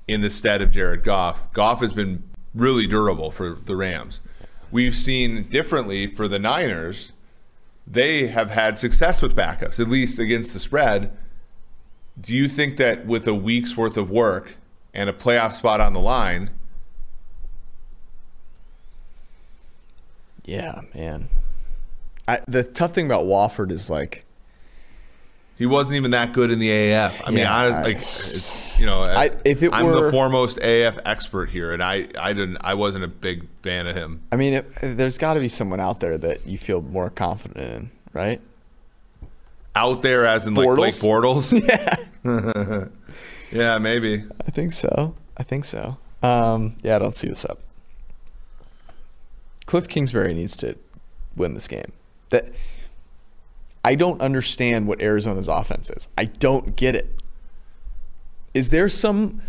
in 0.06 0.22
the 0.22 0.30
stead 0.30 0.62
of 0.62 0.70
Jared 0.70 1.04
Goff. 1.04 1.52
Goff 1.52 1.80
has 1.80 1.92
been 1.92 2.22
really 2.54 2.86
durable 2.86 3.30
for 3.30 3.50
the 3.50 3.76
Rams. 3.76 4.22
We've 4.70 4.96
seen 4.96 5.44
differently 5.44 6.06
for 6.06 6.28
the 6.28 6.38
Niners. 6.38 7.12
They 7.86 8.28
have 8.28 8.50
had 8.50 8.76
success 8.76 9.22
with 9.22 9.36
backups, 9.36 9.80
at 9.80 9.88
least 9.88 10.18
against 10.18 10.52
the 10.52 10.58
spread. 10.58 11.16
Do 12.20 12.34
you 12.34 12.48
think 12.48 12.76
that 12.78 13.06
with 13.06 13.26
a 13.26 13.34
week's 13.34 13.76
worth 13.76 13.96
of 13.96 14.10
work 14.10 14.56
and 14.92 15.08
a 15.08 15.12
playoff 15.12 15.52
spot 15.52 15.80
on 15.80 15.92
the 15.92 16.00
line, 16.00 16.50
Yeah, 20.48 20.80
man. 20.94 21.28
I, 22.26 22.40
the 22.48 22.64
tough 22.64 22.94
thing 22.94 23.06
about 23.06 23.26
Wolford 23.26 23.70
is 23.70 23.88
like 23.90 24.24
He 25.56 25.66
wasn't 25.66 25.96
even 25.96 26.10
that 26.12 26.32
good 26.32 26.50
in 26.50 26.58
the 26.58 26.68
AAF. 26.70 27.20
I 27.24 27.30
mean, 27.30 27.38
Yeah, 27.40 27.54
honest, 27.56 27.76
I- 27.78 27.82
like 27.82 27.96
it's 27.96 28.78
you 28.78 28.86
know, 28.86 29.02
I- 29.02 29.30
if 29.44 29.62
it 29.62 29.72
I'm 29.72 29.84
were- 29.86 30.04
the 30.06 30.10
foremost 30.10 30.58
AAF 30.58 30.98
expert 31.04 31.50
here, 31.50 31.72
and 31.72 31.82
I 31.82 32.06
I 32.18 32.32
didn't 32.32 32.58
I 32.62 32.74
wasn't 32.74 33.04
a 33.04 33.08
big 33.08 33.46
fan 33.62 33.86
of 33.86 33.94
him. 33.96 34.22
I 34.32 34.36
mean, 34.36 34.54
it, 34.54 34.72
there's 34.80 35.18
got 35.18 35.34
to 35.34 35.40
be 35.40 35.48
someone 35.48 35.80
out 35.80 36.00
there 36.00 36.16
that 36.18 36.46
you 36.46 36.56
feel 36.58 36.80
more 36.82 37.10
confident 37.10 37.58
in, 37.70 37.90
right? 38.12 38.40
Out 39.76 40.02
there, 40.02 40.24
as 40.26 40.46
in 40.46 40.54
like 40.54 40.66
Blake 40.74 40.94
Bortles? 40.94 41.52
Bortles. 42.24 42.88
yeah, 43.52 43.78
maybe. 43.78 44.24
I 44.46 44.50
think 44.50 44.72
so. 44.72 45.14
I 45.36 45.42
think 45.42 45.64
so. 45.64 45.96
Um, 46.22 46.76
yeah, 46.82 46.96
I 46.96 46.98
don't 46.98 47.14
see 47.14 47.28
this 47.28 47.44
up. 47.44 47.60
Cliff 49.68 49.86
Kingsbury 49.86 50.32
needs 50.32 50.56
to 50.56 50.76
win 51.36 51.52
this 51.52 51.68
game. 51.68 51.92
That 52.30 52.48
I 53.84 53.96
don't 53.96 54.18
understand 54.22 54.88
what 54.88 55.02
Arizona's 55.02 55.46
offense 55.46 55.90
is. 55.90 56.08
I 56.16 56.24
don't 56.24 56.74
get 56.74 56.96
it. 56.96 57.14
Is 58.54 58.70
there 58.70 58.88
some 58.88 59.42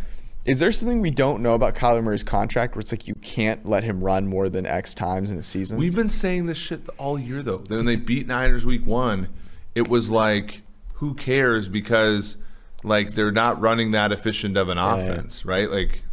is 0.43 0.59
there 0.59 0.73
something 0.73 0.99
we 0.99 1.09
don't 1.09 1.41
know 1.41 1.53
about 1.53 1.73
Kyler 1.73 2.03
Murray's 2.03 2.25
contract 2.25 2.75
where 2.75 2.81
it's 2.81 2.91
like 2.91 3.07
you 3.07 3.15
can't 3.15 3.65
let 3.65 3.85
him 3.85 4.03
run 4.03 4.27
more 4.27 4.49
than 4.49 4.65
X 4.65 4.93
times 4.93 5.31
in 5.31 5.37
a 5.37 5.43
season? 5.43 5.77
We've 5.77 5.95
been 5.95 6.09
saying 6.09 6.47
this 6.47 6.57
shit 6.57 6.81
all 6.97 7.17
year 7.17 7.41
though. 7.41 7.63
When 7.69 7.85
they 7.85 7.95
beat 7.95 8.27
Niners 8.27 8.65
week 8.65 8.85
one, 8.85 9.29
it 9.73 9.87
was 9.87 10.09
like, 10.09 10.63
who 10.95 11.13
cares? 11.13 11.69
Because 11.69 12.37
Like 12.83 13.13
they're 13.13 13.31
not 13.31 13.61
running 13.61 13.91
that 13.91 14.11
efficient 14.11 14.57
of 14.57 14.67
an 14.67 14.77
offense, 14.77 15.45
right? 15.45 15.69
Like 15.69 16.03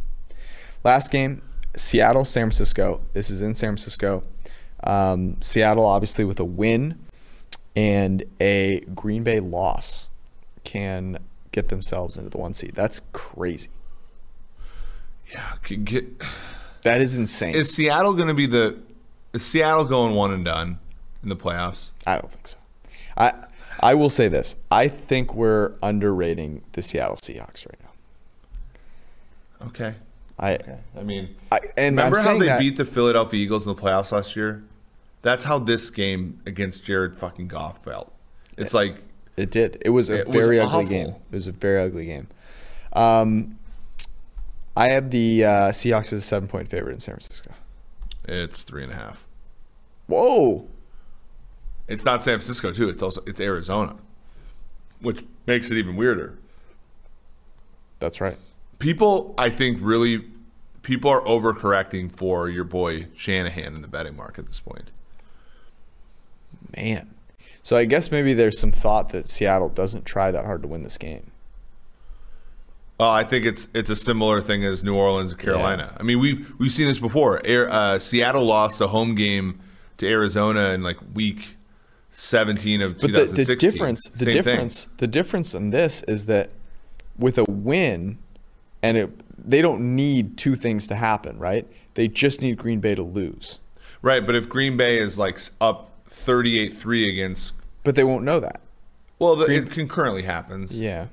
Last 0.85 1.11
game, 1.11 1.41
Seattle, 1.77 2.25
San 2.25 2.43
Francisco. 2.43 3.01
This 3.13 3.29
is 3.29 3.41
in 3.41 3.55
San 3.55 3.69
Francisco. 3.69 4.23
Um, 4.83 5.41
Seattle, 5.41 5.85
obviously, 5.85 6.25
with 6.25 6.39
a 6.39 6.45
win 6.45 6.99
and 7.75 8.23
a 8.39 8.81
Green 8.93 9.23
Bay 9.23 9.39
loss, 9.39 10.07
can 10.63 11.19
get 11.51 11.69
themselves 11.69 12.17
into 12.17 12.29
the 12.29 12.37
one 12.37 12.53
seed. 12.53 12.73
That's 12.73 13.01
crazy. 13.13 13.69
yeah, 15.31 15.55
get 15.61 16.21
That 16.83 17.01
is 17.01 17.17
insane. 17.17 17.55
is 17.55 17.73
Seattle 17.73 18.13
going 18.13 18.27
to 18.27 18.33
be 18.33 18.45
the 18.45 18.77
is 19.33 19.45
Seattle 19.45 19.85
going 19.85 20.13
one 20.13 20.31
and 20.31 20.43
done 20.45 20.79
in 21.23 21.29
the 21.29 21.35
playoffs? 21.35 21.91
I 22.05 22.15
don't 22.17 22.31
think 22.31 22.47
so. 22.47 22.57
I 23.15 23.33
I 23.79 23.93
will 23.93 24.09
say 24.09 24.27
this. 24.27 24.55
I 24.71 24.87
think 24.87 25.33
we're 25.35 25.73
underrating 25.83 26.63
the 26.73 26.81
Seattle 26.81 27.15
Seahawks 27.17 27.65
right 27.67 27.79
now. 27.81 29.67
Okay. 29.67 29.95
I, 30.39 30.57
I 30.95 31.03
mean, 31.03 31.35
I 31.51 31.59
and 31.77 31.97
remember 31.97 32.19
I'm 32.19 32.25
how 32.25 32.37
they 32.37 32.45
that, 32.45 32.59
beat 32.59 32.77
the 32.77 32.85
Philadelphia 32.85 33.43
Eagles 33.43 33.65
in 33.67 33.75
the 33.75 33.81
playoffs 33.81 34.11
last 34.11 34.35
year? 34.35 34.63
That's 35.23 35.43
how 35.43 35.57
this 35.59 35.89
game 35.89 36.39
against 36.45 36.83
Jared 36.85 37.15
fucking 37.17 37.47
Goff 37.47 37.83
felt. 37.83 38.13
It's 38.57 38.73
like 38.73 38.97
It 39.35 39.49
did. 39.51 39.81
It 39.83 39.89
was 39.89 40.09
a 40.09 40.19
It 40.19 40.27
was 40.27 40.35
very 40.35 40.59
ugly 40.59 40.73
awful. 40.75 40.89
game. 40.89 41.07
It 41.09 41.31
was 41.35 41.47
a 41.47 41.51
very 41.51 41.81
ugly 41.81 42.05
game. 42.05 42.27
Um, 42.93 43.57
I 44.75 44.89
have 44.89 45.09
the 45.09 45.43
uh, 45.43 45.51
Seahawks 45.71 46.07
as 46.07 46.13
a 46.13 46.21
seven 46.21 46.47
point 46.47 46.67
favorite 46.67 46.93
in 46.93 46.99
San 46.99 47.13
Francisco. 47.15 47.51
it's 48.25 48.61
three 48.63 48.83
and 48.83 48.91
a 48.91 48.95
half. 48.95 49.25
Whoa. 50.05 50.67
It's 51.87 52.05
not 52.05 52.23
San 52.23 52.37
Francisco 52.37 52.71
too. 52.71 52.89
It's 52.89 53.01
also 53.01 53.21
it's 53.25 53.39
Arizona, 53.41 53.97
which 55.01 55.23
makes 55.47 55.71
it 55.71 55.77
even 55.77 55.95
weirder. 55.95 56.37
That's 57.99 58.21
right. 58.21 58.37
People, 58.79 59.33
I 59.37 59.49
think, 59.49 59.79
really 59.81 60.25
people 60.83 61.09
are 61.11 61.21
overcorrecting 61.21 62.11
for 62.11 62.49
your 62.49 62.63
boy 62.63 63.07
Shanahan 63.15 63.75
in 63.75 63.81
the 63.81 63.87
betting 63.87 64.15
market 64.15 64.41
at 64.41 64.47
this 64.47 64.59
point. 64.59 64.91
Man. 66.75 67.13
So 67.63 67.75
I 67.75 67.85
guess 67.85 68.11
maybe 68.11 68.33
there's 68.33 68.59
some 68.59 68.71
thought 68.71 69.09
that 69.09 69.27
Seattle 69.27 69.69
doesn't 69.69 70.05
try 70.05 70.31
that 70.31 70.45
hard 70.45 70.61
to 70.61 70.67
win 70.67 70.83
this 70.83 70.97
game. 70.97 71.31
Oh, 72.99 73.11
I 73.11 73.23
think 73.23 73.45
it's 73.45 73.67
it's 73.73 73.89
a 73.89 73.95
similar 73.95 74.41
thing 74.41 74.63
as 74.63 74.83
New 74.83 74.95
Orleans 74.95 75.31
and 75.31 75.39
Carolina. 75.39 75.95
I 75.99 76.03
mean, 76.03 76.19
we've 76.19 76.51
we've 76.57 76.73
seen 76.73 76.87
this 76.87 76.97
before. 76.97 77.41
Air, 77.45 77.69
uh, 77.71 77.99
Seattle 77.99 78.43
lost 78.45 78.81
a 78.81 78.87
home 78.87 79.13
game 79.13 79.59
to 79.97 80.07
Arizona 80.07 80.69
in 80.69 80.81
like 80.81 80.97
week 81.13 81.57
17 82.11 82.81
of 82.81 82.93
But 82.93 83.01
the, 83.01 83.07
2016. 83.07 83.45
the 83.45 83.55
difference, 83.55 84.09
the 84.09 84.17
Same 84.17 84.25
thing. 84.25 84.33
difference, 84.33 84.89
the 84.97 85.07
difference 85.07 85.53
in 85.53 85.69
this 85.69 86.01
is 86.03 86.25
that 86.25 86.49
with 87.19 87.37
a 87.37 87.43
win, 87.43 88.17
and 88.87 88.97
it, 88.97 89.09
they 89.49 89.61
don't 89.61 89.95
need 89.95 90.37
two 90.37 90.55
things 90.55 90.87
to 90.87 90.95
happen, 90.95 91.37
right? 91.39 91.67
They 91.95 92.07
just 92.07 92.41
need 92.41 92.57
Green 92.57 92.79
Bay 92.79 92.95
to 92.95 93.03
lose, 93.03 93.59
right? 94.01 94.25
But 94.25 94.35
if 94.35 94.47
Green 94.49 94.77
Bay 94.77 94.97
is 94.97 95.17
like 95.17 95.39
up 95.61 95.89
38-3 96.09 97.09
against, 97.11 97.53
but 97.83 97.95
they 97.95 98.03
won't 98.03 98.23
know 98.23 98.39
that. 98.39 98.61
well, 99.19 99.35
the, 99.35 99.45
it 99.45 99.69
concurrently 99.71 100.23
happens. 100.23 100.79
Yeah. 100.79 101.07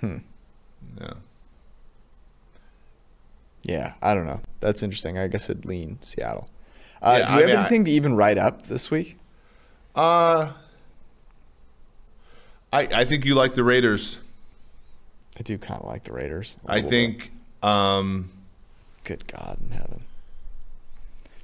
Hmm. 0.00 0.18
Yeah. 1.00 1.12
Yeah, 3.62 3.92
I 4.00 4.14
don't 4.14 4.26
know. 4.26 4.40
That's 4.60 4.82
interesting. 4.82 5.18
I 5.18 5.26
guess 5.28 5.50
I'd 5.50 5.64
lean 5.64 5.98
Seattle. 6.00 6.48
Uh, 7.02 7.16
Yeah, 7.20 7.26
do 7.26 7.32
I 7.32 7.36
we 7.36 7.40
have 7.42 7.48
mean, 7.48 7.56
I- 7.56 7.60
anything 7.60 7.84
to 7.84 7.90
even 7.90 8.16
write 8.16 8.38
up 8.38 8.66
this 8.66 8.90
week? 8.90 9.16
Uh, 9.94 10.52
I 12.72 12.82
I 13.00 13.04
think 13.04 13.24
you 13.24 13.34
like 13.34 13.54
the 13.54 13.64
Raiders. 13.64 14.18
I 15.38 15.42
do 15.42 15.56
kind 15.58 15.80
of 15.80 15.86
like 15.86 16.04
the 16.04 16.12
Raiders. 16.12 16.56
I 16.66 16.82
think. 16.82 17.30
Um. 17.62 18.30
Good 19.04 19.26
God 19.26 19.58
in 19.64 19.70
heaven. 19.70 20.02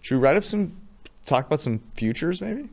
Should 0.03 0.17
we 0.17 0.21
write 0.21 0.37
up 0.37 0.45
some? 0.45 0.77
Talk 1.25 1.47
about 1.47 1.61
some 1.61 1.81
futures, 1.95 2.41
maybe. 2.41 2.63
We 2.63 2.69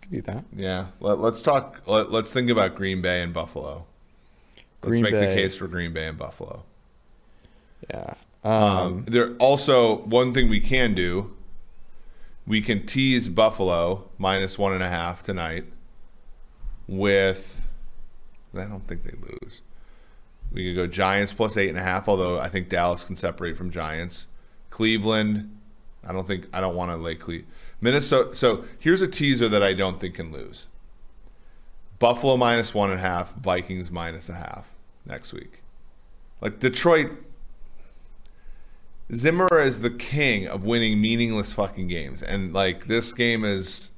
could 0.00 0.10
do 0.10 0.20
that. 0.22 0.44
yeah. 0.56 0.86
Let, 1.00 1.18
let's 1.18 1.42
talk. 1.42 1.82
Let, 1.86 2.10
let's 2.10 2.32
think 2.32 2.50
about 2.50 2.74
Green 2.74 3.02
Bay 3.02 3.22
and 3.22 3.34
Buffalo. 3.34 3.84
Let's 4.82 5.00
make 5.00 5.12
Bay. 5.12 5.20
the 5.20 5.34
case 5.34 5.56
for 5.56 5.66
Green 5.66 5.92
Bay 5.92 6.06
and 6.08 6.16
Buffalo. 6.18 6.62
Yeah. 7.90 8.14
Um, 8.42 8.52
Um, 8.52 9.04
there 9.08 9.34
also 9.36 9.98
one 10.02 10.32
thing 10.34 10.48
we 10.48 10.60
can 10.60 10.94
do. 10.94 11.34
We 12.46 12.60
can 12.60 12.84
tease 12.86 13.28
Buffalo 13.28 14.08
minus 14.18 14.58
one 14.58 14.72
and 14.74 14.82
a 14.82 14.88
half 14.88 15.22
tonight. 15.22 15.64
With, 16.86 17.66
I 18.54 18.64
don't 18.64 18.86
think 18.86 19.02
they 19.02 19.14
lose. 19.18 19.62
We 20.54 20.64
could 20.64 20.76
go 20.76 20.86
Giants 20.86 21.32
plus 21.32 21.56
eight 21.56 21.68
and 21.68 21.78
a 21.78 21.82
half. 21.82 22.08
Although 22.08 22.38
I 22.38 22.48
think 22.48 22.68
Dallas 22.68 23.04
can 23.04 23.16
separate 23.16 23.58
from 23.58 23.70
Giants. 23.70 24.28
Cleveland, 24.70 25.56
I 26.06 26.12
don't 26.12 26.26
think 26.26 26.48
I 26.52 26.60
don't 26.60 26.76
want 26.76 26.90
to 26.90 26.96
lay 26.96 27.16
Cle 27.16 27.40
Minnesota. 27.80 28.34
So 28.34 28.64
here's 28.78 29.02
a 29.02 29.08
teaser 29.08 29.48
that 29.48 29.62
I 29.62 29.74
don't 29.74 30.00
think 30.00 30.14
can 30.14 30.32
lose. 30.32 30.68
Buffalo 31.98 32.36
minus 32.36 32.72
one 32.72 32.90
and 32.90 32.98
a 32.98 33.02
half. 33.02 33.34
Vikings 33.34 33.90
minus 33.90 34.28
a 34.28 34.34
half 34.34 34.70
next 35.04 35.32
week. 35.32 35.62
Like 36.40 36.58
Detroit, 36.58 37.10
Zimmer 39.12 39.58
is 39.58 39.80
the 39.80 39.90
king 39.90 40.46
of 40.46 40.64
winning 40.64 41.00
meaningless 41.00 41.52
fucking 41.52 41.88
games, 41.88 42.22
and 42.22 42.52
like 42.52 42.86
this 42.86 43.12
game 43.12 43.44
is 43.44 43.90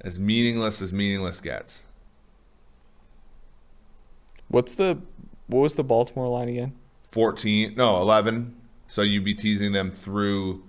as 0.00 0.18
meaningless 0.18 0.82
as 0.82 0.92
meaningless 0.92 1.40
gets. 1.40 1.84
What's 4.50 4.74
the 4.74 4.98
what 5.46 5.60
was 5.60 5.74
the 5.74 5.82
Baltimore 5.84 6.28
line 6.28 6.48
again? 6.48 6.72
14, 7.10 7.74
no, 7.76 8.00
11. 8.00 8.54
So 8.86 9.02
you'd 9.02 9.24
be 9.24 9.34
teasing 9.34 9.72
them 9.72 9.90
through 9.90 10.62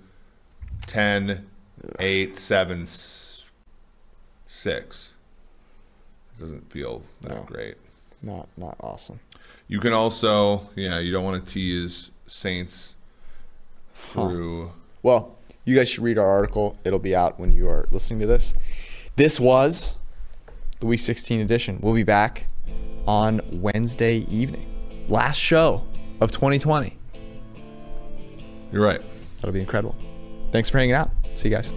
10, 0.88 1.45
8, 1.99 2.36
7, 2.36 2.82
s- 2.82 3.49
6. 4.47 5.13
Doesn't 6.39 6.71
feel 6.71 7.03
that 7.21 7.36
No. 7.36 7.43
great. 7.43 7.75
Not 8.23 8.47
not 8.57 8.75
awesome. 8.79 9.19
You 9.67 9.79
can 9.79 9.93
also, 9.93 10.69
yeah, 10.75 10.99
you 10.99 11.11
don't 11.11 11.23
want 11.23 11.45
to 11.45 11.53
tease 11.53 12.09
Saints 12.27 12.95
through. 13.93 14.71
Well, 15.03 15.38
you 15.65 15.75
guys 15.75 15.89
should 15.89 16.03
read 16.03 16.17
our 16.17 16.27
article. 16.27 16.77
It'll 16.84 16.99
be 16.99 17.15
out 17.15 17.39
when 17.39 17.51
you 17.51 17.67
are 17.69 17.88
listening 17.91 18.19
to 18.21 18.27
this. 18.27 18.53
This 19.15 19.39
was 19.39 19.97
the 20.79 20.88
Week 20.88 20.99
16 20.99 21.39
edition. 21.39 21.79
We'll 21.82 21.93
be 21.93 22.03
back 22.03 22.47
on 23.07 23.41
Wednesday 23.51 24.19
evening. 24.30 25.05
Last 25.07 25.38
show 25.38 25.86
of 26.19 26.32
2020. 26.32 26.97
You're 28.72 28.84
right. 28.84 29.01
That'll 29.38 29.51
be 29.51 29.59
incredible. 29.59 29.95
Thanks 30.51 30.69
for 30.69 30.78
hanging 30.78 30.93
out. 30.93 31.11
See 31.34 31.49
you 31.49 31.55
guys. 31.55 31.74